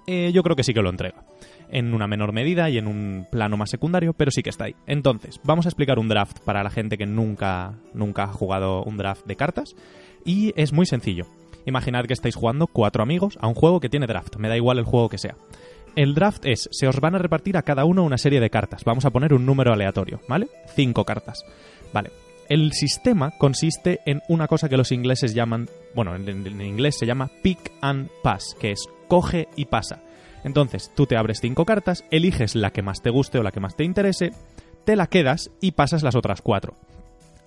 eh, 0.06 0.32
yo 0.34 0.44
creo 0.44 0.58
que 0.58 0.64
sí 0.64 0.74
que 0.74 0.82
lo 0.82 0.90
entrega. 0.90 1.24
En 1.72 1.94
una 1.94 2.08
menor 2.08 2.34
medida 2.34 2.70
y 2.70 2.78
en 2.78 2.88
un 2.88 3.26
plano 3.32 3.56
más 3.56 3.70
secundario, 3.70 4.14
pero 4.14 4.30
sí 4.30 4.44
que 4.44 4.50
está 4.50 4.66
ahí. 4.66 4.76
Entonces, 4.86 5.40
vamos 5.46 5.66
a 5.66 5.70
explicar 5.70 5.98
un 5.98 6.10
draft 6.10 6.40
para 6.42 6.64
la 6.64 6.70
gente 6.70 6.98
que 6.98 7.06
nunca, 7.06 7.76
nunca 7.94 8.26
ha 8.26 8.34
jugado 8.34 8.84
un 8.84 8.98
draft 8.98 9.26
de 9.26 9.38
cartas. 9.38 9.76
Y 10.26 10.54
es 10.56 10.74
muy 10.74 10.86
sencillo. 10.86 11.26
Imaginad 11.66 12.06
que 12.06 12.14
estáis 12.14 12.36
jugando 12.36 12.68
cuatro 12.68 13.04
amigos 13.04 13.38
a 13.42 13.48
un 13.48 13.56
juego 13.56 13.80
que 13.80 13.90
tiene 13.90 14.08
draft, 14.08 14.36
me 14.38 14.50
da 14.50 14.58
igual 14.58 14.80
el 14.80 14.86
juego 14.86 15.10
que 15.10 15.18
sea. 15.18 15.36
El 15.96 16.16
draft 16.16 16.46
es, 16.46 16.70
se 16.72 16.88
os 16.88 17.00
van 17.00 17.16
a 17.16 17.20
repartir 17.20 17.56
a 17.56 17.62
cada 17.62 17.86
uno 17.86 18.04
una 18.04 18.18
serie 18.18 18.40
de 18.40 18.50
cartas. 18.50 18.84
Vamos 18.84 19.06
a 19.06 19.12
poner 19.12 19.34
un 19.34 19.46
número 19.46 19.72
aleatorio, 19.72 20.22
¿vale? 20.28 20.48
Cinco 20.76 21.06
cartas. 21.06 21.46
Vale, 21.94 22.10
el 22.50 22.74
sistema 22.74 23.32
consiste 23.32 24.02
en 24.06 24.22
una 24.28 24.48
cosa 24.48 24.70
que 24.70 24.78
los 24.78 24.92
ingleses 24.92 25.34
llaman, 25.34 25.70
bueno, 25.96 26.16
en, 26.16 26.62
inglés 26.62 26.98
se 26.98 27.06
llama 27.06 27.30
pick 27.42 27.72
and 27.82 28.10
pass, 28.22 28.56
que 28.60 28.72
es 28.72 28.88
coge 29.08 29.48
y 29.56 29.66
pasa. 29.66 30.02
Entonces, 30.44 30.92
tú 30.96 31.06
te 31.06 31.16
abres 31.16 31.40
cinco 31.42 31.66
cartas, 31.66 32.04
eliges 32.12 32.56
la 32.56 32.72
que 32.72 32.82
más 32.82 33.02
te 33.02 33.12
guste 33.12 33.38
o 33.38 33.44
la 33.44 33.52
que 33.52 33.60
más 33.60 33.76
te 33.76 33.86
interese, 33.86 34.34
te 34.84 34.96
la 34.96 35.08
quedas 35.08 35.52
y 35.62 35.72
pasas 35.72 36.04
las 36.04 36.16
otras 36.16 36.42
cuatro. 36.42 36.76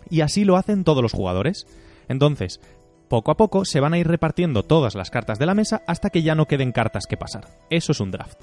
Y 0.09 0.20
así 0.20 0.44
lo 0.44 0.57
hacen 0.57 0.85
todos 0.85 1.02
los 1.02 1.12
jugadores. 1.12 1.66
Entonces, 2.09 2.61
poco 3.09 3.31
a 3.31 3.37
poco 3.37 3.64
se 3.64 3.81
van 3.81 3.95
a 3.95 3.99
ir 3.99 4.07
repartiendo 4.07 4.62
todas 4.62 4.95
las 4.95 5.11
cartas 5.11 5.38
de 5.38 5.47
la 5.47 5.55
mesa 5.55 5.83
hasta 5.87 6.11
que 6.11 6.23
ya 6.23 6.35
no 6.35 6.47
queden 6.47 6.73
cartas 6.73 7.07
que 7.07 7.16
pasar. 7.16 7.47
Eso 7.71 7.92
es 7.92 8.01
un 8.01 8.11
draft. 8.11 8.42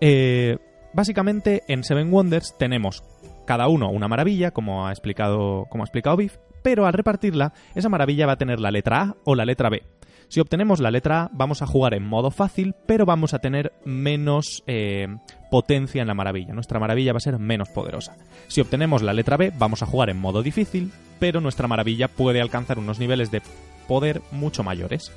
Eh, 0.00 0.58
básicamente, 0.92 1.62
en 1.68 1.84
Seven 1.84 2.12
Wonders 2.12 2.56
tenemos 2.58 3.02
cada 3.46 3.68
uno 3.68 3.90
una 3.90 4.08
maravilla, 4.08 4.50
como 4.50 4.86
ha 4.86 4.90
explicado, 4.90 5.66
como 5.70 5.84
ha 5.84 5.86
explicado 5.86 6.16
Biff, 6.16 6.38
pero 6.62 6.86
al 6.86 6.94
repartirla, 6.94 7.52
esa 7.74 7.88
maravilla 7.88 8.26
va 8.26 8.32
a 8.32 8.38
tener 8.38 8.60
la 8.60 8.70
letra 8.70 9.02
A 9.02 9.16
o 9.24 9.34
la 9.34 9.44
letra 9.44 9.68
B. 9.68 9.82
Si 10.28 10.40
obtenemos 10.40 10.80
la 10.80 10.90
letra 10.90 11.24
A, 11.24 11.30
vamos 11.32 11.62
a 11.62 11.66
jugar 11.66 11.94
en 11.94 12.04
modo 12.04 12.30
fácil, 12.30 12.74
pero 12.86 13.04
vamos 13.04 13.34
a 13.34 13.38
tener 13.38 13.72
menos 13.84 14.64
eh, 14.66 15.06
potencia 15.50 16.00
en 16.00 16.08
la 16.08 16.14
maravilla. 16.14 16.54
Nuestra 16.54 16.80
maravilla 16.80 17.12
va 17.12 17.18
a 17.18 17.20
ser 17.20 17.38
menos 17.38 17.68
poderosa. 17.68 18.16
Si 18.48 18.60
obtenemos 18.60 19.02
la 19.02 19.12
letra 19.12 19.36
B, 19.36 19.52
vamos 19.56 19.82
a 19.82 19.86
jugar 19.86 20.10
en 20.10 20.18
modo 20.18 20.42
difícil, 20.42 20.90
pero 21.20 21.40
nuestra 21.40 21.68
maravilla 21.68 22.08
puede 22.08 22.40
alcanzar 22.40 22.78
unos 22.78 22.98
niveles 22.98 23.30
de 23.30 23.42
poder 23.86 24.22
mucho 24.30 24.62
mayores. 24.62 25.12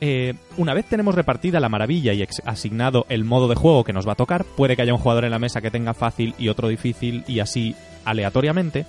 Eh, 0.00 0.34
una 0.56 0.74
vez 0.74 0.86
tenemos 0.86 1.14
repartida 1.14 1.60
la 1.60 1.68
maravilla 1.68 2.12
y 2.12 2.26
asignado 2.44 3.06
el 3.08 3.24
modo 3.24 3.46
de 3.46 3.54
juego 3.54 3.84
que 3.84 3.92
nos 3.92 4.06
va 4.06 4.12
a 4.12 4.16
tocar, 4.16 4.44
puede 4.44 4.74
que 4.74 4.82
haya 4.82 4.92
un 4.92 5.00
jugador 5.00 5.24
en 5.24 5.30
la 5.30 5.38
mesa 5.38 5.60
que 5.60 5.70
tenga 5.70 5.94
fácil 5.94 6.34
y 6.38 6.48
otro 6.48 6.66
difícil 6.66 7.22
y 7.28 7.38
así 7.38 7.76
aleatoriamente, 8.04 8.84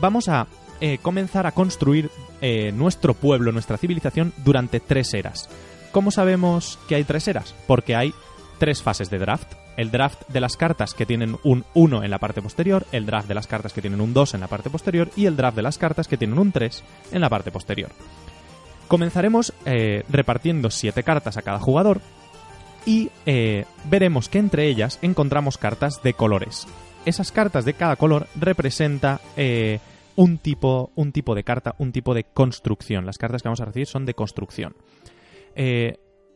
vamos 0.00 0.30
a 0.30 0.46
eh, 0.80 0.98
comenzar 1.02 1.46
a 1.46 1.52
construir 1.52 2.10
eh, 2.40 2.72
nuestro 2.72 3.12
pueblo, 3.12 3.52
nuestra 3.52 3.76
civilización 3.76 4.32
durante 4.44 4.80
tres 4.80 5.12
eras. 5.12 5.48
¿Cómo 5.92 6.10
sabemos 6.10 6.78
que 6.88 6.94
hay 6.94 7.04
tres 7.04 7.28
eras? 7.28 7.54
Porque 7.66 7.94
hay 7.94 8.14
tres 8.58 8.82
fases 8.82 9.10
de 9.10 9.18
draft. 9.18 9.52
El 9.76 9.90
draft 9.90 10.22
de 10.28 10.40
las 10.40 10.56
cartas 10.56 10.94
que 10.94 11.04
tienen 11.04 11.36
un 11.44 11.64
1 11.74 12.02
en 12.02 12.10
la 12.10 12.18
parte 12.18 12.40
posterior, 12.40 12.86
el 12.92 13.04
draft 13.04 13.28
de 13.28 13.34
las 13.34 13.46
cartas 13.46 13.74
que 13.74 13.82
tienen 13.82 14.00
un 14.00 14.14
2 14.14 14.34
en 14.34 14.40
la 14.40 14.48
parte 14.48 14.70
posterior 14.70 15.10
y 15.16 15.26
el 15.26 15.36
draft 15.36 15.56
de 15.56 15.62
las 15.62 15.76
cartas 15.76 16.08
que 16.08 16.16
tienen 16.16 16.38
un 16.38 16.52
3 16.52 16.82
en 17.12 17.20
la 17.20 17.28
parte 17.28 17.50
posterior. 17.50 17.90
Comenzaremos 18.88 19.52
eh, 19.64 20.04
repartiendo 20.08 20.70
7 20.70 21.02
cartas 21.02 21.36
a 21.36 21.42
cada 21.42 21.58
jugador 21.58 22.00
y 22.84 23.10
eh, 23.26 23.64
veremos 23.90 24.28
que 24.28 24.38
entre 24.38 24.68
ellas 24.68 24.98
encontramos 25.02 25.58
cartas 25.58 26.02
de 26.02 26.14
colores. 26.14 26.66
Esas 27.04 27.32
cartas 27.32 27.64
de 27.64 27.74
cada 27.74 27.96
color 27.96 28.28
representa 28.36 29.20
eh, 29.36 29.80
un, 30.14 30.38
tipo, 30.38 30.92
un 30.94 31.12
tipo 31.12 31.34
de 31.34 31.44
carta, 31.44 31.74
un 31.78 31.92
tipo 31.92 32.14
de 32.14 32.24
construcción. 32.24 33.06
Las 33.06 33.18
cartas 33.18 33.42
que 33.42 33.48
vamos 33.48 33.60
a 33.60 33.64
recibir 33.64 33.86
son 33.86 34.06
de 34.06 34.14
construcción. 34.14 34.76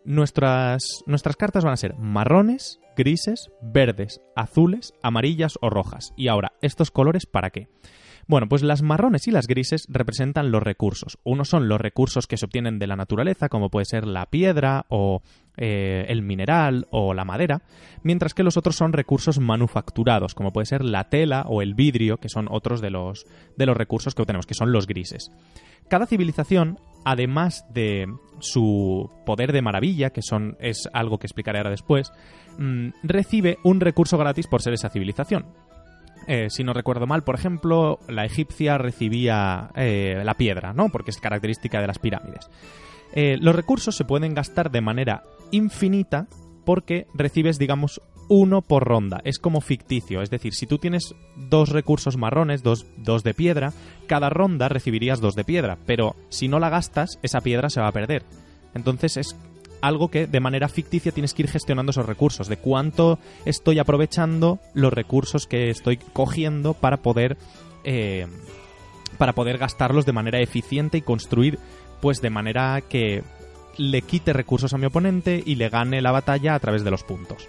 nuestras, 0.04 0.82
nuestras 1.06 1.36
cartas 1.36 1.64
van 1.64 1.74
a 1.74 1.76
ser 1.76 1.94
marrones, 1.96 2.80
grises, 2.96 3.50
verdes, 3.62 4.20
azules, 4.34 4.92
amarillas 5.02 5.54
o 5.60 5.70
rojas. 5.70 6.12
Y 6.16 6.28
ahora, 6.28 6.52
¿estos 6.62 6.90
colores 6.90 7.26
para 7.26 7.50
qué? 7.50 7.68
Bueno, 8.26 8.48
pues 8.48 8.62
las 8.62 8.82
marrones 8.82 9.26
y 9.26 9.30
las 9.30 9.46
grises 9.46 9.86
representan 9.88 10.50
los 10.50 10.62
recursos. 10.62 11.18
Unos 11.24 11.48
son 11.48 11.68
los 11.68 11.80
recursos 11.80 12.26
que 12.26 12.36
se 12.36 12.44
obtienen 12.44 12.78
de 12.78 12.86
la 12.86 12.96
naturaleza, 12.96 13.48
como 13.48 13.70
puede 13.70 13.86
ser 13.86 14.06
la 14.06 14.26
piedra 14.26 14.86
o 14.88 15.22
eh, 15.56 16.06
el 16.08 16.22
mineral 16.22 16.86
o 16.90 17.12
la 17.12 17.24
madera, 17.24 17.62
mientras 18.02 18.34
que 18.34 18.42
los 18.42 18.56
otros 18.56 18.76
son 18.76 18.92
recursos 18.92 19.40
manufacturados, 19.40 20.34
como 20.34 20.52
puede 20.52 20.66
ser 20.66 20.84
la 20.84 21.08
tela 21.08 21.44
o 21.48 21.60
el 21.60 21.74
vidrio, 21.74 22.18
que 22.18 22.28
son 22.28 22.46
otros 22.50 22.80
de 22.80 22.90
los, 22.90 23.26
de 23.56 23.66
los 23.66 23.76
recursos 23.76 24.14
que 24.14 24.22
obtenemos, 24.22 24.46
que 24.46 24.54
son 24.54 24.72
los 24.72 24.86
grises. 24.86 25.30
Cada 25.88 26.06
civilización, 26.06 26.78
además 27.04 27.66
de 27.74 28.06
su 28.38 29.10
poder 29.26 29.52
de 29.52 29.60
maravilla, 29.60 30.10
que 30.10 30.22
son, 30.22 30.56
es 30.60 30.88
algo 30.92 31.18
que 31.18 31.26
explicaré 31.26 31.58
ahora 31.58 31.70
después, 31.70 32.12
mm, 32.58 32.90
recibe 33.02 33.58
un 33.64 33.80
recurso 33.80 34.16
gratis 34.16 34.46
por 34.46 34.62
ser 34.62 34.72
esa 34.72 34.88
civilización. 34.88 35.46
Eh, 36.26 36.48
si 36.50 36.64
no 36.64 36.72
recuerdo 36.72 37.06
mal, 37.06 37.24
por 37.24 37.34
ejemplo, 37.34 37.98
la 38.08 38.24
egipcia 38.24 38.78
recibía 38.78 39.70
eh, 39.74 40.22
la 40.24 40.34
piedra, 40.34 40.72
¿no? 40.72 40.88
Porque 40.90 41.10
es 41.10 41.18
característica 41.18 41.80
de 41.80 41.86
las 41.86 41.98
pirámides. 41.98 42.50
Eh, 43.12 43.36
los 43.40 43.56
recursos 43.56 43.96
se 43.96 44.04
pueden 44.04 44.34
gastar 44.34 44.70
de 44.70 44.80
manera 44.80 45.24
infinita 45.50 46.28
porque 46.64 47.06
recibes, 47.14 47.58
digamos, 47.58 48.00
uno 48.28 48.62
por 48.62 48.84
ronda. 48.84 49.20
Es 49.24 49.40
como 49.40 49.60
ficticio. 49.60 50.22
Es 50.22 50.30
decir, 50.30 50.54
si 50.54 50.66
tú 50.66 50.78
tienes 50.78 51.16
dos 51.36 51.70
recursos 51.70 52.16
marrones, 52.16 52.62
dos, 52.62 52.86
dos 52.96 53.24
de 53.24 53.34
piedra, 53.34 53.72
cada 54.06 54.30
ronda 54.30 54.68
recibirías 54.68 55.20
dos 55.20 55.34
de 55.34 55.44
piedra. 55.44 55.78
Pero 55.84 56.14
si 56.28 56.46
no 56.46 56.60
la 56.60 56.70
gastas, 56.70 57.18
esa 57.22 57.40
piedra 57.40 57.70
se 57.70 57.80
va 57.80 57.88
a 57.88 57.92
perder. 57.92 58.22
Entonces 58.72 59.16
es 59.16 59.36
algo 59.80 60.08
que 60.08 60.26
de 60.26 60.40
manera 60.40 60.68
ficticia 60.68 61.12
tienes 61.12 61.34
que 61.34 61.42
ir 61.42 61.48
gestionando 61.48 61.90
esos 61.90 62.06
recursos, 62.06 62.48
de 62.48 62.56
cuánto 62.56 63.18
estoy 63.44 63.78
aprovechando 63.78 64.58
los 64.74 64.92
recursos 64.92 65.46
que 65.46 65.70
estoy 65.70 65.98
cogiendo 66.12 66.74
para 66.74 66.98
poder 66.98 67.36
eh, 67.84 68.26
para 69.18 69.34
poder 69.34 69.58
gastarlos 69.58 70.06
de 70.06 70.12
manera 70.12 70.40
eficiente 70.40 70.98
y 70.98 71.02
construir 71.02 71.58
pues 72.00 72.20
de 72.22 72.30
manera 72.30 72.80
que 72.80 73.22
le 73.76 74.02
quite 74.02 74.32
recursos 74.32 74.72
a 74.72 74.78
mi 74.78 74.86
oponente 74.86 75.42
y 75.44 75.56
le 75.56 75.68
gane 75.68 76.00
la 76.00 76.12
batalla 76.12 76.54
a 76.54 76.58
través 76.58 76.84
de 76.84 76.90
los 76.90 77.04
puntos. 77.04 77.48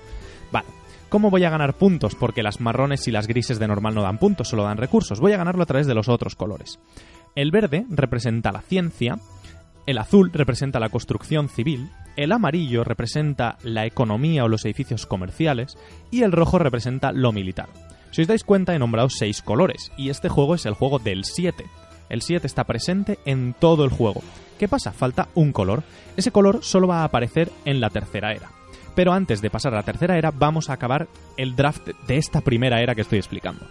Vale. 0.52 0.68
¿Cómo 1.10 1.30
voy 1.30 1.44
a 1.44 1.50
ganar 1.50 1.74
puntos? 1.74 2.16
Porque 2.16 2.42
las 2.42 2.62
marrones 2.62 3.06
y 3.08 3.12
las 3.12 3.28
grises 3.28 3.60
de 3.60 3.68
normal 3.68 3.94
no 3.94 4.02
dan 4.02 4.18
puntos, 4.18 4.48
solo 4.48 4.64
dan 4.64 4.78
recursos. 4.78 5.20
Voy 5.20 5.34
a 5.34 5.38
ganarlo 5.38 5.64
a 5.64 5.66
través 5.66 5.86
de 5.86 5.94
los 5.94 6.08
otros 6.08 6.36
colores. 6.36 6.80
El 7.36 7.52
verde 7.52 7.86
representa 7.90 8.54
la 8.54 8.62
ciencia, 8.62 9.18
el 9.86 9.98
azul 9.98 10.32
representa 10.34 10.80
la 10.80 10.90
construcción 10.90 11.50
civil, 11.50 11.90
el 12.16 12.32
amarillo 12.32 12.84
representa 12.84 13.58
la 13.64 13.86
economía 13.86 14.44
o 14.44 14.48
los 14.48 14.66
edificios 14.66 15.06
comerciales 15.06 15.78
y 16.12 16.24
el 16.24 16.32
rojo 16.32 16.60
representa 16.60 17.12
lo 17.12 17.32
militar. 17.32 17.70
Si 18.12 18.22
os 18.22 18.28
dais 18.28 18.44
cuenta, 18.44 18.76
he 18.76 18.80
nombrado 18.80 19.10
seis 19.10 19.42
colores, 19.42 19.92
y 19.98 20.10
este 20.10 20.28
juego 20.28 20.56
es 20.56 20.66
el 20.66 20.74
juego 20.74 21.00
del 21.00 21.24
7. 21.24 21.64
El 22.10 22.22
7 22.22 22.46
está 22.46 22.66
presente 22.66 23.20
en 23.26 23.56
todo 23.58 23.86
el 23.86 23.90
juego. 23.90 24.22
¿Qué 24.60 24.68
pasa? 24.68 24.92
Falta 24.92 25.30
un 25.34 25.54
color. 25.54 25.84
Ese 26.18 26.32
color 26.32 26.60
solo 26.62 26.88
va 26.88 27.02
a 27.02 27.04
aparecer 27.06 27.50
en 27.64 27.80
la 27.80 27.90
tercera 27.90 28.34
era. 28.34 28.50
Pero 28.96 29.14
antes 29.14 29.42
de 29.42 29.50
pasar 29.50 29.74
a 29.74 29.78
la 29.78 29.84
tercera 29.84 30.18
era, 30.18 30.32
vamos 30.32 30.70
a 30.70 30.74
acabar 30.74 31.08
el 31.38 31.56
draft 31.56 31.88
de 32.08 32.18
esta 32.18 32.42
primera 32.42 32.82
era 32.82 32.96
que 32.96 33.02
estoy 33.02 33.18
explicando. 33.18 33.66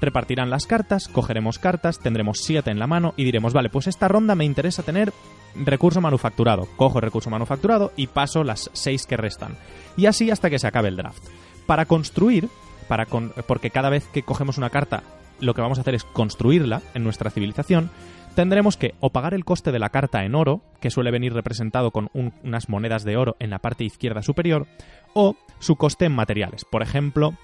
Repartirán 0.00 0.48
las 0.48 0.66
cartas, 0.66 1.08
cogeremos 1.08 1.58
cartas, 1.58 1.98
tendremos 1.98 2.38
siete 2.38 2.70
en 2.70 2.78
la 2.78 2.86
mano 2.86 3.12
y 3.16 3.24
diremos, 3.24 3.52
vale, 3.52 3.68
pues 3.68 3.86
esta 3.86 4.08
ronda 4.08 4.34
me 4.34 4.46
interesa 4.46 4.82
tener 4.82 5.12
recurso 5.54 6.00
manufacturado. 6.00 6.66
Cojo 6.76 7.00
recurso 7.00 7.28
manufacturado 7.28 7.92
y 7.96 8.06
paso 8.06 8.42
las 8.42 8.70
seis 8.72 9.06
que 9.06 9.16
restan. 9.16 9.56
Y 9.96 10.06
así 10.06 10.30
hasta 10.30 10.48
que 10.48 10.58
se 10.58 10.66
acabe 10.66 10.88
el 10.88 10.96
draft. 10.96 11.22
Para 11.66 11.84
construir, 11.84 12.48
para 12.88 13.06
porque 13.06 13.70
cada 13.70 13.90
vez 13.90 14.08
que 14.08 14.22
cogemos 14.22 14.56
una 14.58 14.70
carta, 14.70 15.02
lo 15.38 15.54
que 15.54 15.62
vamos 15.62 15.78
a 15.78 15.82
hacer 15.82 15.94
es 15.94 16.04
construirla 16.04 16.80
en 16.94 17.04
nuestra 17.04 17.30
civilización, 17.30 17.90
tendremos 18.34 18.76
que 18.76 18.94
o 19.00 19.10
pagar 19.10 19.34
el 19.34 19.44
coste 19.44 19.70
de 19.70 19.78
la 19.78 19.90
carta 19.90 20.24
en 20.24 20.34
oro, 20.34 20.62
que 20.80 20.90
suele 20.90 21.10
venir 21.10 21.34
representado 21.34 21.90
con 21.90 22.08
unas 22.14 22.68
monedas 22.68 23.04
de 23.04 23.16
oro 23.16 23.36
en 23.38 23.50
la 23.50 23.58
parte 23.58 23.84
izquierda 23.84 24.22
superior, 24.22 24.66
o 25.12 25.36
su 25.58 25.76
coste 25.76 26.06
en 26.06 26.12
materiales. 26.12 26.64
Por 26.64 26.82
ejemplo, 26.82 27.34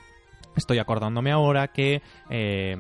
estoy 0.57 0.79
acordándome 0.79 1.33
ahora 1.33 1.69
que 1.69 2.03
eh, 2.31 2.77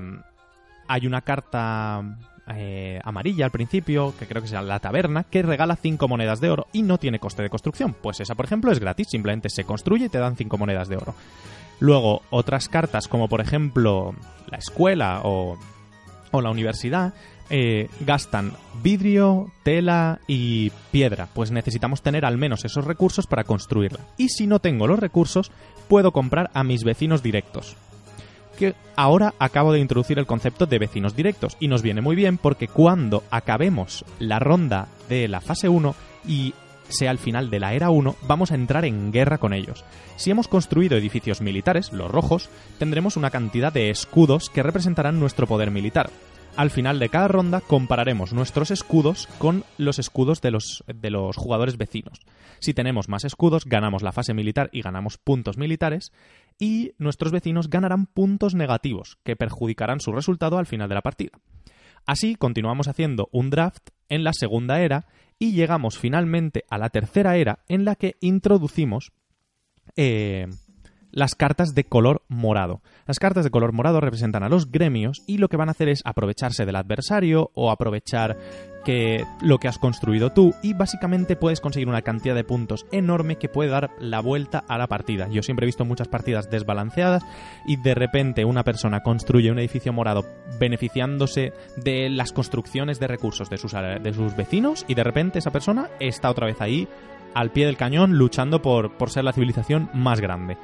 hay 0.89 1.07
una 1.07 1.23
carta 1.23 2.03
eh, 2.49 3.01
amarilla 3.03 3.45
al 3.45 3.51
principio, 3.51 4.15
que 4.19 4.27
creo 4.27 4.41
que 4.41 4.47
es 4.47 4.53
la 4.53 4.79
taberna, 4.79 5.25
que 5.25 5.43
regala 5.43 5.77
5 5.77 6.07
monedas 6.09 6.41
de 6.41 6.51
oro 6.51 6.69
y 6.73 6.83
no 6.83 6.99
tiene 6.99 7.19
coste 7.19 7.43
de 7.43 7.51
construcción. 7.51 7.95
Pues 8.01 8.21
esa, 8.21 8.35
por 8.35 8.45
ejemplo, 8.45 8.71
es 8.71 8.79
gratis, 8.79 9.09
simplemente 9.11 9.49
se 9.51 9.65
construye 9.65 10.07
y 10.07 10.09
te 10.09 10.19
dan 10.19 10.37
5 10.37 10.57
monedas 10.57 10.89
de 10.89 10.97
oro. 10.97 11.15
Luego, 11.81 12.23
otras 12.31 12.69
cartas, 12.69 13.09
como 13.09 13.29
por 13.29 13.41
ejemplo 13.41 14.15
la 14.49 14.59
escuela 14.59 15.21
o, 15.25 15.59
o 16.31 16.41
la 16.41 16.51
universidad, 16.51 17.13
eh, 17.49 17.89
gastan 18.01 18.55
vidrio, 18.83 19.53
tela 19.63 20.19
y 20.27 20.71
piedra, 20.91 21.29
pues 21.33 21.53
necesitamos 21.53 22.03
tener 22.03 22.25
al 22.25 22.39
menos 22.39 22.65
esos 22.65 22.85
recursos 22.85 23.29
para 23.29 23.45
construirla. 23.45 24.01
Y 24.17 24.31
si 24.31 24.47
no 24.49 24.59
tengo 24.59 24.89
los 24.89 24.99
recursos, 24.99 25.53
puedo 25.89 26.13
comprar 26.13 26.51
a 26.55 26.65
mis 26.65 26.85
vecinos 26.85 27.23
directos. 27.23 27.77
Que 28.59 28.75
ahora 28.97 29.35
acabo 29.39 29.73
de 29.73 29.81
introducir 29.81 30.19
el 30.19 30.27
concepto 30.27 30.67
de 30.67 30.79
vecinos 30.79 31.15
directos 31.15 31.57
y 31.61 31.69
nos 31.69 31.83
viene 31.83 32.01
muy 32.01 32.17
bien 32.17 32.39
porque 32.39 32.69
cuando 32.69 33.23
acabemos 33.31 34.05
la 34.19 34.39
ronda 34.39 34.89
de 35.09 35.29
la 35.29 35.41
fase 35.41 35.69
1 35.69 35.95
y 36.27 36.55
sea 36.89 37.11
el 37.11 37.19
final 37.19 37.51
de 37.51 37.61
la 37.61 37.75
era 37.75 37.91
1, 37.91 38.17
vamos 38.27 38.51
a 38.51 38.55
entrar 38.55 38.85
en 38.85 39.13
guerra 39.13 39.39
con 39.39 39.53
ellos. 39.53 39.85
Si 40.17 40.31
hemos 40.31 40.49
construido 40.49 40.97
edificios 40.97 41.41
militares, 41.41 41.93
los 41.93 42.11
rojos, 42.11 42.49
tendremos 42.79 43.17
una 43.17 43.31
cantidad 43.31 43.73
de 43.73 43.91
escudos 43.91 44.49
que 44.51 44.63
representarán 44.63 45.21
nuestro 45.21 45.47
poder 45.47 45.71
militar. 45.71 46.11
Al 46.57 46.71
final 46.71 46.99
de 46.99 47.11
cada 47.11 47.29
ronda 47.29 47.61
compararemos 47.61 48.33
nuestros 48.33 48.71
escudos 48.71 49.29
con 49.39 49.65
los 49.77 49.99
escudos 49.99 50.41
de 50.41 50.51
los, 50.51 50.83
de 50.87 51.11
los 51.11 51.37
jugadores 51.37 51.77
vecinos. 51.77 52.21
Si 52.61 52.73
tenemos 52.73 53.11
más 53.11 53.25
escudos, 53.25 53.67
ganamos 53.67 54.03
la 54.03 54.13
fase 54.13 54.33
militar 54.33 54.71
y 54.73 54.81
ganamos 54.81 55.19
puntos 55.19 55.59
militares, 55.59 56.13
y 56.59 56.93
nuestros 56.97 57.31
vecinos 57.31 57.69
ganarán 57.69 58.07
puntos 58.07 58.55
negativos, 58.55 59.19
que 59.23 59.37
perjudicarán 59.37 60.01
su 60.01 60.13
resultado 60.13 60.57
al 60.57 60.65
final 60.65 60.89
de 60.89 60.95
la 60.95 61.03
partida. 61.03 61.33
Así 62.07 62.37
continuamos 62.37 62.89
haciendo 62.89 63.29
un 63.33 63.51
draft 63.51 63.91
en 64.09 64.25
la 64.25 64.33
segunda 64.33 64.81
era 64.81 65.07
y 65.39 65.53
llegamos 65.53 65.99
finalmente 65.99 66.65
a 66.71 66.79
la 66.79 66.89
tercera 66.89 67.37
era 67.37 67.59
en 67.69 67.85
la 67.85 67.97
que 67.97 68.17
introducimos 68.21 69.13
eh, 69.95 70.47
las 71.17 71.35
cartas 71.35 71.75
de 71.75 71.85
color 71.85 72.23
morado. 72.29 72.83
Las 73.07 73.19
cartas 73.19 73.43
de 73.43 73.51
color 73.51 73.73
morado 73.73 74.03
representan 74.03 74.43
a 74.43 74.51
los 74.51 74.71
gremios 74.71 75.23
y 75.27 75.39
lo 75.39 75.49
que 75.49 75.57
van 75.57 75.69
a 75.69 75.73
hacer 75.73 75.89
es 75.89 76.03
aprovecharse 76.05 76.67
del 76.67 76.77
adversario 76.77 77.51
o 77.55 77.71
aprovechar 77.71 78.37
que 78.85 79.25
lo 79.41 79.57
que 79.57 79.67
has 79.67 79.79
construido 79.79 80.31
tú 80.31 80.53
y 80.63 80.75
básicamente 80.75 81.35
puedes 81.35 81.63
conseguir 81.63 81.89
una 81.89 82.03
cantidad 82.03 82.35
de 82.35 82.45
puntos 82.45 82.85
enorme 82.93 83.37
que 83.37 83.49
puede 83.49 83.71
dar 83.71 83.93
la 83.99 84.21
vuelta 84.21 84.63
a 84.69 84.77
la 84.77 84.89
partida. 84.89 85.27
Yo 85.31 85.43
siempre 85.43 85.65
he 85.65 85.69
visto 85.69 85.87
muchas 85.87 86.07
partidas 86.07 86.51
desbalanceadas 86.51 87.25
y 87.67 87.77
de 87.77 87.95
repente 87.95 88.45
una 88.45 88.63
persona 88.63 89.03
construye 89.03 89.51
un 89.51 89.59
edificio 89.59 89.95
morado 89.95 90.27
beneficiándose 90.61 91.55
de 91.77 92.11
las 92.11 92.33
construcciones 92.33 93.01
de 93.01 93.07
recursos 93.07 93.49
de 93.49 93.57
sus, 93.57 93.73
de 93.73 94.13
sus 94.13 94.37
vecinos 94.37 94.85
y 94.87 94.95
de 94.95 95.05
repente 95.05 95.39
esa 95.39 95.51
persona 95.51 95.89
está 95.99 96.29
otra 96.31 96.47
vez 96.47 96.61
ahí 96.61 96.87
al 97.33 97.53
pie 97.53 97.65
del 97.65 97.79
cañón 97.79 98.19
luchando 98.19 98.61
por, 98.61 98.99
por 98.99 99.09
ser 99.09 99.25
la 99.25 99.33
civilización 99.33 99.89
más 99.95 100.21
grande. 100.21 100.59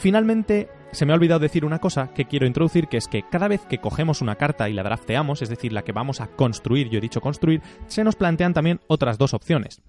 Finalmente, 0.00 0.70
se 0.92 1.04
me 1.04 1.12
ha 1.12 1.14
olvidado 1.14 1.40
decir 1.40 1.62
una 1.62 1.78
cosa 1.78 2.08
que 2.14 2.24
quiero 2.24 2.46
introducir, 2.46 2.88
que 2.88 2.96
es 2.96 3.06
que 3.06 3.22
cada 3.22 3.48
vez 3.48 3.66
que 3.66 3.82
cogemos 3.82 4.22
una 4.22 4.36
carta 4.36 4.70
y 4.70 4.72
la 4.72 4.82
drafteamos, 4.82 5.42
es 5.42 5.50
decir, 5.50 5.74
la 5.74 5.82
que 5.82 5.92
vamos 5.92 6.22
a 6.22 6.28
construir, 6.28 6.88
yo 6.88 6.96
he 6.96 7.02
dicho 7.02 7.20
construir, 7.20 7.60
se 7.86 8.02
nos 8.02 8.16
plantean 8.16 8.54
también 8.54 8.80
otras 8.86 9.18
dos 9.18 9.34
opciones, 9.34 9.82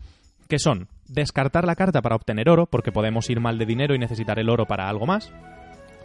que 0.49 0.59
son 0.59 0.89
descartar 1.07 1.63
la 1.63 1.77
carta 1.77 2.01
para 2.01 2.17
obtener 2.17 2.49
oro, 2.49 2.65
porque 2.65 2.91
podemos 2.91 3.29
ir 3.29 3.39
mal 3.39 3.57
de 3.57 3.65
dinero 3.65 3.95
y 3.95 3.99
necesitar 3.99 4.37
el 4.37 4.49
oro 4.49 4.65
para 4.65 4.89
algo 4.89 5.05
más, 5.05 5.31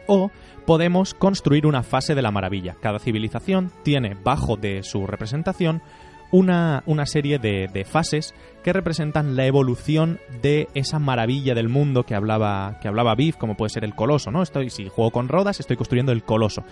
o 0.06 0.30
podemos 0.66 1.12
construir 1.12 1.66
una 1.66 1.82
fase 1.82 2.14
de 2.14 2.22
la 2.22 2.30
maravilla. 2.30 2.76
Cada 2.80 3.00
civilización 3.00 3.72
tiene 3.82 4.16
bajo 4.22 4.56
de 4.56 4.84
su 4.84 5.04
representación 5.08 5.82
una, 6.30 6.82
serie 7.06 7.38
de, 7.38 7.68
de, 7.72 7.84
fases 7.84 8.34
que 8.62 8.72
representan 8.72 9.36
la 9.36 9.46
evolución 9.46 10.18
de 10.42 10.68
esa 10.74 10.98
maravilla 10.98 11.54
del 11.54 11.68
mundo 11.68 12.04
que 12.04 12.14
hablaba, 12.14 12.78
que 12.80 12.88
hablaba 12.88 13.14
Biff, 13.14 13.36
como 13.36 13.56
puede 13.56 13.70
ser 13.70 13.84
el 13.84 13.94
coloso, 13.94 14.30
¿no? 14.30 14.42
Estoy, 14.42 14.70
si 14.70 14.88
juego 14.88 15.10
con 15.10 15.28
rodas, 15.28 15.60
estoy 15.60 15.76
construyendo 15.76 16.12
el 16.12 16.24
coloso. 16.24 16.64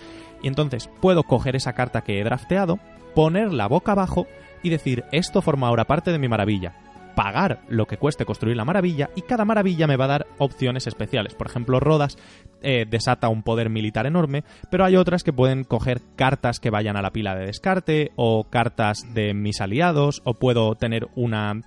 Y 0.42 0.48
entonces 0.48 0.90
puedo 1.00 1.22
coger 1.22 1.56
esa 1.56 1.72
carta 1.72 2.02
que 2.02 2.20
he 2.20 2.24
drafteado, 2.24 2.78
ponerla 3.14 3.68
boca 3.68 3.92
abajo 3.92 4.26
y 4.62 4.70
decir, 4.70 5.04
esto 5.12 5.42
forma 5.42 5.68
ahora 5.68 5.84
parte 5.84 6.10
de 6.10 6.18
mi 6.18 6.28
maravilla 6.28 6.83
pagar 7.14 7.62
lo 7.68 7.86
que 7.86 7.96
cueste 7.96 8.24
construir 8.24 8.56
la 8.56 8.64
maravilla 8.64 9.10
y 9.14 9.22
cada 9.22 9.44
maravilla 9.44 9.86
me 9.86 9.96
va 9.96 10.04
a 10.04 10.08
dar 10.08 10.26
opciones 10.38 10.86
especiales. 10.86 11.34
Por 11.34 11.46
ejemplo, 11.46 11.80
Rodas 11.80 12.18
eh, 12.62 12.86
desata 12.88 13.28
un 13.28 13.42
poder 13.42 13.70
militar 13.70 14.06
enorme, 14.06 14.44
pero 14.70 14.84
hay 14.84 14.96
otras 14.96 15.22
que 15.22 15.32
pueden 15.32 15.64
coger 15.64 16.00
cartas 16.16 16.60
que 16.60 16.70
vayan 16.70 16.96
a 16.96 17.02
la 17.02 17.12
pila 17.12 17.34
de 17.34 17.46
descarte 17.46 18.12
o 18.16 18.44
cartas 18.44 19.14
de 19.14 19.34
mis 19.34 19.60
aliados 19.60 20.22
o 20.24 20.34
puedo 20.34 20.74
tener 20.74 21.08
una 21.14 21.60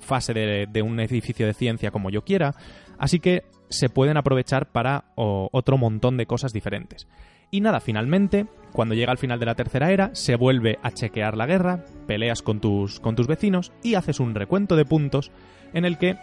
fase 0.00 0.34
de, 0.34 0.82
un 0.82 1.00
edificio 1.00 1.46
de 1.46 1.54
ciencia 1.54 1.90
como 1.90 2.10
yo 2.10 2.22
quiera. 2.24 2.54
Así 2.98 3.18
que 3.20 3.44
se 3.68 3.88
pueden 3.88 4.16
aprovechar 4.16 4.70
para 4.70 5.06
otro 5.16 5.78
montón 5.78 6.16
de 6.16 6.26
cosas 6.26 6.52
diferentes. 6.52 7.08
Y 7.54 7.60
nada, 7.60 7.78
finalmente, 7.78 8.46
cuando 8.72 8.96
llega 8.96 9.12
al 9.12 9.18
final 9.18 9.38
de 9.38 9.46
la 9.46 9.54
tercera 9.54 9.92
era, 9.92 10.10
se 10.12 10.34
vuelve 10.34 10.80
a 10.82 10.90
chequear 10.90 11.36
la 11.36 11.46
guerra, 11.46 11.84
peleas 12.04 12.42
con 12.42 12.58
tus, 12.58 12.98
con 12.98 13.14
tus 13.14 13.28
vecinos 13.28 13.70
y 13.80 13.94
haces 13.94 14.18
un 14.18 14.34
recuento 14.34 14.74
de 14.74 14.84
puntos 14.84 15.30
en 15.72 15.84
el 15.84 15.96
que 15.96 16.16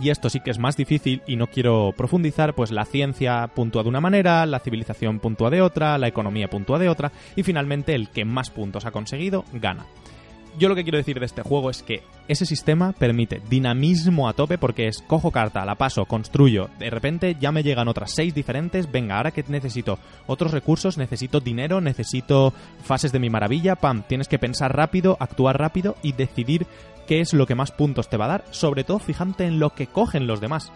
y 0.00 0.08
esto 0.08 0.30
sí 0.30 0.40
que 0.40 0.50
es 0.50 0.58
más 0.58 0.78
difícil 0.78 1.20
y 1.26 1.36
no 1.36 1.48
quiero 1.48 1.92
profundizar, 1.94 2.54
pues 2.54 2.70
la 2.70 2.86
ciencia 2.86 3.46
puntúa 3.48 3.82
de 3.82 3.90
una 3.90 4.00
manera, 4.00 4.46
la 4.46 4.58
civilización 4.58 5.20
puntúa 5.20 5.50
de 5.50 5.60
otra, 5.60 5.98
la 5.98 6.08
economía 6.08 6.48
puntúa 6.48 6.78
de 6.78 6.88
otra, 6.88 7.12
y 7.36 7.42
finalmente 7.42 7.94
el 7.94 8.08
que 8.08 8.24
más 8.24 8.48
puntos 8.48 8.86
ha 8.86 8.90
conseguido 8.90 9.44
gana 9.52 9.84
yo 10.58 10.68
lo 10.68 10.74
que 10.74 10.82
quiero 10.82 10.98
decir 10.98 11.18
de 11.18 11.26
este 11.26 11.42
juego 11.42 11.70
es 11.70 11.82
que 11.82 12.02
ese 12.28 12.46
sistema 12.46 12.92
permite 12.92 13.42
dinamismo 13.48 14.28
a 14.28 14.32
tope 14.32 14.58
porque 14.58 14.86
es 14.86 15.02
cojo 15.02 15.30
carta, 15.30 15.64
la 15.64 15.74
paso, 15.74 16.04
construyo, 16.06 16.70
de 16.78 16.90
repente 16.90 17.36
ya 17.38 17.52
me 17.52 17.62
llegan 17.62 17.88
otras 17.88 18.12
seis 18.12 18.34
diferentes, 18.34 18.90
venga, 18.90 19.16
ahora 19.16 19.30
que 19.30 19.44
necesito 19.48 19.98
otros 20.26 20.52
recursos, 20.52 20.98
necesito 20.98 21.40
dinero, 21.40 21.80
necesito 21.80 22.52
fases 22.82 23.12
de 23.12 23.18
mi 23.18 23.30
maravilla, 23.30 23.76
pam, 23.76 24.02
tienes 24.06 24.28
que 24.28 24.38
pensar 24.38 24.76
rápido, 24.76 25.16
actuar 25.20 25.58
rápido 25.58 25.96
y 26.02 26.12
decidir 26.12 26.66
qué 27.06 27.20
es 27.20 27.34
lo 27.34 27.46
que 27.46 27.54
más 27.54 27.70
puntos 27.70 28.08
te 28.08 28.16
va 28.16 28.26
a 28.26 28.28
dar, 28.28 28.44
sobre 28.50 28.84
todo 28.84 28.98
fijante 28.98 29.44
en 29.44 29.58
lo 29.58 29.70
que 29.70 29.86
cogen 29.86 30.26
los 30.26 30.40
demás 30.40 30.72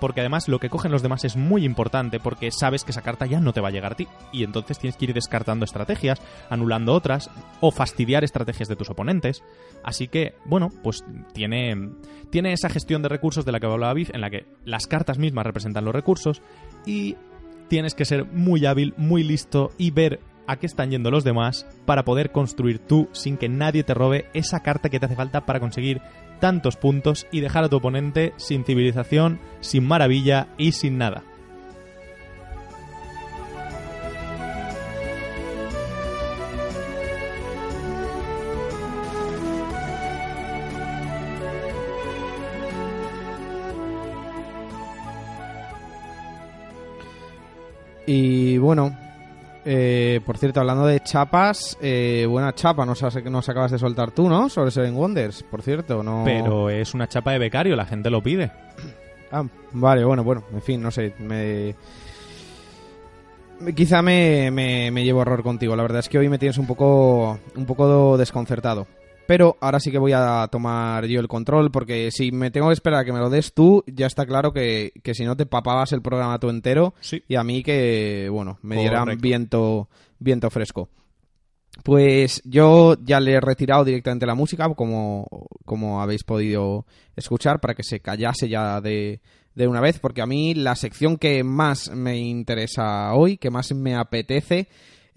porque 0.00 0.20
además 0.20 0.48
lo 0.48 0.58
que 0.58 0.70
cogen 0.70 0.92
los 0.92 1.02
demás 1.02 1.24
es 1.24 1.36
muy 1.36 1.64
importante 1.64 2.20
porque 2.20 2.50
sabes 2.50 2.84
que 2.84 2.90
esa 2.92 3.02
carta 3.02 3.26
ya 3.26 3.40
no 3.40 3.52
te 3.52 3.60
va 3.60 3.68
a 3.68 3.70
llegar 3.70 3.92
a 3.92 3.96
ti 3.96 4.08
y 4.32 4.44
entonces 4.44 4.78
tienes 4.78 4.96
que 4.96 5.06
ir 5.06 5.14
descartando 5.14 5.64
estrategias, 5.64 6.20
anulando 6.50 6.94
otras 6.94 7.30
o 7.60 7.70
fastidiar 7.70 8.24
estrategias 8.24 8.68
de 8.68 8.76
tus 8.76 8.90
oponentes. 8.90 9.42
Así 9.84 10.08
que, 10.08 10.34
bueno, 10.44 10.70
pues 10.82 11.04
tiene, 11.32 11.90
tiene 12.30 12.52
esa 12.52 12.68
gestión 12.68 13.02
de 13.02 13.08
recursos 13.08 13.44
de 13.44 13.52
la 13.52 13.60
que 13.60 13.66
hablaba 13.66 13.94
Biff 13.94 14.10
en 14.14 14.20
la 14.20 14.30
que 14.30 14.46
las 14.64 14.86
cartas 14.86 15.18
mismas 15.18 15.46
representan 15.46 15.84
los 15.84 15.94
recursos 15.94 16.42
y 16.86 17.16
tienes 17.68 17.94
que 17.94 18.04
ser 18.04 18.24
muy 18.24 18.66
hábil, 18.66 18.94
muy 18.96 19.22
listo 19.22 19.72
y 19.78 19.90
ver 19.90 20.20
a 20.46 20.56
qué 20.56 20.66
están 20.66 20.90
yendo 20.90 21.10
los 21.10 21.24
demás 21.24 21.66
para 21.84 22.04
poder 22.04 22.32
construir 22.32 22.78
tú 22.78 23.08
sin 23.12 23.36
que 23.36 23.48
nadie 23.48 23.84
te 23.84 23.94
robe 23.94 24.26
esa 24.32 24.60
carta 24.60 24.88
que 24.88 24.98
te 24.98 25.06
hace 25.06 25.14
falta 25.14 25.44
para 25.44 25.60
conseguir 25.60 26.00
tantos 26.38 26.76
puntos 26.76 27.26
y 27.30 27.40
dejar 27.40 27.64
a 27.64 27.68
tu 27.68 27.76
oponente 27.76 28.32
sin 28.36 28.64
civilización, 28.64 29.40
sin 29.60 29.86
maravilla 29.86 30.48
y 30.56 30.72
sin 30.72 30.98
nada. 30.98 31.22
Y 48.10 48.56
bueno, 48.56 48.96
Eh, 49.70 50.20
por 50.24 50.38
cierto, 50.38 50.60
hablando 50.60 50.86
de 50.86 51.00
chapas, 51.00 51.76
eh, 51.82 52.24
buena 52.26 52.54
chapa 52.54 52.86
nos, 52.86 53.02
has- 53.02 53.22
nos 53.24 53.46
acabas 53.50 53.70
de 53.70 53.78
soltar 53.78 54.12
tú, 54.12 54.26
¿no? 54.26 54.48
Sobre 54.48 54.70
Seven 54.70 54.94
Wonders, 54.96 55.42
por 55.42 55.60
cierto, 55.60 56.02
no... 56.02 56.22
Pero 56.24 56.70
es 56.70 56.94
una 56.94 57.06
chapa 57.06 57.32
de 57.32 57.38
becario, 57.38 57.76
la 57.76 57.84
gente 57.84 58.08
lo 58.08 58.22
pide. 58.22 58.50
Ah, 59.30 59.44
vale, 59.72 60.06
bueno, 60.06 60.24
bueno, 60.24 60.42
en 60.54 60.62
fin, 60.62 60.80
no 60.80 60.90
sé, 60.90 61.12
me... 61.18 61.74
Quizá 63.74 64.00
me, 64.00 64.50
me, 64.50 64.90
me 64.90 65.04
llevo 65.04 65.20
error 65.20 65.42
contigo, 65.42 65.76
la 65.76 65.82
verdad 65.82 65.98
es 65.98 66.08
que 66.08 66.16
hoy 66.16 66.30
me 66.30 66.38
tienes 66.38 66.56
un 66.56 66.66
poco, 66.66 67.38
un 67.54 67.66
poco 67.66 68.16
desconcertado. 68.16 68.86
Pero 69.28 69.58
ahora 69.60 69.78
sí 69.78 69.90
que 69.90 69.98
voy 69.98 70.12
a 70.14 70.48
tomar 70.50 71.04
yo 71.04 71.20
el 71.20 71.28
control, 71.28 71.70
porque 71.70 72.08
si 72.10 72.32
me 72.32 72.50
tengo 72.50 72.68
que 72.68 72.72
esperar 72.72 73.00
a 73.00 73.04
que 73.04 73.12
me 73.12 73.18
lo 73.18 73.28
des 73.28 73.52
tú, 73.52 73.84
ya 73.86 74.06
está 74.06 74.24
claro 74.24 74.54
que, 74.54 74.90
que 75.02 75.12
si 75.12 75.24
no 75.24 75.36
te 75.36 75.44
papabas 75.44 75.92
el 75.92 76.00
programa 76.00 76.38
tú 76.38 76.48
entero, 76.48 76.94
Sí. 77.00 77.22
y 77.28 77.34
a 77.36 77.44
mí 77.44 77.62
que, 77.62 78.30
bueno, 78.32 78.58
me 78.62 78.76
dieran 78.76 79.00
Correcto. 79.04 79.22
viento, 79.22 79.88
viento 80.18 80.48
fresco. 80.48 80.88
Pues 81.84 82.40
yo 82.46 82.96
ya 83.04 83.20
le 83.20 83.32
he 83.34 83.40
retirado 83.40 83.84
directamente 83.84 84.24
la 84.24 84.34
música, 84.34 84.66
como, 84.74 85.26
como 85.66 86.00
habéis 86.00 86.24
podido 86.24 86.86
escuchar, 87.14 87.60
para 87.60 87.74
que 87.74 87.82
se 87.82 88.00
callase 88.00 88.48
ya 88.48 88.80
de, 88.80 89.20
de 89.54 89.68
una 89.68 89.82
vez, 89.82 89.98
porque 89.98 90.22
a 90.22 90.26
mí 90.26 90.54
la 90.54 90.74
sección 90.74 91.18
que 91.18 91.44
más 91.44 91.90
me 91.94 92.16
interesa 92.16 93.12
hoy, 93.12 93.36
que 93.36 93.50
más 93.50 93.72
me 93.74 93.94
apetece, 93.94 94.68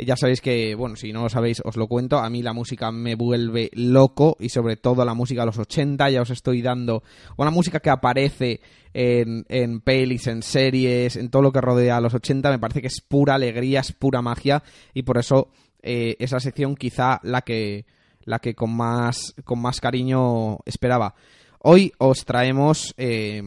ya 0.05 0.15
sabéis 0.15 0.41
que, 0.41 0.75
bueno, 0.75 0.95
si 0.95 1.13
no 1.13 1.23
lo 1.23 1.29
sabéis, 1.29 1.61
os 1.63 1.77
lo 1.77 1.87
cuento, 1.87 2.17
a 2.17 2.29
mí 2.29 2.41
la 2.41 2.53
música 2.53 2.91
me 2.91 3.15
vuelve 3.15 3.69
loco 3.73 4.37
y 4.39 4.49
sobre 4.49 4.77
todo 4.77 5.05
la 5.05 5.13
música 5.13 5.41
de 5.41 5.47
los 5.47 5.57
80, 5.57 6.09
ya 6.09 6.21
os 6.21 6.29
estoy 6.29 6.61
dando 6.61 7.03
una 7.37 7.51
música 7.51 7.79
que 7.79 7.89
aparece 7.89 8.61
en, 8.93 9.45
en 9.49 9.81
pelis, 9.81 10.27
en 10.27 10.43
series, 10.43 11.15
en 11.15 11.29
todo 11.29 11.41
lo 11.41 11.51
que 11.51 11.61
rodea 11.61 11.97
a 11.97 12.01
los 12.01 12.13
80, 12.13 12.49
me 12.49 12.59
parece 12.59 12.81
que 12.81 12.87
es 12.87 13.01
pura 13.01 13.35
alegría, 13.35 13.81
es 13.81 13.91
pura 13.91 14.21
magia. 14.21 14.63
Y 14.93 15.03
por 15.03 15.17
eso 15.17 15.49
eh, 15.81 16.15
esa 16.19 16.39
sección 16.39 16.75
quizá 16.75 17.19
la 17.23 17.41
que, 17.41 17.85
la 18.23 18.39
que 18.39 18.55
con, 18.55 18.75
más, 18.75 19.33
con 19.43 19.61
más 19.61 19.79
cariño 19.79 20.59
esperaba. 20.65 21.15
Hoy 21.59 21.93
os 21.97 22.25
traemos... 22.25 22.93
eh, 22.97 23.43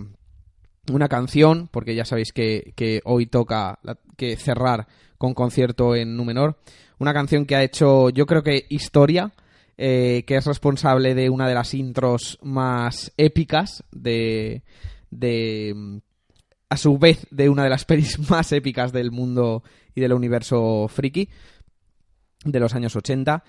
una 0.93 1.09
canción, 1.09 1.69
porque 1.71 1.95
ya 1.95 2.05
sabéis 2.05 2.33
que, 2.33 2.73
que 2.77 3.01
hoy 3.05 3.27
toca 3.27 3.79
que 4.17 4.37
cerrar 4.37 4.87
con 5.25 5.33
concierto 5.33 5.97
en 5.97 6.17
Númenor. 6.19 6.59
Una 6.99 7.15
canción 7.15 7.47
que 7.47 7.57
ha 7.57 7.63
hecho, 7.63 8.11
yo 8.11 8.27
creo 8.27 8.43
que 8.43 8.67
historia, 8.69 9.33
eh, 9.79 10.23
que 10.27 10.37
es 10.37 10.45
responsable 10.45 11.15
de 11.15 11.31
una 11.31 11.49
de 11.49 11.55
las 11.55 11.73
intros 11.73 12.39
más 12.43 13.11
épicas 13.17 13.83
de, 13.91 14.63
de 15.11 16.01
a 16.69 16.77
su 16.77 16.99
vez 16.99 17.27
de 17.31 17.49
una 17.49 17.65
de 17.65 17.71
las 17.71 17.85
pelis 17.87 18.19
más 18.31 18.53
épicas 18.53 18.93
del 18.93 19.11
mundo 19.11 19.63
y 19.95 20.03
del 20.03 20.13
universo 20.13 20.89
friki 20.89 21.31
de 22.45 22.61
los 22.61 22.75
años 22.75 22.95
80. 22.95 23.43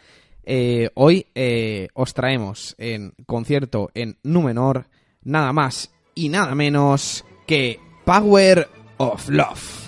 Eh, 0.45 0.91
hoy 0.93 1.25
eh, 1.35 1.89
os 1.93 2.13
traemos 2.13 2.75
en 2.77 3.13
concierto 3.25 3.91
en 3.95 4.17
Númenor 4.23 4.87
nada 5.23 5.51
más 5.51 5.91
y 6.13 6.29
nada 6.29 6.55
menos 6.55 7.25
que 7.45 7.79
Power 8.05 8.69
of 8.97 9.27
Love. 9.27 9.84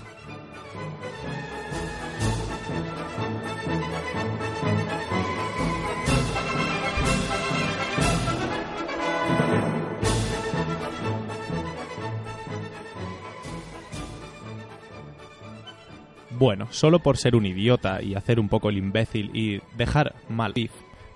Bueno, 16.37 16.67
solo 16.71 16.99
por 16.99 17.17
ser 17.17 17.35
un 17.35 17.45
idiota 17.45 18.01
y 18.01 18.15
hacer 18.15 18.39
un 18.39 18.49
poco 18.49 18.69
el 18.69 18.77
imbécil 18.77 19.31
y 19.33 19.59
dejar 19.77 20.15
mal 20.29 20.53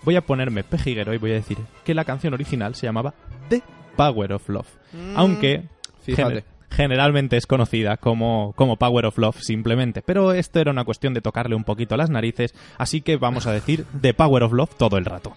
voy 0.04 0.16
a 0.16 0.22
ponerme 0.22 0.64
pejiguero 0.64 1.14
y 1.14 1.18
voy 1.18 1.32
a 1.32 1.36
decir 1.36 1.58
que 1.84 1.94
la 1.94 2.06
canción 2.06 2.34
original 2.34 2.76
se 2.76 2.88
llamaba 2.88 3.14
The 3.50 3.62
Power 3.96 4.34
of 4.34 4.50
Love. 4.50 4.68
Aunque 5.16 5.64
Fíjate. 6.04 6.24
gener- 6.24 6.44
generalmente 6.72 7.38
es 7.38 7.46
conocida 7.46 7.98
como, 7.98 8.54
como 8.56 8.78
Power 8.78 9.06
of 9.06 9.18
Love 9.18 9.42
simplemente. 9.42 10.02
Pero 10.02 10.32
esto 10.32 10.60
era 10.60 10.72
una 10.72 10.86
cuestión 10.86 11.14
de 11.14 11.22
tocarle 11.22 11.56
un 11.56 11.64
poquito 11.64 11.96
las 11.98 12.10
narices, 12.10 12.56
así 12.78 13.02
que 13.02 13.18
vamos 13.18 13.46
a 13.46 13.52
decir 13.52 13.86
The 14.02 14.14
Power 14.14 14.44
of 14.44 14.54
Love 14.54 14.76
todo 14.76 14.98
el 14.98 15.06
rato. 15.06 15.34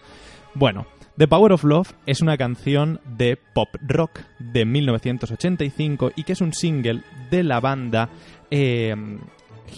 Bueno, 0.54 0.86
The 1.18 1.28
Power 1.28 1.52
of 1.52 1.64
Love 1.64 1.92
es 2.06 2.22
una 2.22 2.36
canción 2.36 3.00
de 3.04 3.36
pop 3.36 3.68
rock 3.86 4.20
de 4.38 4.64
1985 4.64 6.12
y 6.16 6.22
que 6.24 6.32
es 6.32 6.40
un 6.40 6.52
single 6.52 7.02
de 7.30 7.42
la 7.42 7.60
banda 7.60 8.08
eh, 8.50 8.94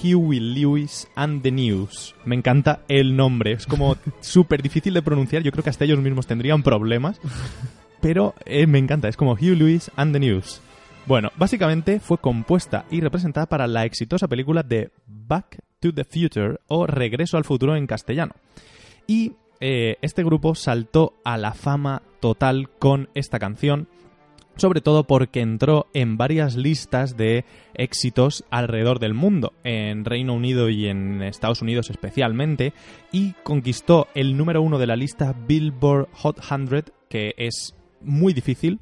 Huey 0.02 0.40
Lewis 0.40 1.08
and 1.14 1.42
the 1.42 1.50
News. 1.50 2.14
Me 2.24 2.36
encanta 2.36 2.80
el 2.88 3.16
nombre, 3.16 3.52
es 3.52 3.66
como 3.66 3.96
súper 4.20 4.62
difícil 4.62 4.94
de 4.94 5.02
pronunciar, 5.02 5.42
yo 5.42 5.52
creo 5.52 5.64
que 5.64 5.70
hasta 5.70 5.84
ellos 5.84 6.00
mismos 6.00 6.26
tendrían 6.26 6.62
problemas, 6.62 7.20
pero 8.00 8.34
eh, 8.44 8.66
me 8.66 8.78
encanta, 8.78 9.08
es 9.08 9.16
como 9.16 9.34
Huey 9.34 9.56
Lewis 9.56 9.90
and 9.96 10.12
the 10.12 10.20
News. 10.20 10.60
Bueno, 11.06 11.30
básicamente 11.36 12.00
fue 12.00 12.18
compuesta 12.18 12.84
y 12.90 13.00
representada 13.00 13.46
para 13.46 13.68
la 13.68 13.84
exitosa 13.84 14.26
película 14.26 14.62
de 14.62 14.90
Back 15.06 15.58
to 15.78 15.94
the 15.94 16.04
Future 16.04 16.58
o 16.66 16.86
Regreso 16.86 17.36
al 17.36 17.44
futuro 17.44 17.76
en 17.76 17.86
castellano. 17.86 18.34
Y 19.06 19.34
eh, 19.60 19.96
este 20.02 20.24
grupo 20.24 20.54
saltó 20.54 21.14
a 21.24 21.38
la 21.38 21.54
fama 21.54 22.02
total 22.20 22.68
con 22.78 23.08
esta 23.14 23.38
canción, 23.38 23.88
sobre 24.56 24.80
todo 24.80 25.04
porque 25.04 25.40
entró 25.40 25.86
en 25.94 26.16
varias 26.16 26.56
listas 26.56 27.16
de 27.16 27.44
éxitos 27.74 28.44
alrededor 28.50 28.98
del 28.98 29.14
mundo, 29.14 29.52
en 29.64 30.04
Reino 30.04 30.34
Unido 30.34 30.68
y 30.68 30.86
en 30.86 31.22
Estados 31.22 31.62
Unidos 31.62 31.90
especialmente, 31.90 32.72
y 33.12 33.32
conquistó 33.42 34.08
el 34.14 34.36
número 34.36 34.62
uno 34.62 34.78
de 34.78 34.86
la 34.86 34.96
lista 34.96 35.34
Billboard 35.46 36.08
Hot 36.12 36.40
100, 36.42 36.84
que 37.08 37.34
es 37.36 37.74
muy 38.00 38.32
difícil, 38.32 38.80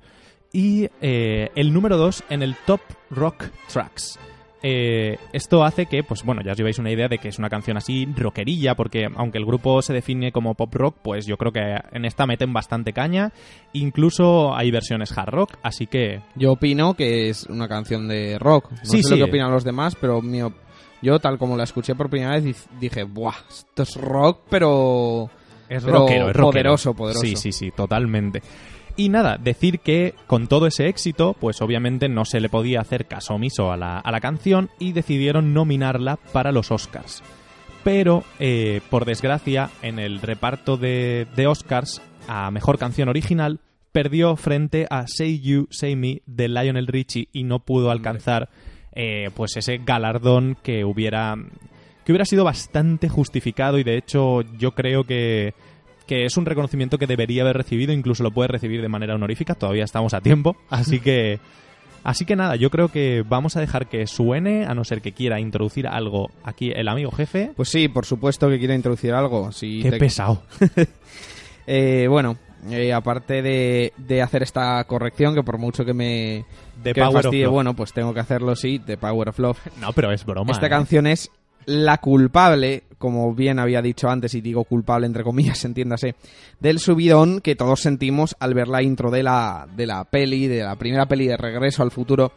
y 0.53 0.89
eh, 1.01 1.51
el 1.57 1.73
número 1.73 1.97
2 1.97 2.25
en 2.31 2.43
el 2.43 2.55
Top 2.67 2.81
Rock 3.11 3.47
Tracks. 3.73 4.19
Eh, 4.67 5.19
esto 5.35 5.63
hace 5.63 5.85
que, 5.85 6.03
pues 6.03 6.23
bueno, 6.25 6.41
ya 6.43 6.53
os 6.53 6.57
lleváis 6.57 6.79
una 6.79 6.91
idea 6.91 7.07
de 7.07 7.19
que 7.19 7.29
es 7.29 7.39
una 7.39 7.51
canción 7.51 7.77
así 7.77 8.07
rockerilla, 8.17 8.75
porque 8.75 9.07
aunque 9.15 9.37
el 9.37 9.45
grupo 9.45 9.83
se 9.83 9.93
define 9.93 10.33
como 10.33 10.55
pop 10.55 10.75
rock, 10.75 10.97
pues 11.03 11.27
yo 11.27 11.37
creo 11.37 11.53
que 11.53 11.61
en 11.93 12.07
esta 12.07 12.25
meten 12.27 12.55
bastante 12.55 12.95
caña. 12.95 13.31
Incluso 13.75 14.55
hay 14.57 14.71
versiones 14.71 15.17
hard 15.17 15.29
rock, 15.35 15.51
así 15.63 15.87
que 15.87 16.23
Yo 16.35 16.53
opino 16.53 16.95
que 16.95 17.29
es 17.29 17.45
una 17.45 17.69
canción 17.69 18.09
de 18.09 18.39
rock. 18.39 18.71
No 18.71 18.77
Sí, 18.85 19.03
sé 19.03 19.03
sí. 19.03 19.11
lo 19.11 19.17
que 19.27 19.31
opinan 19.31 19.51
los 19.51 19.65
demás, 19.65 19.97
pero 20.01 20.23
mi 20.23 20.41
op- 20.41 20.55
yo, 21.03 21.19
tal 21.19 21.37
como 21.37 21.57
la 21.59 21.65
escuché 21.65 21.95
por 21.95 22.09
primera 22.09 22.33
vez, 22.41 22.67
dije, 22.81 23.03
¡buah! 23.05 23.35
Esto 23.49 23.83
es 23.83 23.97
rock, 23.97 24.41
pero... 24.49 25.29
Es 25.69 25.83
Pero 25.85 25.99
rockero, 26.01 26.29
es 26.31 26.37
rockero. 26.37 26.43
poderoso, 26.51 26.95
poderoso. 26.95 27.27
Sí, 27.27 27.37
sí, 27.37 27.51
sí, 27.53 27.71
totalmente. 27.71 28.43
Y 28.97 29.09
nada, 29.09 29.39
decir 29.39 29.81
que 29.81 30.15
con 30.27 30.47
todo 30.47 30.67
ese 30.67 30.87
éxito, 30.87 31.35
pues 31.39 31.61
obviamente 31.61 32.09
no 32.09 32.25
se 32.25 32.41
le 32.41 32.49
podía 32.49 32.81
hacer 32.81 33.07
caso 33.07 33.35
omiso 33.35 33.73
a 33.73 33.77
la, 33.77 33.99
a 33.99 34.11
la 34.13 34.21
canción 34.21 34.71
y 34.79 34.93
decidieron 34.93 35.53
nominarla 35.53 36.17
para 36.33 36.53
los 36.53 36.71
Oscars. 36.71 37.23
Pero, 37.83 38.23
eh, 38.39 38.81
por 38.91 39.05
desgracia, 39.05 39.71
en 39.83 39.99
el 39.99 40.21
reparto 40.21 40.77
de, 40.77 41.27
de 41.35 41.47
Oscars 41.47 42.01
a 42.29 42.51
Mejor 42.51 42.79
Canción 42.79 43.09
Original, 43.09 43.61
perdió 43.95 44.37
frente 44.37 44.87
a 44.91 45.07
Say 45.07 45.41
You, 45.41 45.69
Say 45.71 45.95
Me 45.95 46.23
de 46.27 46.49
Lionel 46.49 46.87
Richie 46.87 47.29
y 47.33 47.45
no 47.45 47.61
pudo 47.61 47.91
alcanzar 47.91 48.49
eh, 48.93 49.31
pues 49.35 49.57
ese 49.57 49.79
galardón 49.79 50.57
que 50.63 50.85
hubiera 50.85 51.37
que 52.05 52.13
hubiera 52.13 52.25
sido 52.25 52.45
bastante 52.45 53.09
justificado 53.09 53.79
y 53.79 53.85
de 53.85 53.97
hecho 53.97 54.43
yo 54.59 54.73
creo 54.73 55.05
que, 55.05 55.55
que 56.07 56.25
es 56.25 56.37
un 56.37 56.45
reconocimiento 56.47 56.99
que 56.99 57.07
debería 57.07 57.43
haber 57.43 57.57
recibido, 57.57 57.93
incluso 57.93 58.23
lo 58.23 58.31
puede 58.31 58.49
recibir 58.49 58.83
de 58.83 58.89
manera 58.89 59.15
honorífica, 59.15 59.55
todavía 59.55 59.85
estamos 59.85 60.15
a 60.15 60.21
tiempo, 60.21 60.57
así 60.71 61.01
que 61.01 61.41
así 62.03 62.27
que 62.27 62.37
nada, 62.37 62.57
yo 62.57 62.69
creo 62.71 62.89
que 62.89 63.25
vamos 63.27 63.57
a 63.57 63.61
dejar 63.61 63.89
que 63.89 64.07
suene, 64.07 64.67
a 64.67 64.75
no 64.75 64.85
ser 64.85 65.01
que 65.01 65.13
quiera 65.13 65.41
introducir 65.41 65.87
algo 65.87 66.31
aquí 66.43 66.71
el 66.75 66.89
amigo 66.89 67.11
jefe. 67.11 67.53
Pues 67.57 67.71
sí, 67.71 67.89
por 67.89 68.05
supuesto 68.05 68.49
que 68.51 68.59
quiero 68.59 68.75
introducir 68.75 69.15
algo. 69.15 69.51
Si 69.53 69.81
Qué 69.83 69.91
te- 69.93 69.99
pesado. 69.99 70.43
Eh, 71.67 72.07
bueno, 72.11 72.37
eh, 72.71 72.93
aparte 72.93 73.41
de, 73.43 73.93
de 73.97 74.21
hacer 74.23 74.43
esta 74.43 74.85
corrección, 74.85 75.35
que 75.35 75.43
por 75.43 75.59
mucho 75.59 75.85
que 75.85 75.95
me, 75.95 76.45
The 76.83 76.93
que 76.93 77.01
me 77.01 77.07
Power 77.07 77.17
of 77.19 77.23
fastidie, 77.25 77.45
Love. 77.45 77.53
bueno, 77.55 77.75
pues 77.75 77.93
tengo 77.93 78.13
que 78.13 78.21
hacerlo, 78.21 78.55
sí, 78.55 78.79
The 78.85 78.99
Power 78.99 79.31
of 79.31 79.39
Love. 79.39 79.59
No, 79.81 79.93
pero 79.93 80.13
es 80.13 80.25
broma. 80.27 80.53
Esta 80.53 80.67
¿eh? 80.67 80.71
canción 80.71 81.07
es 81.07 81.31
la 81.67 81.99
culpable, 81.99 82.83
como 83.05 83.35
bien 83.35 83.59
había 83.59 83.83
dicho 83.83 84.09
antes, 84.09 84.35
y 84.35 84.41
digo 84.41 84.65
culpable 84.65 85.07
entre 85.07 85.23
comillas, 85.25 85.63
entiéndase, 85.67 86.15
del 86.61 86.79
subidón 86.79 87.41
que 87.41 87.55
todos 87.55 87.81
sentimos 87.81 88.35
al 88.41 88.55
ver 88.55 88.69
la 88.69 88.83
intro 88.83 89.11
de 89.11 89.23
la, 89.23 89.69
de 89.77 89.87
la 89.87 90.05
peli, 90.05 90.47
de 90.49 90.63
la 90.63 90.77
primera 90.77 91.07
peli 91.07 91.27
de 91.27 91.37
Regreso 91.37 91.83
al 91.83 91.91
Futuro, 91.91 92.33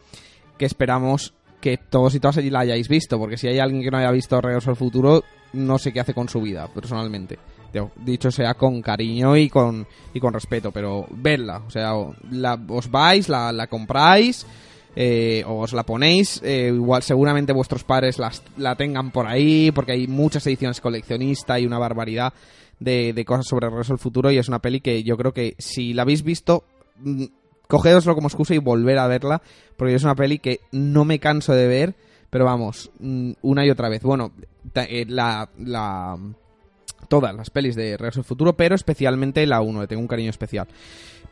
que 0.58 0.66
esperamos 0.66 1.32
que 1.60 1.78
todos 1.78 2.14
y 2.14 2.20
todas 2.20 2.36
allí 2.36 2.50
la 2.50 2.60
hayáis 2.60 2.88
visto, 2.88 3.18
porque 3.18 3.36
si 3.38 3.48
hay 3.48 3.58
alguien 3.58 3.82
que 3.82 3.90
no 3.90 3.96
haya 3.98 4.10
visto 4.10 4.40
Regreso 4.40 4.70
al 4.70 4.76
Futuro, 4.76 5.24
no 5.54 5.78
sé 5.78 5.92
qué 5.92 6.00
hace 6.00 6.12
con 6.14 6.28
su 6.28 6.40
vida, 6.42 6.68
personalmente. 6.68 7.38
Dicho 7.96 8.30
sea 8.30 8.54
con 8.54 8.80
cariño 8.82 9.36
y 9.36 9.48
con, 9.48 9.86
y 10.14 10.20
con 10.20 10.32
respeto, 10.32 10.70
pero 10.72 11.06
vedla, 11.10 11.62
o 11.66 11.70
sea, 11.70 11.92
la- 12.30 12.58
os 12.68 12.90
vais, 12.90 13.28
la, 13.28 13.52
la 13.52 13.66
compráis 13.66 14.46
eh, 14.96 15.44
os 15.46 15.72
la 15.72 15.84
ponéis, 15.84 16.40
eh, 16.42 16.72
igual 16.74 17.02
seguramente 17.02 17.52
vuestros 17.52 17.84
padres 17.84 18.18
las, 18.18 18.42
la 18.56 18.76
tengan 18.76 19.10
por 19.10 19.26
ahí, 19.26 19.70
porque 19.72 19.92
hay 19.92 20.06
muchas 20.06 20.46
ediciones 20.46 20.80
coleccionistas 20.80 21.60
y 21.60 21.66
una 21.66 21.78
barbaridad 21.78 22.32
de, 22.80 23.12
de 23.12 23.24
cosas 23.24 23.46
sobre 23.46 23.68
Regreso 23.68 23.92
al 23.92 23.98
Futuro 23.98 24.30
y 24.30 24.38
es 24.38 24.48
una 24.48 24.60
peli 24.60 24.80
que 24.80 25.02
yo 25.02 25.16
creo 25.16 25.32
que 25.32 25.54
si 25.58 25.94
la 25.94 26.02
habéis 26.02 26.22
visto, 26.22 26.64
mm, 26.96 27.24
cogedoslo 27.66 28.14
como 28.14 28.28
excusa 28.28 28.54
y 28.54 28.58
volver 28.58 28.98
a 28.98 29.06
verla, 29.06 29.42
porque 29.76 29.94
es 29.94 30.02
una 30.02 30.14
peli 30.14 30.38
que 30.38 30.60
no 30.72 31.04
me 31.04 31.18
canso 31.18 31.52
de 31.52 31.68
ver, 31.68 31.94
pero 32.30 32.44
vamos, 32.44 32.90
mm, 32.98 33.32
una 33.42 33.66
y 33.66 33.70
otra 33.70 33.88
vez. 33.88 34.02
Bueno, 34.02 34.32
eh, 34.74 35.04
la, 35.08 35.48
la 35.58 36.18
todas 37.08 37.34
las 37.34 37.50
pelis 37.50 37.74
de 37.74 37.96
Regreso 37.96 38.20
al 38.20 38.24
Futuro, 38.24 38.54
pero 38.54 38.74
especialmente 38.74 39.46
la 39.46 39.60
1, 39.60 39.80
le 39.80 39.86
tengo 39.86 40.02
un 40.02 40.08
cariño 40.08 40.30
especial. 40.30 40.66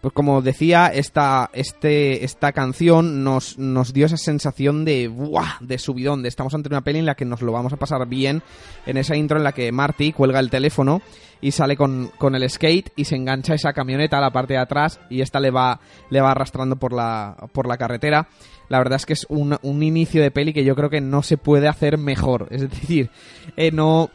Pues 0.01 0.13
como 0.13 0.43
decía, 0.43 0.89
esta, 0.89 1.51
este, 1.53 2.25
esta 2.25 2.53
canción 2.53 3.25
nos, 3.25 3.59
nos 3.59 3.93
dio 3.93 4.07
esa 4.07 4.17
sensación 4.17 4.85
de 4.85 5.09
¡buah! 5.09 5.59
de 5.61 5.79
subidón, 5.79 6.25
estamos 6.27 6.55
ante 6.55 6.69
una 6.69 6.83
peli 6.83 7.01
en 7.01 7.07
la 7.07 7.15
que 7.15 7.25
nos 7.25 7.43
lo 7.43 7.53
vamos 7.53 7.73
a 7.73 7.77
pasar 7.77 8.07
bien, 8.07 8.43
en 8.87 8.97
esa 8.97 9.17
intro 9.17 9.39
en 9.39 9.45
la 9.45 9.53
que 9.53 9.73
Marty 9.73 10.13
cuelga 10.13 10.39
el 10.39 10.51
teléfono 10.51 11.03
y 11.41 11.53
sale 11.53 11.77
con, 11.77 12.11
con 12.19 12.35
el 12.35 12.49
skate 12.49 12.91
y 12.97 13.05
se 13.05 13.17
engancha 13.17 13.55
esa 13.55 13.73
camioneta 13.73 14.19
a 14.19 14.21
la 14.21 14.33
parte 14.33 14.55
de 14.55 14.61
atrás 14.61 15.01
y 15.11 15.21
esta 15.21 15.41
le 15.41 15.51
va, 15.51 15.81
le 16.11 16.21
va 16.21 16.31
arrastrando 16.31 16.77
por 16.77 16.93
la, 16.93 17.37
por 17.53 17.67
la 17.67 17.77
carretera. 17.77 18.29
La 18.69 18.79
verdad 18.79 18.97
es 18.97 19.07
que 19.07 19.13
es 19.13 19.27
un, 19.29 19.57
un 19.63 19.83
inicio 19.83 20.23
de 20.23 20.31
peli 20.31 20.53
que 20.53 20.65
yo 20.65 20.75
creo 20.75 20.91
que 20.91 21.01
no 21.01 21.23
se 21.23 21.37
puede 21.37 21.69
hacer 21.69 21.99
mejor. 21.99 22.49
Es 22.51 22.63
decir, 22.63 23.11
eh, 23.57 23.71
no, 23.71 24.11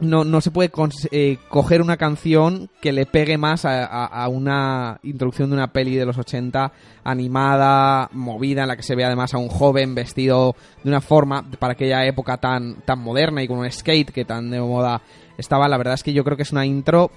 no, 0.00 0.24
no 0.24 0.40
se 0.40 0.50
puede 0.50 0.70
eh, 1.10 1.38
coger 1.48 1.82
una 1.82 1.96
canción 1.96 2.70
que 2.80 2.92
le 2.92 3.06
pegue 3.06 3.36
más 3.36 3.64
a 3.64 4.28
una 4.28 5.00
introducción 5.02 5.50
de 5.50 5.56
una 5.56 5.72
peli 5.72 5.96
de 5.96 6.06
los 6.06 6.18
80 6.18 6.72
animada, 7.04 8.08
movida, 8.12 8.62
en 8.62 8.68
la 8.68 8.76
que 8.76 8.82
se 8.82 8.94
ve 8.94 9.04
además 9.04 9.34
a 9.34 9.38
un 9.38 9.48
joven 9.48 9.94
vestido 9.94 10.54
de 10.82 10.90
una 10.90 11.00
forma 11.00 11.44
para 11.58 11.72
aquella 11.72 12.04
época 12.06 12.36
tan, 12.36 12.76
tan 12.82 12.98
moderna 13.00 13.42
y 13.42 13.48
con 13.48 13.58
un 13.58 13.70
skate 13.70 14.10
que 14.10 14.24
tan 14.24 14.50
de 14.50 14.60
moda 14.60 15.00
estaba. 15.36 15.68
La 15.68 15.78
verdad 15.78 15.94
es 15.94 16.02
que 16.02 16.12
yo 16.12 16.24
creo 16.24 16.36
que 16.36 16.42
es 16.42 16.52
una 16.52 16.66
intro 16.66 17.10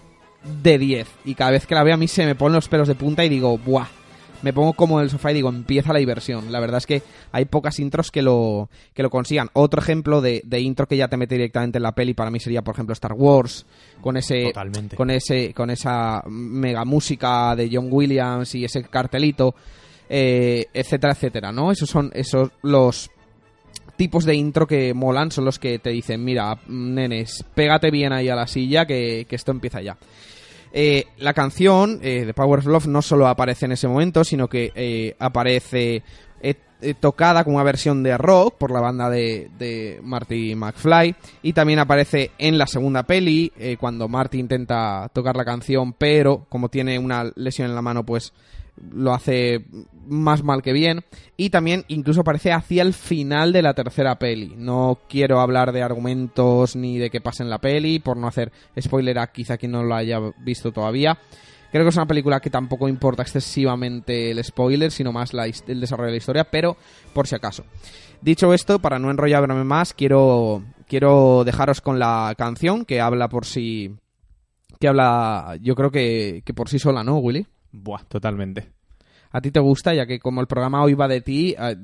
de 0.63 0.77
10 0.77 1.07
y 1.25 1.35
cada 1.35 1.51
vez 1.51 1.67
que 1.67 1.75
la 1.75 1.83
veo 1.83 1.93
a 1.93 1.97
mí 1.97 2.07
se 2.07 2.25
me 2.25 2.35
ponen 2.35 2.55
los 2.55 2.67
pelos 2.67 2.87
de 2.87 2.95
punta 2.95 3.23
y 3.23 3.29
digo, 3.29 3.57
¡buah! 3.57 4.00
Me 4.41 4.53
pongo 4.53 4.73
como 4.73 4.99
en 4.99 5.05
el 5.05 5.09
sofá 5.09 5.31
y 5.31 5.35
digo, 5.35 5.49
empieza 5.49 5.93
la 5.93 5.99
diversión. 5.99 6.51
La 6.51 6.59
verdad 6.59 6.77
es 6.77 6.85
que 6.85 7.03
hay 7.31 7.45
pocas 7.45 7.79
intros 7.79 8.11
que 8.11 8.21
lo, 8.21 8.69
que 8.93 9.03
lo 9.03 9.09
consigan. 9.09 9.49
Otro 9.53 9.81
ejemplo 9.81 10.21
de, 10.21 10.41
de 10.45 10.59
intro 10.59 10.87
que 10.87 10.97
ya 10.97 11.07
te 11.07 11.17
mete 11.17 11.35
directamente 11.35 11.77
en 11.77 11.83
la 11.83 11.93
peli 11.93 12.13
para 12.13 12.31
mí 12.31 12.39
sería, 12.39 12.61
por 12.61 12.75
ejemplo, 12.75 12.93
Star 12.93 13.13
Wars, 13.13 13.65
con 14.01 14.17
ese, 14.17 14.45
Totalmente. 14.47 14.95
con 14.95 15.09
ese, 15.09 15.53
con 15.53 15.69
esa 15.69 16.23
mega 16.27 16.85
música 16.85 17.55
de 17.55 17.69
John 17.71 17.87
Williams 17.89 18.55
y 18.55 18.65
ese 18.65 18.83
cartelito, 18.83 19.55
eh, 20.09 20.65
etcétera, 20.73 21.13
etcétera, 21.13 21.51
¿no? 21.51 21.71
Esos 21.71 21.89
son 21.89 22.11
esos 22.13 22.49
los 22.63 23.11
tipos 23.95 24.25
de 24.25 24.35
intro 24.35 24.65
que 24.65 24.93
molan, 24.93 25.31
son 25.31 25.45
los 25.45 25.59
que 25.59 25.77
te 25.79 25.91
dicen, 25.91 26.23
mira, 26.23 26.57
nenes, 26.67 27.45
pégate 27.53 27.91
bien 27.91 28.11
ahí 28.13 28.29
a 28.29 28.35
la 28.35 28.47
silla 28.47 28.85
que, 28.85 29.25
que 29.29 29.35
esto 29.35 29.51
empieza 29.51 29.81
ya. 29.81 29.97
Eh, 30.73 31.07
la 31.17 31.33
canción 31.33 31.99
eh, 32.01 32.25
de 32.25 32.33
Power 32.33 32.59
of 32.59 32.65
Love 32.65 32.87
no 32.87 33.01
solo 33.01 33.27
aparece 33.27 33.65
en 33.65 33.73
ese 33.73 33.87
momento, 33.87 34.23
sino 34.23 34.47
que 34.47 34.71
eh, 34.73 35.15
aparece 35.19 36.03
eh, 36.41 36.55
eh, 36.81 36.93
tocada 36.99 37.43
como 37.43 37.57
una 37.57 37.65
versión 37.65 38.03
de 38.03 38.17
rock 38.17 38.55
por 38.57 38.71
la 38.71 38.79
banda 38.79 39.09
de, 39.09 39.49
de 39.57 39.99
Marty 40.01 40.55
McFly 40.55 41.15
y 41.43 41.53
también 41.53 41.79
aparece 41.79 42.31
en 42.37 42.57
la 42.57 42.67
segunda 42.67 43.03
peli 43.03 43.51
cuando 43.79 44.07
Marty 44.07 44.39
intenta 44.39 45.09
tocar 45.13 45.35
la 45.35 45.45
canción, 45.45 45.93
pero 45.93 46.45
como 46.47 46.69
tiene 46.69 46.97
una 46.97 47.31
lesión 47.35 47.69
en 47.69 47.75
la 47.75 47.81
mano, 47.81 48.05
pues 48.05 48.33
lo 48.91 49.13
hace 49.13 49.65
más 50.07 50.43
mal 50.43 50.61
que 50.61 50.73
bien 50.73 51.03
y 51.37 51.49
también 51.49 51.85
incluso 51.87 52.21
aparece 52.21 52.51
hacia 52.51 52.81
el 52.81 52.93
final 52.93 53.53
de 53.53 53.61
la 53.61 53.73
tercera 53.73 54.17
peli. 54.19 54.53
No 54.57 54.99
quiero 55.07 55.39
hablar 55.39 55.71
de 55.71 55.83
argumentos 55.83 56.75
ni 56.75 56.97
de 56.97 57.09
qué 57.09 57.21
pasa 57.21 57.43
en 57.43 57.49
la 57.49 57.59
peli 57.59 57.99
por 57.99 58.17
no 58.17 58.27
hacer 58.27 58.51
spoiler 58.79 59.19
a 59.19 59.31
quizá 59.31 59.57
quien 59.57 59.71
no 59.71 59.83
lo 59.83 59.95
haya 59.95 60.19
visto 60.39 60.71
todavía. 60.71 61.17
Creo 61.71 61.85
que 61.85 61.89
es 61.89 61.95
una 61.95 62.05
película 62.05 62.41
que 62.41 62.49
tampoco 62.49 62.89
importa 62.89 63.21
excesivamente 63.21 64.31
el 64.31 64.43
spoiler, 64.43 64.91
sino 64.91 65.13
más 65.13 65.31
el 65.33 65.79
desarrollo 65.79 66.07
de 66.07 66.11
la 66.11 66.17
historia, 66.17 66.43
pero 66.43 66.75
por 67.13 67.27
si 67.27 67.35
acaso. 67.35 67.63
Dicho 68.21 68.53
esto, 68.53 68.79
para 68.79 68.99
no 68.99 69.09
enrollarme 69.09 69.63
más, 69.63 69.93
quiero, 69.93 70.63
quiero 70.87 71.43
dejaros 71.45 71.79
con 71.79 71.97
la 71.97 72.35
canción 72.37 72.83
que 72.83 72.99
habla 72.99 73.29
por 73.29 73.45
sí. 73.45 73.95
que 74.81 74.89
habla, 74.89 75.57
yo 75.61 75.75
creo 75.75 75.91
que, 75.91 76.41
que 76.45 76.53
por 76.53 76.67
sí 76.67 76.77
sola, 76.77 77.05
¿no, 77.05 77.19
Willy? 77.19 77.47
Buah, 77.71 78.03
totalmente. 78.07 78.69
¿A 79.33 79.39
ti 79.39 79.51
te 79.51 79.61
gusta? 79.61 79.93
Ya 79.93 80.05
que 80.05 80.19
como 80.19 80.41
el 80.41 80.47
programa 80.47 80.83
hoy 80.83 80.93
va 80.93 81.07
de 81.07 81.21
ti, 81.21 81.55
eh, 81.57 81.75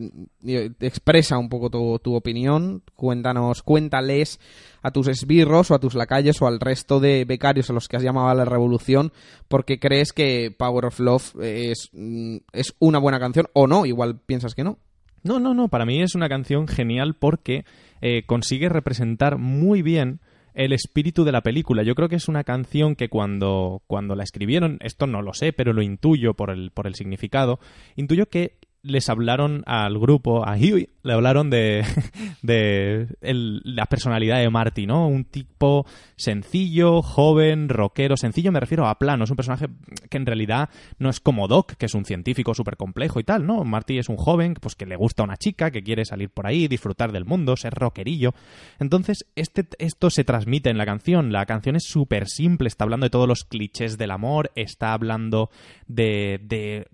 eh, 0.45 0.71
expresa 0.81 1.37
un 1.37 1.47
poco 1.47 1.69
tu, 1.69 1.97
tu 1.99 2.13
opinión. 2.13 2.83
Cuéntanos, 2.95 3.63
cuéntales 3.63 4.39
a 4.81 4.91
tus 4.91 5.07
esbirros 5.07 5.71
o 5.71 5.75
a 5.75 5.79
tus 5.79 5.95
lacayos 5.95 6.41
o 6.41 6.47
al 6.47 6.59
resto 6.59 6.99
de 6.99 7.23
becarios 7.23 7.69
a 7.69 7.73
los 7.73 7.87
que 7.87 7.95
has 7.95 8.03
llamado 8.03 8.27
a 8.27 8.35
la 8.35 8.45
revolución 8.45 9.13
porque 9.47 9.79
crees 9.79 10.11
que 10.11 10.53
Power 10.57 10.85
of 10.85 10.99
Love 10.99 11.35
es, 11.41 11.89
mm, 11.93 12.37
es 12.51 12.75
una 12.79 12.99
buena 12.99 13.19
canción 13.19 13.47
o 13.53 13.65
no. 13.65 13.85
Igual 13.85 14.19
piensas 14.19 14.53
que 14.53 14.65
no. 14.65 14.77
No, 15.23 15.39
no, 15.39 15.53
no. 15.53 15.69
Para 15.69 15.85
mí 15.85 16.01
es 16.01 16.15
una 16.15 16.27
canción 16.27 16.67
genial 16.67 17.15
porque 17.15 17.63
eh, 18.01 18.23
consigue 18.25 18.67
representar 18.67 19.37
muy 19.37 19.81
bien 19.81 20.19
el 20.57 20.73
espíritu 20.73 21.23
de 21.23 21.31
la 21.31 21.41
película. 21.41 21.83
Yo 21.83 21.93
creo 21.93 22.09
que 22.09 22.15
es 22.15 22.27
una 22.27 22.43
canción 22.43 22.95
que 22.95 23.09
cuando, 23.09 23.83
cuando 23.85 24.15
la 24.15 24.23
escribieron, 24.23 24.79
esto 24.81 25.05
no 25.05 25.21
lo 25.21 25.33
sé, 25.33 25.53
pero 25.53 25.71
lo 25.71 25.83
intuyo 25.83 26.33
por 26.33 26.49
el, 26.49 26.71
por 26.71 26.87
el 26.87 26.95
significado, 26.95 27.59
intuyo 27.95 28.25
que 28.25 28.56
les 28.83 29.09
hablaron 29.09 29.63
al 29.65 29.97
grupo, 29.99 30.45
a 30.47 30.53
Huey, 30.53 30.89
le 31.03 31.13
hablaron 31.13 31.49
de, 31.49 31.83
de 32.41 33.07
la 33.21 33.85
personalidad 33.85 34.39
de 34.39 34.49
Marty, 34.49 34.85
¿no? 34.85 35.07
Un 35.07 35.25
tipo 35.25 35.85
sencillo, 36.15 37.01
joven, 37.01 37.69
rockero. 37.69 38.17
Sencillo 38.17 38.51
me 38.51 38.59
refiero 38.59 38.87
a 38.87 38.99
plano. 38.99 39.23
Es 39.23 39.29
un 39.29 39.35
personaje 39.35 39.67
que 40.09 40.17
en 40.17 40.25
realidad 40.25 40.69
no 40.99 41.09
es 41.09 41.19
como 41.19 41.47
Doc, 41.47 41.73
que 41.73 41.85
es 41.85 41.93
un 41.93 42.05
científico 42.05 42.53
súper 42.53 42.77
complejo 42.77 43.19
y 43.19 43.23
tal, 43.23 43.45
¿no? 43.45 43.63
Marty 43.63 43.97
es 43.97 44.09
un 44.09 44.17
joven 44.17 44.55
pues, 44.55 44.75
que 44.75 44.85
le 44.85 44.95
gusta 44.95 45.23
a 45.23 45.25
una 45.25 45.37
chica, 45.37 45.71
que 45.71 45.83
quiere 45.83 46.05
salir 46.05 46.29
por 46.29 46.47
ahí, 46.47 46.67
disfrutar 46.67 47.11
del 47.11 47.25
mundo, 47.25 47.55
ser 47.55 47.73
rockerillo. 47.73 48.33
Entonces, 48.79 49.25
este, 49.35 49.67
esto 49.79 50.09
se 50.09 50.23
transmite 50.23 50.69
en 50.69 50.77
la 50.77 50.85
canción. 50.85 51.31
La 51.31 51.45
canción 51.45 51.75
es 51.75 51.83
súper 51.83 52.27
simple, 52.27 52.67
está 52.67 52.83
hablando 52.83 53.05
de 53.05 53.11
todos 53.11 53.27
los 53.27 53.43
clichés 53.43 53.97
del 53.97 54.11
amor, 54.11 54.51
está 54.55 54.93
hablando 54.93 55.49
de, 55.87 56.39
de 56.43 56.87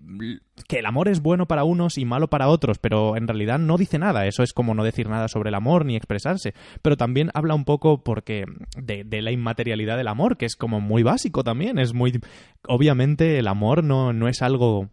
que 0.68 0.78
el 0.78 0.86
amor 0.86 1.08
es 1.08 1.20
bueno 1.20 1.46
para 1.46 1.64
unos 1.64 1.98
y 1.98 2.04
malo 2.04 2.28
para 2.28 2.48
otros, 2.48 2.78
pero 2.78 3.16
en 3.16 3.28
realidad 3.28 3.58
no 3.58 3.76
dice 3.76 3.98
nada. 3.98 4.26
Eso 4.26 4.42
es 4.42 4.52
como 4.52 4.74
no 4.74 4.84
decir 4.84 5.08
nada 5.08 5.28
sobre 5.28 5.48
el 5.48 5.54
amor 5.54 5.84
ni 5.84 5.96
expresarse. 5.96 6.54
Pero 6.82 6.96
también 6.96 7.30
habla 7.34 7.54
un 7.54 7.64
poco 7.64 8.02
porque 8.02 8.44
de, 8.76 9.22
la 9.22 9.30
inmaterialidad 9.30 9.96
del 9.96 10.08
amor, 10.08 10.36
que 10.36 10.46
es 10.46 10.56
como 10.56 10.80
muy 10.80 11.02
básico 11.02 11.44
también. 11.44 11.78
Es 11.78 11.94
muy. 11.94 12.20
Obviamente, 12.66 13.38
el 13.38 13.48
amor 13.48 13.84
no, 13.84 14.12
no 14.12 14.28
es 14.28 14.42
algo 14.42 14.90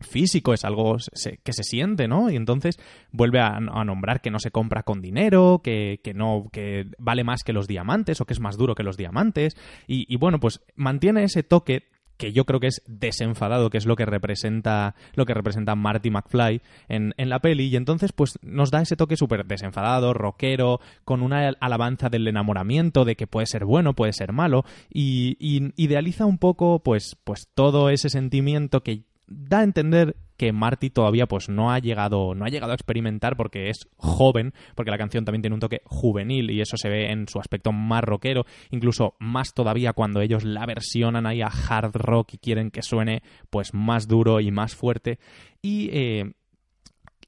físico, 0.00 0.52
es 0.52 0.64
algo 0.64 0.96
que 1.44 1.52
se 1.52 1.62
siente, 1.62 2.08
¿no? 2.08 2.28
Y 2.28 2.36
entonces 2.36 2.78
vuelve 3.10 3.40
a, 3.40 3.58
nombrar 3.60 4.20
que 4.20 4.30
no 4.30 4.38
se 4.38 4.50
compra 4.50 4.82
con 4.82 5.00
dinero, 5.00 5.60
que, 5.62 6.00
que 6.02 6.12
no, 6.12 6.48
que 6.52 6.88
vale 6.98 7.24
más 7.24 7.42
que 7.42 7.52
los 7.52 7.68
diamantes 7.68 8.20
o 8.20 8.26
que 8.26 8.34
es 8.34 8.40
más 8.40 8.56
duro 8.56 8.74
que 8.74 8.82
los 8.82 8.96
diamantes. 8.96 9.56
Y 9.86 10.16
bueno, 10.16 10.40
pues 10.40 10.60
mantiene 10.74 11.24
ese 11.24 11.42
toque 11.42 11.93
que 12.24 12.32
yo 12.32 12.46
creo 12.46 12.58
que 12.58 12.68
es 12.68 12.82
desenfadado, 12.86 13.68
que 13.68 13.76
es 13.76 13.84
lo 13.84 13.96
que 13.96 14.06
representa 14.06 14.94
lo 15.14 15.26
que 15.26 15.34
representa 15.34 15.74
Marty 15.74 16.10
McFly 16.10 16.62
en, 16.88 17.12
en 17.18 17.28
la 17.28 17.40
peli, 17.40 17.66
y 17.66 17.76
entonces 17.76 18.12
pues 18.12 18.38
nos 18.40 18.70
da 18.70 18.80
ese 18.80 18.96
toque 18.96 19.18
súper 19.18 19.44
desenfadado, 19.44 20.14
rockero, 20.14 20.80
con 21.04 21.20
una 21.20 21.50
alabanza 21.60 22.08
del 22.08 22.26
enamoramiento, 22.26 23.04
de 23.04 23.14
que 23.14 23.26
puede 23.26 23.46
ser 23.46 23.66
bueno, 23.66 23.92
puede 23.92 24.14
ser 24.14 24.32
malo, 24.32 24.64
y, 24.90 25.36
y 25.38 25.70
idealiza 25.76 26.24
un 26.24 26.38
poco 26.38 26.78
pues, 26.78 27.14
pues 27.24 27.46
todo 27.54 27.90
ese 27.90 28.08
sentimiento 28.08 28.82
que 28.82 29.02
da 29.26 29.60
a 29.60 29.64
entender 29.64 30.16
que 30.36 30.52
Marty 30.52 30.90
todavía 30.90 31.26
pues 31.26 31.48
no 31.48 31.70
ha 31.70 31.78
llegado 31.78 32.34
no 32.34 32.44
ha 32.44 32.48
llegado 32.48 32.72
a 32.72 32.74
experimentar 32.74 33.36
porque 33.36 33.70
es 33.70 33.88
joven 33.96 34.52
porque 34.74 34.90
la 34.90 34.98
canción 34.98 35.24
también 35.24 35.42
tiene 35.42 35.54
un 35.54 35.60
toque 35.60 35.82
juvenil 35.84 36.50
y 36.50 36.60
eso 36.60 36.76
se 36.76 36.88
ve 36.88 37.12
en 37.12 37.28
su 37.28 37.38
aspecto 37.38 37.70
más 37.70 38.02
rockero 38.02 38.44
incluso 38.70 39.14
más 39.20 39.54
todavía 39.54 39.92
cuando 39.92 40.20
ellos 40.20 40.44
la 40.44 40.66
versionan 40.66 41.26
ahí 41.26 41.40
a 41.40 41.48
hard 41.48 41.92
rock 41.94 42.34
y 42.34 42.38
quieren 42.38 42.70
que 42.70 42.82
suene 42.82 43.22
pues 43.50 43.74
más 43.74 44.08
duro 44.08 44.40
y 44.40 44.50
más 44.50 44.74
fuerte. 44.74 45.18
Y 45.62 45.88
eh, 45.92 46.32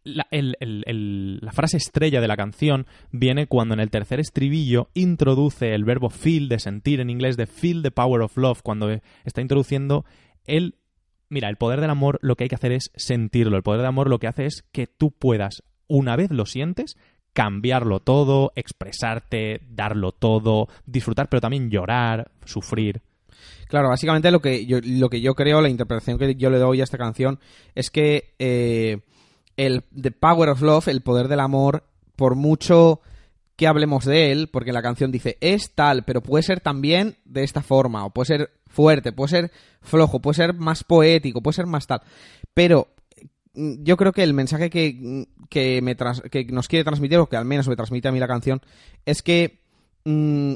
la, 0.04 1.52
frase 1.52 1.76
estrella 1.76 2.20
de 2.20 2.28
la 2.28 2.36
canción 2.36 2.86
viene 3.10 3.46
cuando 3.46 3.74
en 3.74 3.80
el 3.80 3.90
tercer 3.90 4.20
estribillo 4.20 4.88
introduce 4.94 5.74
el 5.74 5.84
verbo 5.84 6.10
feel 6.10 6.48
de 6.48 6.58
sentir 6.58 7.00
en 7.00 7.10
inglés 7.10 7.36
de 7.36 7.46
feel 7.46 7.82
the 7.82 7.90
power 7.90 8.22
of 8.22 8.36
love 8.36 8.62
cuando 8.62 8.90
está 9.24 9.40
introduciendo 9.40 10.04
el 10.44 10.76
Mira, 11.28 11.48
el 11.48 11.56
poder 11.56 11.80
del 11.80 11.90
amor 11.90 12.18
lo 12.22 12.36
que 12.36 12.44
hay 12.44 12.48
que 12.48 12.54
hacer 12.54 12.72
es 12.72 12.90
sentirlo. 12.94 13.56
El 13.56 13.62
poder 13.62 13.80
del 13.80 13.88
amor 13.88 14.08
lo 14.08 14.18
que 14.18 14.28
hace 14.28 14.46
es 14.46 14.64
que 14.72 14.86
tú 14.86 15.10
puedas, 15.10 15.62
una 15.88 16.16
vez 16.16 16.30
lo 16.30 16.46
sientes, 16.46 16.96
cambiarlo 17.32 18.00
todo, 18.00 18.52
expresarte, 18.56 19.60
darlo 19.68 20.12
todo, 20.12 20.68
disfrutar, 20.86 21.28
pero 21.28 21.40
también 21.40 21.70
llorar, 21.70 22.30
sufrir. 22.44 23.02
Claro, 23.68 23.88
básicamente 23.88 24.30
lo 24.30 24.40
que 24.40 24.64
yo, 24.66 24.78
lo 24.82 25.10
que 25.10 25.20
yo 25.20 25.34
creo, 25.34 25.60
la 25.60 25.68
interpretación 25.68 26.18
que 26.18 26.36
yo 26.36 26.50
le 26.50 26.58
doy 26.58 26.80
a 26.80 26.84
esta 26.84 26.98
canción 26.98 27.40
es 27.74 27.90
que 27.90 28.34
eh, 28.38 29.00
el 29.56 29.82
The 30.00 30.12
Power 30.12 30.50
of 30.50 30.62
Love, 30.62 30.88
el 30.88 31.02
poder 31.02 31.28
del 31.28 31.40
amor, 31.40 31.84
por 32.14 32.36
mucho 32.36 33.00
que 33.56 33.66
hablemos 33.66 34.04
de 34.04 34.30
él, 34.30 34.48
porque 34.52 34.72
la 34.72 34.82
canción 34.82 35.10
dice 35.10 35.38
es 35.40 35.74
tal, 35.74 36.04
pero 36.04 36.22
puede 36.22 36.42
ser 36.42 36.60
también 36.60 37.16
de 37.24 37.42
esta 37.42 37.62
forma, 37.62 38.04
o 38.04 38.10
puede 38.10 38.26
ser 38.26 38.50
fuerte, 38.66 39.12
puede 39.12 39.30
ser 39.30 39.52
flojo, 39.80 40.20
puede 40.20 40.36
ser 40.36 40.54
más 40.54 40.84
poético, 40.84 41.42
puede 41.42 41.54
ser 41.54 41.66
más 41.66 41.86
tal. 41.86 42.02
Pero 42.52 42.88
mm, 43.54 43.82
yo 43.82 43.96
creo 43.96 44.12
que 44.12 44.22
el 44.22 44.34
mensaje 44.34 44.68
que, 44.68 44.94
mm, 44.98 45.46
que, 45.48 45.80
me 45.82 45.96
que 45.96 46.44
nos 46.46 46.68
quiere 46.68 46.84
transmitir, 46.84 47.18
o 47.18 47.28
que 47.28 47.36
al 47.36 47.46
menos 47.46 47.66
me 47.68 47.76
transmite 47.76 48.08
a 48.08 48.12
mí 48.12 48.20
la 48.20 48.28
canción, 48.28 48.60
es 49.06 49.22
que 49.22 49.60
mm, 50.04 50.54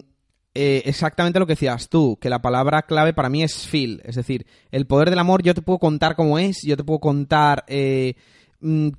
eh, 0.55 0.83
exactamente 0.85 1.39
lo 1.39 1.47
que 1.47 1.53
decías 1.53 1.89
tú, 1.89 2.19
que 2.21 2.29
la 2.29 2.43
palabra 2.43 2.83
clave 2.83 3.15
para 3.15 3.31
mí 3.31 3.43
es 3.43 3.67
feel, 3.67 4.03
es 4.05 4.17
decir, 4.17 4.47
el 4.71 4.87
poder 4.87 5.09
del 5.09 5.21
amor 5.21 5.43
yo 5.43 5.55
te 5.55 5.63
puedo 5.63 5.79
contar 5.79 6.17
cómo 6.17 6.39
es, 6.39 6.63
yo 6.65 6.77
te 6.77 6.85
puedo 6.85 7.01
contar 7.01 7.65
eh, 7.69 8.15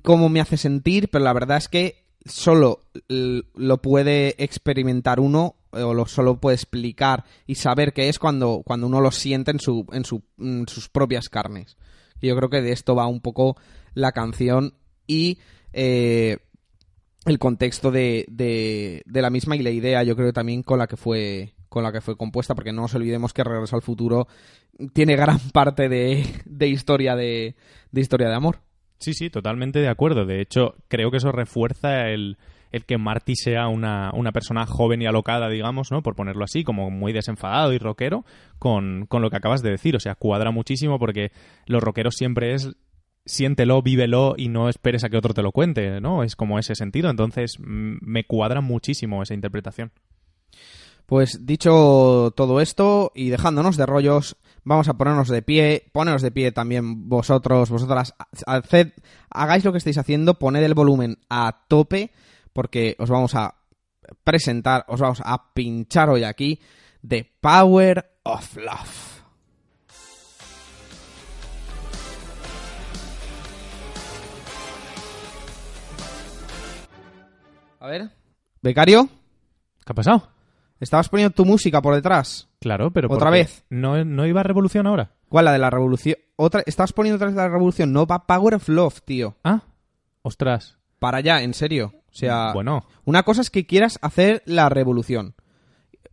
cómo 0.02 0.28
me 0.28 0.40
hace 0.40 0.56
sentir, 0.56 1.08
pero 1.08 1.24
la 1.24 1.32
verdad 1.32 1.58
es 1.58 1.68
que 1.68 2.01
solo 2.24 2.80
lo 3.08 3.82
puede 3.82 4.34
experimentar 4.42 5.20
uno 5.20 5.56
eh, 5.72 5.82
o 5.82 5.94
lo 5.94 6.06
solo 6.06 6.38
puede 6.40 6.56
explicar 6.56 7.24
y 7.46 7.54
saber 7.56 7.92
qué 7.92 8.08
es 8.08 8.18
cuando, 8.18 8.62
cuando 8.64 8.86
uno 8.86 9.00
lo 9.00 9.10
siente 9.10 9.50
en, 9.50 9.58
su, 9.60 9.86
en 9.92 10.04
su- 10.04 10.22
en 10.38 10.66
sus 10.68 10.88
propias 10.88 11.28
carnes. 11.28 11.76
Yo 12.20 12.36
creo 12.36 12.50
que 12.50 12.62
de 12.62 12.72
esto 12.72 12.94
va 12.94 13.06
un 13.06 13.20
poco 13.20 13.56
la 13.94 14.12
canción 14.12 14.74
y 15.06 15.38
eh, 15.72 16.38
el 17.24 17.38
contexto 17.38 17.90
de, 17.90 18.24
de, 18.28 19.02
de 19.06 19.22
la 19.22 19.30
misma 19.30 19.56
y 19.56 19.62
la 19.62 19.70
idea, 19.70 20.02
yo 20.02 20.14
creo 20.16 20.32
también 20.32 20.62
con 20.62 20.78
la 20.78 20.86
que 20.86 20.96
fue 20.96 21.54
con 21.68 21.82
la 21.82 21.90
que 21.90 22.02
fue 22.02 22.18
compuesta, 22.18 22.54
porque 22.54 22.70
no 22.72 22.82
nos 22.82 22.94
olvidemos 22.94 23.32
que 23.32 23.42
Regreso 23.42 23.76
al 23.76 23.82
Futuro 23.82 24.28
tiene 24.92 25.16
gran 25.16 25.38
parte 25.52 25.88
de, 25.88 26.22
de 26.44 26.68
historia 26.68 27.16
de 27.16 27.54
historia 27.92 28.28
de 28.28 28.34
amor. 28.34 28.58
Sí, 29.02 29.14
sí, 29.14 29.30
totalmente 29.30 29.80
de 29.80 29.88
acuerdo. 29.88 30.24
De 30.24 30.40
hecho, 30.40 30.76
creo 30.86 31.10
que 31.10 31.16
eso 31.16 31.32
refuerza 31.32 32.08
el, 32.08 32.38
el 32.70 32.84
que 32.84 32.98
Marty 32.98 33.34
sea 33.34 33.66
una, 33.66 34.12
una 34.14 34.30
persona 34.30 34.64
joven 34.64 35.02
y 35.02 35.06
alocada, 35.06 35.48
digamos, 35.48 35.90
¿no? 35.90 36.04
Por 36.04 36.14
ponerlo 36.14 36.44
así, 36.44 36.62
como 36.62 36.88
muy 36.88 37.12
desenfadado 37.12 37.72
y 37.72 37.78
rockero, 37.78 38.24
con, 38.60 39.06
con 39.06 39.20
lo 39.20 39.28
que 39.28 39.38
acabas 39.38 39.60
de 39.60 39.72
decir. 39.72 39.96
O 39.96 40.00
sea, 40.00 40.14
cuadra 40.14 40.52
muchísimo 40.52 41.00
porque 41.00 41.32
los 41.66 41.82
rockeros 41.82 42.14
siempre 42.14 42.54
es 42.54 42.76
siéntelo, 43.26 43.82
vívelo 43.82 44.34
y 44.36 44.48
no 44.48 44.68
esperes 44.68 45.02
a 45.02 45.08
que 45.08 45.16
otro 45.16 45.34
te 45.34 45.42
lo 45.42 45.50
cuente, 45.50 46.00
¿no? 46.00 46.22
Es 46.22 46.36
como 46.36 46.60
ese 46.60 46.76
sentido. 46.76 47.10
Entonces, 47.10 47.56
me 47.58 48.22
cuadra 48.22 48.60
muchísimo 48.60 49.20
esa 49.20 49.34
interpretación. 49.34 49.90
Pues 51.06 51.44
dicho 51.46 52.32
todo 52.36 52.60
esto 52.60 53.12
y 53.14 53.28
dejándonos 53.28 53.76
de 53.76 53.86
rollos, 53.86 54.36
vamos 54.64 54.88
a 54.88 54.94
ponernos 54.94 55.28
de 55.28 55.42
pie, 55.42 55.90
poneros 55.92 56.22
de 56.22 56.30
pie 56.30 56.52
también 56.52 57.08
vosotros, 57.08 57.70
vosotras, 57.70 58.14
hagáis 59.30 59.64
lo 59.64 59.72
que 59.72 59.78
estáis 59.78 59.98
haciendo, 59.98 60.38
poned 60.38 60.62
el 60.62 60.74
volumen 60.74 61.18
a 61.28 61.64
tope, 61.68 62.12
porque 62.52 62.96
os 62.98 63.10
vamos 63.10 63.34
a 63.34 63.56
presentar, 64.24 64.84
os 64.88 65.00
vamos 65.00 65.22
a 65.24 65.52
pinchar 65.52 66.08
hoy 66.08 66.24
aquí 66.24 66.60
The 67.06 67.30
Power 67.40 68.12
of 68.22 68.56
Love. 68.56 69.12
A 77.80 77.88
ver, 77.88 78.10
becario, 78.62 79.08
¿Qué 79.84 79.90
ha 79.90 79.94
pasado? 79.94 80.28
Estabas 80.82 81.08
poniendo 81.08 81.34
tu 81.34 81.44
música 81.44 81.80
por 81.80 81.94
detrás. 81.94 82.48
Claro, 82.60 82.90
pero 82.90 83.08
¿Otra 83.10 83.30
vez? 83.30 83.64
¿No, 83.70 84.04
¿No 84.04 84.26
iba 84.26 84.40
a 84.40 84.44
revolución 84.44 84.86
ahora? 84.86 85.12
¿Cuál? 85.28 85.46
La 85.46 85.52
de 85.52 85.58
la 85.58 85.70
revolución. 85.70 86.16
Otra, 86.36 86.62
estabas 86.66 86.92
poniendo 86.92 87.16
otra 87.16 87.28
vez 87.28 87.36
la 87.36 87.48
revolución. 87.48 87.92
No 87.92 88.06
va 88.06 88.26
Power 88.26 88.54
of 88.54 88.68
Love, 88.68 89.00
tío. 89.02 89.36
Ah, 89.44 89.62
ostras. 90.22 90.78
Para 90.98 91.18
allá, 91.18 91.42
en 91.42 91.54
serio. 91.54 91.92
O 92.10 92.14
sea, 92.14 92.52
Bueno. 92.52 92.84
una 93.04 93.22
cosa 93.22 93.40
es 93.40 93.48
que 93.50 93.66
quieras 93.66 93.98
hacer 94.02 94.42
la 94.44 94.68
revolución. 94.68 95.34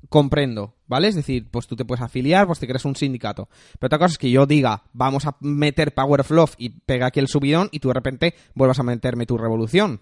Comprendo, 0.08 0.76
¿vale? 0.88 1.10
Es 1.10 1.16
decir, 1.16 1.50
pues 1.52 1.68
tú 1.68 1.76
te 1.76 1.86
puedes 1.86 2.02
afiliar, 2.02 2.48
pues 2.48 2.58
te 2.60 2.66
creas 2.66 2.86
un 2.86 2.96
sindicato. 2.96 3.50
Pero 3.78 3.88
otra 3.88 4.00
cosa 4.00 4.14
es 4.14 4.18
que 4.18 4.32
yo 4.32 4.46
diga, 4.48 4.84
vamos 4.94 5.28
a 5.28 5.36
meter 5.42 5.94
Power 5.94 6.22
of 6.22 6.32
Love 6.32 6.56
y 6.58 6.70
pega 6.70 7.08
aquí 7.08 7.20
el 7.20 7.28
subidón 7.28 7.68
y 7.72 7.80
tú 7.80 7.90
de 7.90 7.94
repente 7.96 8.34
vuelvas 8.56 8.80
a 8.80 8.84
meterme 8.84 9.26
tu 9.28 9.38
revolución. 9.38 10.02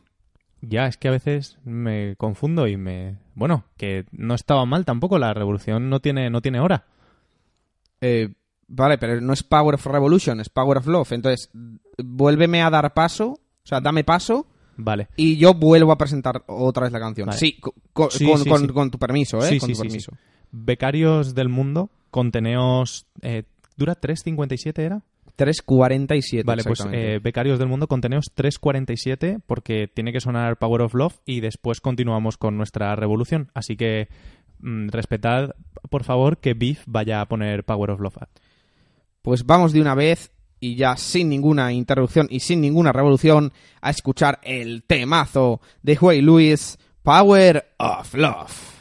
Ya, 0.61 0.87
es 0.87 0.97
que 0.97 1.07
a 1.07 1.11
veces 1.11 1.57
me 1.63 2.15
confundo 2.17 2.67
y 2.67 2.77
me... 2.77 3.17
Bueno, 3.35 3.65
que 3.77 4.05
no 4.11 4.33
estaba 4.33 4.65
mal 4.65 4.85
tampoco, 4.85 5.19
la 5.19 5.33
revolución 5.33 5.89
no 5.89 5.99
tiene, 5.99 6.29
no 6.29 6.41
tiene 6.41 6.59
hora. 6.59 6.85
Eh, 8.01 8.33
vale, 8.67 8.97
pero 8.97 9.21
no 9.21 9.33
es 9.33 9.43
Power 9.43 9.75
of 9.75 9.85
Revolution, 9.85 10.39
es 10.39 10.49
Power 10.49 10.77
of 10.79 10.87
Love. 10.87 11.11
Entonces, 11.13 11.49
vuélveme 11.97 12.61
a 12.61 12.69
dar 12.69 12.93
paso, 12.93 13.29
o 13.33 13.39
sea, 13.63 13.81
dame 13.81 14.03
paso 14.03 14.47
Vale. 14.77 15.07
y 15.15 15.37
yo 15.37 15.53
vuelvo 15.53 15.91
a 15.91 15.97
presentar 15.97 16.43
otra 16.47 16.83
vez 16.83 16.91
la 16.93 16.99
canción. 16.99 17.27
Vale. 17.27 17.39
Sí, 17.39 17.57
co- 17.59 17.73
co- 17.93 18.09
Sí, 18.11 18.25
con, 18.25 18.39
sí, 18.43 18.49
con- 18.49 18.61
sí. 18.61 18.67
con 18.67 18.91
tu 18.91 18.97
permiso, 18.99 19.39
¿eh? 19.39 19.49
Sí, 19.49 19.59
con 19.59 19.67
sí, 19.67 19.73
tu 19.73 19.81
sí, 19.81 19.87
permiso. 19.87 20.11
sí. 20.11 20.17
Becarios 20.51 21.35
del 21.35 21.49
mundo, 21.49 21.89
conteneos... 22.09 23.05
eh, 23.21 23.43
¿Dura 23.75 23.95
3.57 24.01 24.79
era? 24.79 25.03
3.47. 25.37 26.43
Vale, 26.43 26.63
pues 26.63 26.85
eh, 26.91 27.19
Becarios 27.21 27.59
del 27.59 27.67
mundo, 27.67 27.87
conteneos 27.87 28.31
3.47 28.35 29.41
porque 29.45 29.87
tiene 29.87 30.11
que 30.11 30.19
sonar 30.19 30.57
Power 30.57 30.81
of 30.81 30.93
Love 30.93 31.19
y 31.25 31.41
después 31.41 31.79
continuamos 31.79 32.37
con 32.37 32.57
nuestra 32.57 32.95
revolución. 32.95 33.51
Así 33.53 33.77
que 33.77 34.09
mm, 34.59 34.89
respetad, 34.89 35.55
por 35.89 36.03
favor, 36.03 36.39
que 36.39 36.53
Beef 36.53 36.83
vaya 36.87 37.21
a 37.21 37.27
poner 37.27 37.63
Power 37.63 37.91
of 37.91 38.01
Love. 38.01 38.17
Pues 39.21 39.45
vamos 39.45 39.73
de 39.73 39.81
una 39.81 39.95
vez 39.95 40.31
y 40.59 40.75
ya 40.75 40.97
sin 40.97 41.29
ninguna 41.29 41.71
interrupción 41.71 42.27
y 42.29 42.39
sin 42.39 42.61
ninguna 42.61 42.91
revolución 42.91 43.53
a 43.81 43.91
escuchar 43.91 44.39
el 44.43 44.83
temazo 44.83 45.61
de 45.83 45.97
Huey 45.99 46.21
Lewis, 46.21 46.79
Power 47.03 47.73
of 47.77 48.13
Love. 48.15 48.76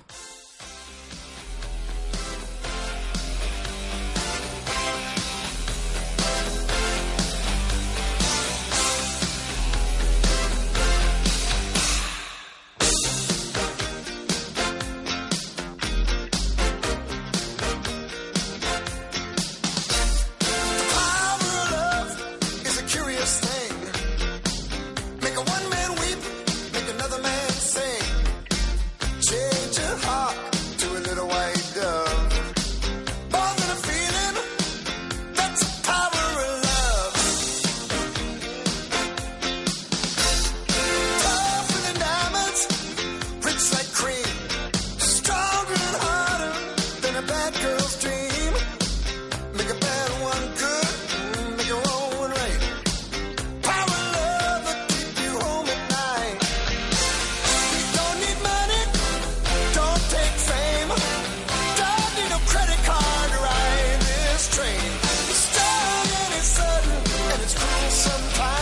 Sometimes, 67.96 68.55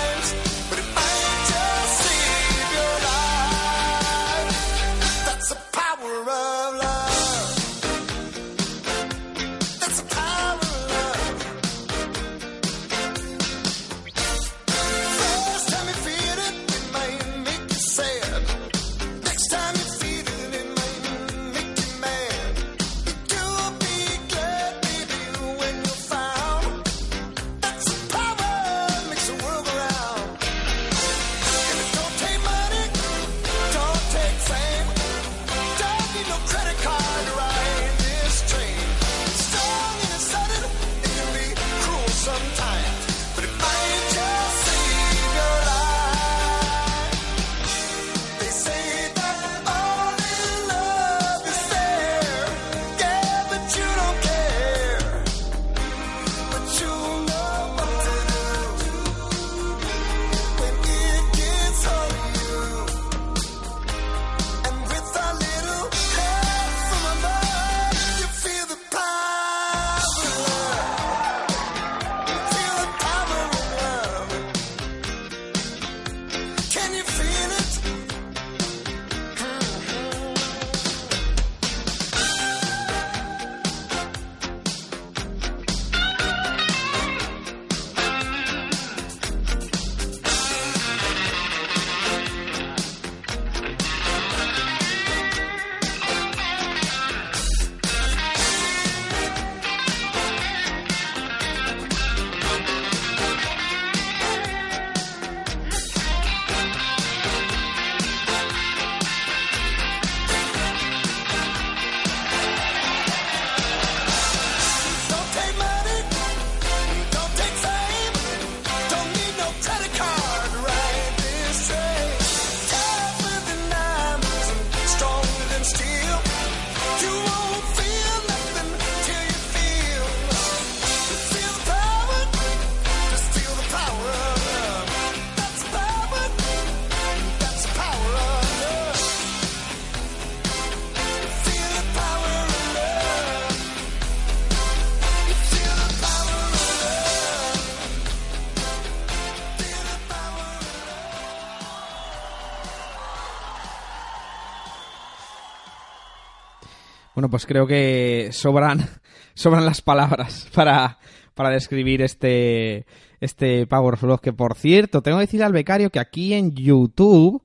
Bueno, 157.24 157.30
pues 157.30 157.46
creo 157.46 157.66
que 157.66 158.28
sobran, 158.32 158.86
sobran 159.34 159.64
las 159.64 159.80
palabras 159.80 160.46
para, 160.54 160.98
para 161.32 161.48
describir 161.48 162.02
este, 162.02 162.84
este 163.18 163.66
Power 163.66 163.94
of 163.94 164.02
Love. 164.02 164.20
Que 164.20 164.34
por 164.34 164.56
cierto, 164.56 165.00
tengo 165.00 165.16
que 165.16 165.22
decir 165.22 165.42
al 165.42 165.54
becario 165.54 165.88
que 165.88 166.00
aquí 166.00 166.34
en 166.34 166.54
YouTube 166.54 167.42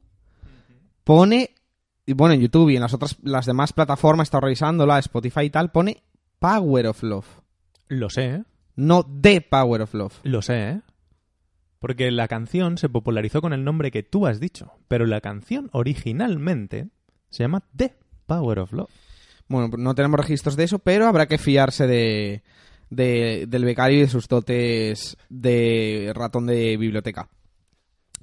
pone, 1.06 1.56
y 2.06 2.12
bueno, 2.12 2.34
en 2.34 2.42
YouTube 2.42 2.72
y 2.72 2.76
en 2.76 2.82
las 2.82 2.94
otras, 2.94 3.16
las 3.24 3.46
demás 3.46 3.72
plataformas, 3.72 4.26
he 4.26 4.28
estado 4.28 4.42
revisándola, 4.42 5.00
Spotify 5.00 5.44
y 5.44 5.50
tal, 5.50 5.72
pone 5.72 6.04
Power 6.40 6.88
of 6.88 7.02
Love. 7.02 7.28
Lo 7.88 8.10
sé, 8.10 8.26
¿eh? 8.26 8.44
No 8.76 9.06
The 9.06 9.40
Power 9.40 9.84
of 9.84 9.94
Love. 9.94 10.20
Lo 10.24 10.42
sé, 10.42 10.72
¿eh? 10.72 10.82
Porque 11.80 12.12
la 12.12 12.28
canción 12.28 12.78
se 12.78 12.90
popularizó 12.90 13.40
con 13.40 13.54
el 13.54 13.64
nombre 13.64 13.92
que 13.92 14.04
tú 14.04 14.28
has 14.28 14.42
dicho, 14.42 14.74
pero 14.90 15.06
la 15.06 15.22
canción 15.22 15.70
originalmente 15.72 16.90
se 17.30 17.44
llama 17.44 17.64
The 17.78 17.96
Power 18.26 18.60
of 18.60 18.74
Love. 18.74 18.90
Bueno, 19.50 19.70
no 19.78 19.96
tenemos 19.96 20.20
registros 20.20 20.56
de 20.56 20.64
eso, 20.64 20.80
pero 20.80 21.08
habrá 21.08 21.28
que 21.28 21.38
fiarse 21.38 21.86
de, 21.88 22.44
de- 22.90 23.46
del 23.48 23.66
becario 23.66 23.98
y 23.98 24.02
de 24.02 24.08
sus 24.08 24.28
dotes 24.28 25.18
de 25.28 26.12
ratón 26.16 26.46
de 26.48 26.78
biblioteca. 26.78 27.28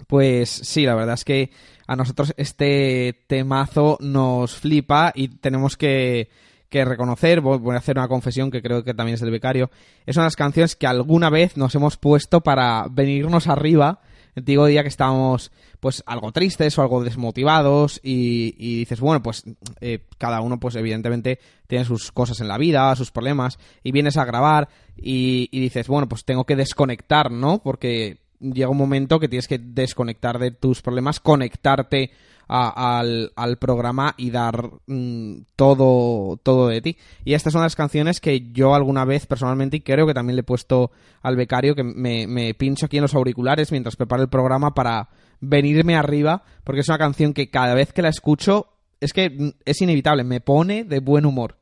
Pues 0.06 0.50
sí, 0.50 0.84
la 0.84 0.94
verdad 0.94 1.14
es 1.14 1.24
que 1.24 1.50
a 1.86 1.96
nosotros 1.96 2.32
este 2.36 3.24
temazo 3.26 3.96
nos 4.00 4.54
flipa 4.54 5.12
y 5.14 5.28
tenemos 5.28 5.76
que, 5.76 6.28
que 6.68 6.84
reconocer, 6.84 7.40
voy 7.40 7.74
a 7.74 7.78
hacer 7.78 7.96
una 7.98 8.08
confesión 8.08 8.50
que 8.50 8.62
creo 8.62 8.84
que 8.84 8.94
también 8.94 9.14
es 9.14 9.20
del 9.20 9.30
becario, 9.30 9.70
es 10.04 10.16
una 10.16 10.24
de 10.24 10.26
las 10.26 10.36
canciones 10.36 10.76
que 10.76 10.86
alguna 10.86 11.30
vez 11.30 11.56
nos 11.56 11.74
hemos 11.74 11.96
puesto 11.96 12.40
para 12.42 12.86
venirnos 12.90 13.46
arriba. 13.48 14.00
Antiguo 14.36 14.66
día 14.66 14.82
que 14.82 14.88
estábamos 14.88 15.50
pues 15.80 16.02
algo 16.06 16.30
tristes 16.30 16.78
o 16.78 16.82
algo 16.82 17.02
desmotivados 17.02 18.00
y, 18.02 18.54
y 18.58 18.80
dices, 18.80 19.00
bueno, 19.00 19.22
pues 19.22 19.44
eh, 19.80 20.00
cada 20.18 20.42
uno 20.42 20.60
pues 20.60 20.76
evidentemente 20.76 21.38
tiene 21.66 21.86
sus 21.86 22.12
cosas 22.12 22.40
en 22.40 22.48
la 22.48 22.58
vida, 22.58 22.94
sus 22.96 23.10
problemas 23.10 23.58
y 23.82 23.92
vienes 23.92 24.18
a 24.18 24.26
grabar 24.26 24.68
y, 24.96 25.48
y 25.50 25.60
dices, 25.60 25.88
bueno, 25.88 26.06
pues 26.08 26.24
tengo 26.24 26.44
que 26.44 26.54
desconectar, 26.54 27.30
¿no? 27.30 27.62
Porque 27.62 28.18
llega 28.40 28.68
un 28.68 28.76
momento 28.76 29.18
que 29.18 29.28
tienes 29.28 29.48
que 29.48 29.58
desconectar 29.58 30.38
de 30.38 30.50
tus 30.50 30.82
problemas, 30.82 31.18
conectarte 31.18 32.10
a- 32.48 32.98
al, 32.98 33.32
al 33.36 33.56
programa 33.58 34.14
y 34.16 34.30
dar 34.30 34.70
mm, 34.86 35.38
todo, 35.56 36.36
todo 36.42 36.68
de 36.68 36.80
ti. 36.80 36.96
Y 37.24 37.34
esta 37.34 37.48
es 37.48 37.54
una 37.54 37.62
de 37.62 37.66
las 37.66 37.76
canciones 37.76 38.20
que 38.20 38.52
yo 38.52 38.74
alguna 38.74 39.04
vez 39.04 39.26
personalmente, 39.26 39.78
y 39.78 39.80
creo 39.80 40.06
que 40.06 40.14
también 40.14 40.36
le 40.36 40.40
he 40.40 40.44
puesto 40.44 40.90
al 41.22 41.36
becario, 41.36 41.74
que 41.74 41.82
me, 41.82 42.26
me 42.26 42.54
pincho 42.54 42.86
aquí 42.86 42.96
en 42.98 43.02
los 43.02 43.14
auriculares 43.14 43.72
mientras 43.72 43.96
preparo 43.96 44.22
el 44.22 44.28
programa 44.28 44.74
para 44.74 45.08
venirme 45.40 45.96
arriba, 45.96 46.42
porque 46.64 46.80
es 46.80 46.88
una 46.88 46.98
canción 46.98 47.34
que 47.34 47.50
cada 47.50 47.74
vez 47.74 47.92
que 47.92 48.02
la 48.02 48.08
escucho 48.08 48.68
es 49.00 49.12
que 49.12 49.28
mm, 49.30 49.50
es 49.64 49.80
inevitable, 49.82 50.24
me 50.24 50.40
pone 50.40 50.84
de 50.84 51.00
buen 51.00 51.26
humor. 51.26 51.56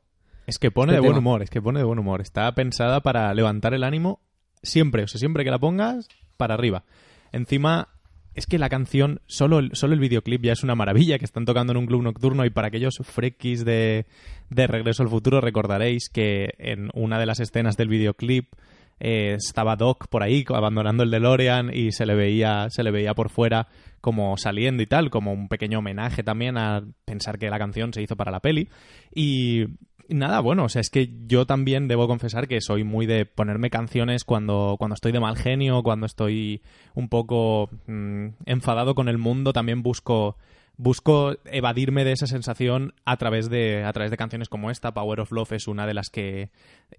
Es 0.47 0.59
que 0.59 0.69
pone 0.69 0.91
Este 0.93 1.01
de 1.01 1.07
buen 1.07 1.17
humor, 1.17 1.41
es 1.41 1.49
que 1.49 1.61
pone 1.61 1.79
de 1.79 1.85
buen 1.85 1.97
humor. 1.99 2.21
Está 2.21 2.53
pensada 2.53 3.01
para 3.01 3.33
levantar 3.33 3.73
el 3.73 3.83
ánimo 3.83 4.19
siempre, 4.61 5.03
o 5.03 5.07
sea, 5.07 5.17
siempre 5.19 5.43
que 5.43 5.49
la 5.51 5.57
pongas, 5.59 6.07
para 6.37 6.53
arriba. 6.53 6.83
Encima, 7.31 7.89
es 8.35 8.45
que 8.45 8.59
la 8.59 8.69
canción, 8.69 9.21
solo 9.27 9.59
el, 9.59 9.71
solo 9.73 9.93
el 9.93 9.99
videoclip 9.99 10.43
ya 10.43 10.53
es 10.53 10.63
una 10.63 10.75
maravilla, 10.75 11.17
que 11.17 11.25
están 11.25 11.45
tocando 11.45 11.71
en 11.71 11.77
un 11.77 11.85
club 11.85 12.03
nocturno 12.03 12.45
y 12.45 12.49
para 12.49 12.67
aquellos 12.67 12.95
frikis 13.01 13.63
de, 13.63 14.05
de 14.49 14.67
Regreso 14.67 15.03
al 15.03 15.09
Futuro 15.09 15.41
recordaréis 15.41 16.09
que 16.09 16.53
en 16.57 16.89
una 16.93 17.17
de 17.17 17.25
las 17.25 17.39
escenas 17.39 17.77
del 17.77 17.87
videoclip 17.87 18.53
eh, 18.99 19.35
estaba 19.37 19.75
Doc 19.75 20.07
por 20.07 20.23
ahí 20.23 20.45
abandonando 20.47 21.03
el 21.03 21.11
DeLorean 21.11 21.71
y 21.73 21.91
se 21.91 22.05
le 22.05 22.15
veía 22.15 22.67
se 22.69 22.81
le 22.81 22.91
veía 22.91 23.13
por 23.13 23.29
fuera 23.29 23.67
como 23.99 24.37
saliendo 24.37 24.83
y 24.83 24.85
tal 24.85 25.09
como 25.09 25.33
un 25.33 25.47
pequeño 25.49 25.79
homenaje 25.79 26.23
también 26.23 26.57
a 26.57 26.83
pensar 27.05 27.39
que 27.39 27.49
la 27.49 27.57
canción 27.57 27.91
se 27.91 28.03
hizo 28.03 28.15
para 28.15 28.31
la 28.31 28.39
peli. 28.39 28.69
Y 29.13 29.65
nada 30.09 30.39
bueno 30.39 30.65
o 30.65 30.69
sea 30.69 30.81
es 30.81 30.89
que 30.89 31.09
yo 31.27 31.45
también 31.45 31.87
debo 31.87 32.07
confesar 32.07 32.47
que 32.47 32.61
soy 32.61 32.83
muy 32.83 33.05
de 33.05 33.25
ponerme 33.25 33.69
canciones 33.69 34.23
cuando 34.23 34.75
cuando 34.77 34.93
estoy 34.95 35.11
de 35.11 35.19
mal 35.19 35.35
genio 35.37 35.81
cuando 35.83 36.05
estoy 36.05 36.61
un 36.93 37.09
poco 37.09 37.69
mm, 37.87 38.27
enfadado 38.45 38.95
con 38.95 39.09
el 39.09 39.17
mundo 39.17 39.53
también 39.53 39.81
busco 39.81 40.37
busco 40.77 41.35
evadirme 41.45 42.03
de 42.03 42.11
esa 42.11 42.27
sensación 42.27 42.93
a 43.05 43.15
través 43.17 43.49
de 43.49 43.83
a 43.85 43.93
través 43.93 44.11
de 44.11 44.17
canciones 44.17 44.49
como 44.49 44.69
esta. 44.69 44.93
Power 44.93 45.21
of 45.21 45.31
Love 45.31 45.53
es 45.53 45.67
una 45.69 45.87
de 45.87 45.93
las 45.93 46.09
que 46.09 46.49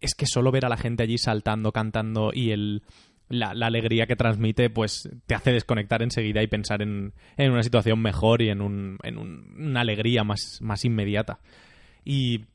es 0.00 0.14
que 0.14 0.24
solo 0.24 0.50
ver 0.50 0.64
a 0.64 0.70
la 0.70 0.78
gente 0.78 1.02
allí 1.02 1.18
saltando 1.18 1.72
cantando 1.72 2.30
y 2.32 2.52
el 2.52 2.82
la, 3.28 3.50
alegría 3.50 4.06
que 4.06 4.16
transmite 4.16 4.70
pues 4.70 5.10
te 5.26 5.34
hace 5.34 5.52
desconectar 5.52 6.00
enseguida 6.00 6.42
y 6.42 6.46
pensar 6.46 6.80
en, 6.80 7.12
en 7.36 7.52
una 7.52 7.62
situación 7.62 8.00
mejor 8.00 8.40
y 8.40 8.48
en, 8.48 8.62
un, 8.62 8.98
en 9.02 9.18
un- 9.18 9.54
una 9.58 9.80
alegría 9.82 10.22
más, 10.24 10.58
más 10.62 10.84
inmediata. 10.84 11.40
Y 12.04 12.46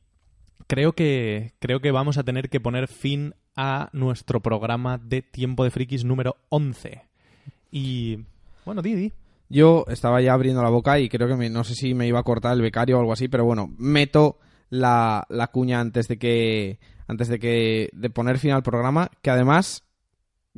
creo 0.72 0.93
que 0.93 1.51
creo 1.59 1.82
que 1.82 1.91
vamos 1.91 2.17
a 2.17 2.24
tener 2.24 2.49
que 2.49 2.61
poner 2.61 2.88
fin 2.88 3.34
a 3.57 3.89
nuestro 3.91 4.39
programa 4.39 4.97
de 4.97 5.22
Tiempo 5.22 5.65
de 5.65 5.69
Frikis 5.72 6.05
número 6.05 6.38
11 6.47 7.01
y 7.72 8.19
bueno 8.65 8.82
Didi 8.82 9.11
Yo 9.49 9.84
estaba 9.89 10.22
ya 10.22 10.32
abriendo 10.32 10.63
la 10.63 10.69
boca 10.69 10.97
y 10.97 11.09
creo 11.09 11.28
que 11.28 11.36
me- 11.36 11.49
no 11.49 11.65
sé 11.65 11.76
si 11.76 11.93
me 11.93 12.07
iba 12.07 12.19
a 12.19 12.24
cortar 12.24 12.53
el 12.53 12.61
becario 12.61 12.95
o 12.95 12.99
algo 13.01 13.11
así, 13.11 13.28
pero 13.28 13.43
bueno, 13.43 13.69
meto 13.78 14.38
la, 14.69 15.26
la 15.28 15.47
cuña 15.47 15.82
antes 15.82 16.07
de 16.07 16.17
que 16.17 16.80
antes 17.05 17.28
de 17.28 17.38
que 17.39 17.89
de 17.91 18.09
poner 18.09 18.39
fin 18.39 18.51
al 18.51 18.63
programa, 18.63 19.11
que 19.22 19.30
además 19.30 19.84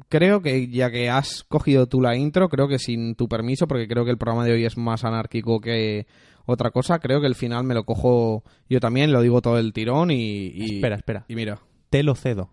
creo 0.09 0.43
que 0.43 0.67
ya 0.67 0.91
que 0.91 1.09
has 1.09 1.43
cogido 1.43 1.87
tú 1.87 2.01
la 2.01 2.15
intro, 2.15 2.49
creo 2.49 2.67
que 2.67 2.77
sin 2.77 3.15
tu 3.15 3.27
permiso, 3.27 3.67
porque 3.67 3.87
creo 3.87 4.05
que 4.05 4.11
el 4.11 4.19
programa 4.19 4.45
de 4.45 4.53
hoy 4.53 4.65
es 4.65 4.77
más 4.77 5.03
anárquico 5.03 5.59
que 5.59 6.05
otra 6.45 6.71
cosa, 6.71 6.99
creo 6.99 7.21
que 7.21 7.27
el 7.27 7.35
final 7.35 7.63
me 7.63 7.73
lo 7.73 7.85
cojo 7.85 8.43
yo 8.69 8.79
también, 8.79 9.11
lo 9.11 9.21
digo 9.21 9.41
todo 9.41 9.57
el 9.59 9.73
tirón 9.73 10.11
y, 10.11 10.47
y- 10.53 10.75
Espera, 10.75 10.95
espera. 10.97 11.25
y 11.27 11.35
mira. 11.35 11.59
te 11.89 12.03
lo 12.03 12.15
cedo 12.15 12.49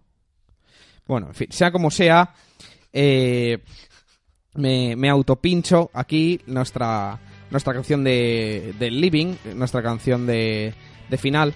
Bueno, 1.06 1.28
en 1.28 1.34
fin, 1.34 1.48
sea 1.50 1.72
como 1.72 1.90
sea, 1.90 2.34
eh, 2.92 3.58
me, 4.54 4.94
me 4.96 5.08
autopincho 5.10 5.90
aquí 5.92 6.40
nuestra, 6.46 7.18
nuestra 7.50 7.72
canción 7.72 8.04
de, 8.04 8.74
de 8.78 8.90
Living, 8.90 9.34
nuestra 9.56 9.82
canción 9.82 10.26
de, 10.26 10.74
de 11.08 11.18
final, 11.18 11.54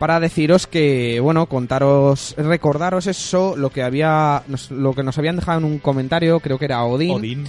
para 0.00 0.18
deciros 0.18 0.66
que, 0.66 1.20
bueno, 1.20 1.44
contaros, 1.44 2.34
recordaros 2.38 3.06
eso, 3.06 3.54
lo 3.54 3.68
que 3.68 3.82
había, 3.82 4.42
nos- 4.48 4.70
lo 4.70 4.94
que 4.94 5.02
nos 5.02 5.18
habían 5.18 5.36
dejado 5.36 5.58
en 5.58 5.64
un 5.66 5.78
comentario, 5.78 6.40
creo 6.40 6.58
que 6.58 6.64
era 6.64 6.82
Odín, 6.84 7.10
Odín 7.10 7.44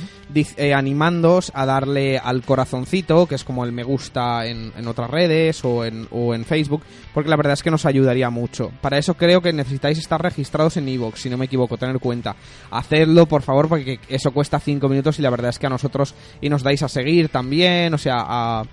eh, 0.58 0.74
animándoos 0.74 1.52
a 1.56 1.66
darle 1.66 2.18
al 2.20 2.41
corazoncito, 2.43 3.26
que 3.26 3.36
es 3.36 3.45
como 3.45 3.64
el 3.64 3.72
me 3.72 3.84
gusta 3.84 4.45
en, 4.47 4.74
en 4.78 4.88
otras 4.88 5.10
redes 5.10 5.64
o 5.64 5.86
en, 5.86 6.08
o 6.12 6.36
en 6.36 6.43
Facebook, 6.43 6.84
porque 7.14 7.30
la 7.30 7.38
verdad 7.38 7.54
es 7.54 7.64
que 7.64 7.72
nos 7.72 7.86
ayudaría 7.86 8.30
mucho. 8.30 8.70
Para 8.82 8.97
eso 8.97 9.14
creo 9.16 9.41
que 9.41 9.54
necesitáis 9.54 9.97
estar 9.97 10.22
registrados 10.22 10.76
en 10.76 10.89
Evox, 10.89 11.22
si 11.22 11.30
no 11.30 11.38
me 11.38 11.45
equivoco, 11.45 11.78
tener 11.78 11.99
cuenta. 11.99 12.36
Hacedlo, 12.70 13.28
por 13.28 13.43
favor, 13.43 13.70
porque 13.70 13.99
eso 14.10 14.32
cuesta 14.32 14.60
5 14.60 14.89
minutos 14.89 15.18
y 15.20 15.22
la 15.22 15.30
verdad 15.30 15.52
es 15.52 15.58
que 15.58 15.68
a 15.68 15.70
nosotros 15.70 16.14
y 16.41 16.49
nos 16.49 16.64
dais 16.64 16.84
a 16.84 16.89
seguir 16.89 17.30
también, 17.30 17.93
o 17.93 17.97
sea, 17.97 18.18
a, 18.28 18.64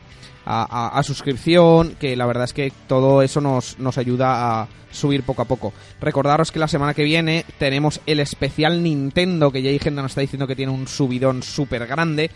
a, 0.44 0.62
a- 0.94 0.98
a 0.98 1.02
suscripción, 1.02 1.94
que 2.00 2.16
la 2.16 2.26
verdad 2.26 2.44
es 2.44 2.52
que 2.52 2.72
todo 2.86 3.22
eso 3.22 3.40
nos, 3.40 3.78
nos 3.78 3.98
ayuda 3.98 4.62
a 4.62 4.68
subir 4.90 5.22
poco 5.22 5.42
a 5.42 5.44
poco. 5.44 5.72
Recordaros 6.00 6.50
que 6.50 6.58
la 6.58 6.68
semana 6.68 6.94
que 6.94 7.04
viene 7.04 7.44
tenemos 7.58 8.00
el 8.06 8.20
especial 8.20 8.82
Nintendo, 8.82 9.50
que 9.52 9.60
ya 9.62 9.70
hay 9.70 9.78
gente 9.78 9.96
que 9.98 10.02
nos 10.02 10.12
está 10.12 10.22
diciendo 10.22 10.46
que 10.46 10.56
tiene 10.56 10.72
un 10.72 10.88
subidón 10.88 11.42
súper 11.42 11.86
grande. 11.86 12.30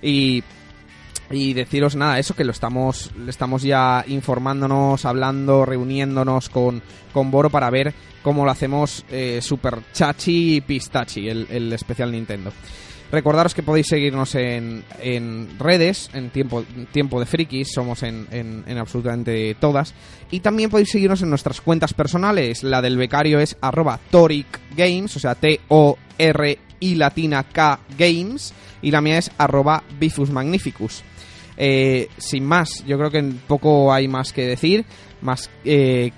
Y, 0.00 0.42
y 1.30 1.52
deciros 1.52 1.94
nada, 1.96 2.18
eso 2.18 2.34
que 2.34 2.44
lo 2.44 2.52
estamos, 2.52 3.10
estamos 3.28 3.62
ya 3.62 4.02
informándonos, 4.08 5.04
hablando, 5.04 5.66
reuniéndonos 5.66 6.48
con, 6.48 6.80
con 7.12 7.30
Boro 7.30 7.50
para 7.50 7.68
ver 7.68 7.92
cómo 8.22 8.46
lo 8.46 8.50
hacemos 8.50 9.04
eh, 9.10 9.40
super 9.42 9.78
chachi 9.92 10.56
y 10.56 10.60
pistachi, 10.62 11.28
el, 11.28 11.46
el 11.50 11.70
especial 11.74 12.10
Nintendo. 12.12 12.50
Recordaros 13.10 13.54
que 13.54 13.62
podéis 13.62 13.86
seguirnos 13.86 14.34
en, 14.34 14.84
en 15.00 15.48
redes, 15.58 16.10
en 16.12 16.28
tiempo, 16.30 16.64
tiempo 16.92 17.18
de 17.20 17.24
frikis, 17.26 17.72
somos 17.72 18.02
en, 18.02 18.26
en- 18.30 18.64
en 18.66 18.76
absolutamente 18.78 19.54
todas. 19.58 19.94
Y 20.30 20.40
también 20.40 20.68
podéis 20.68 20.90
seguirnos 20.90 21.22
en 21.22 21.30
nuestras 21.30 21.60
cuentas 21.62 21.94
personales. 21.94 22.62
La 22.62 22.82
del 22.82 22.98
becario 22.98 23.40
es 23.40 23.56
arroba 23.62 23.98
Toric 24.10 24.60
Games, 24.76 25.16
o 25.16 25.20
sea, 25.20 25.34
T-O-R 25.34 26.58
y 26.80 26.94
latina 26.96 27.44
K 27.44 27.80
Games. 27.96 28.52
Y 28.82 28.90
la 28.90 29.00
mía 29.00 29.18
es 29.18 29.30
arroba 29.38 29.82
Bifus 29.98 30.30
Magnificus. 30.30 31.02
Eh, 31.56 32.08
sin 32.18 32.44
más, 32.44 32.84
yo 32.86 32.98
creo 32.98 33.10
que 33.10 33.22
poco 33.46 33.92
hay 33.92 34.06
más 34.06 34.32
que 34.32 34.46
decir. 34.46 34.84
Más 35.22 35.50
eh, 35.64 36.12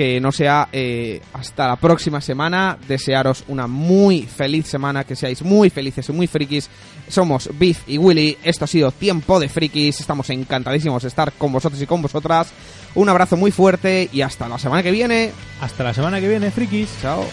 que 0.00 0.18
no 0.18 0.32
sea 0.32 0.66
eh, 0.72 1.20
hasta 1.34 1.68
la 1.68 1.76
próxima 1.76 2.22
semana. 2.22 2.78
Desearos 2.88 3.44
una 3.48 3.66
muy 3.66 4.22
feliz 4.22 4.66
semana, 4.66 5.04
que 5.04 5.14
seáis 5.14 5.42
muy 5.42 5.68
felices 5.68 6.08
y 6.08 6.12
muy 6.12 6.26
frikis. 6.26 6.70
Somos 7.06 7.50
Biff 7.58 7.82
y 7.86 7.98
Willy. 7.98 8.38
Esto 8.42 8.64
ha 8.64 8.66
sido 8.66 8.92
Tiempo 8.92 9.38
de 9.38 9.50
Frikis. 9.50 10.00
Estamos 10.00 10.30
encantadísimos 10.30 11.02
de 11.02 11.08
estar 11.08 11.32
con 11.32 11.52
vosotros 11.52 11.82
y 11.82 11.86
con 11.86 12.00
vosotras. 12.00 12.50
Un 12.94 13.10
abrazo 13.10 13.36
muy 13.36 13.50
fuerte 13.50 14.08
y 14.10 14.22
hasta 14.22 14.48
la 14.48 14.58
semana 14.58 14.82
que 14.82 14.90
viene. 14.90 15.32
hasta 15.60 15.84
la 15.84 15.92
semana 15.92 16.18
que 16.18 16.28
viene 16.28 16.50
frikis 16.50 16.88
Chao. 17.02 17.26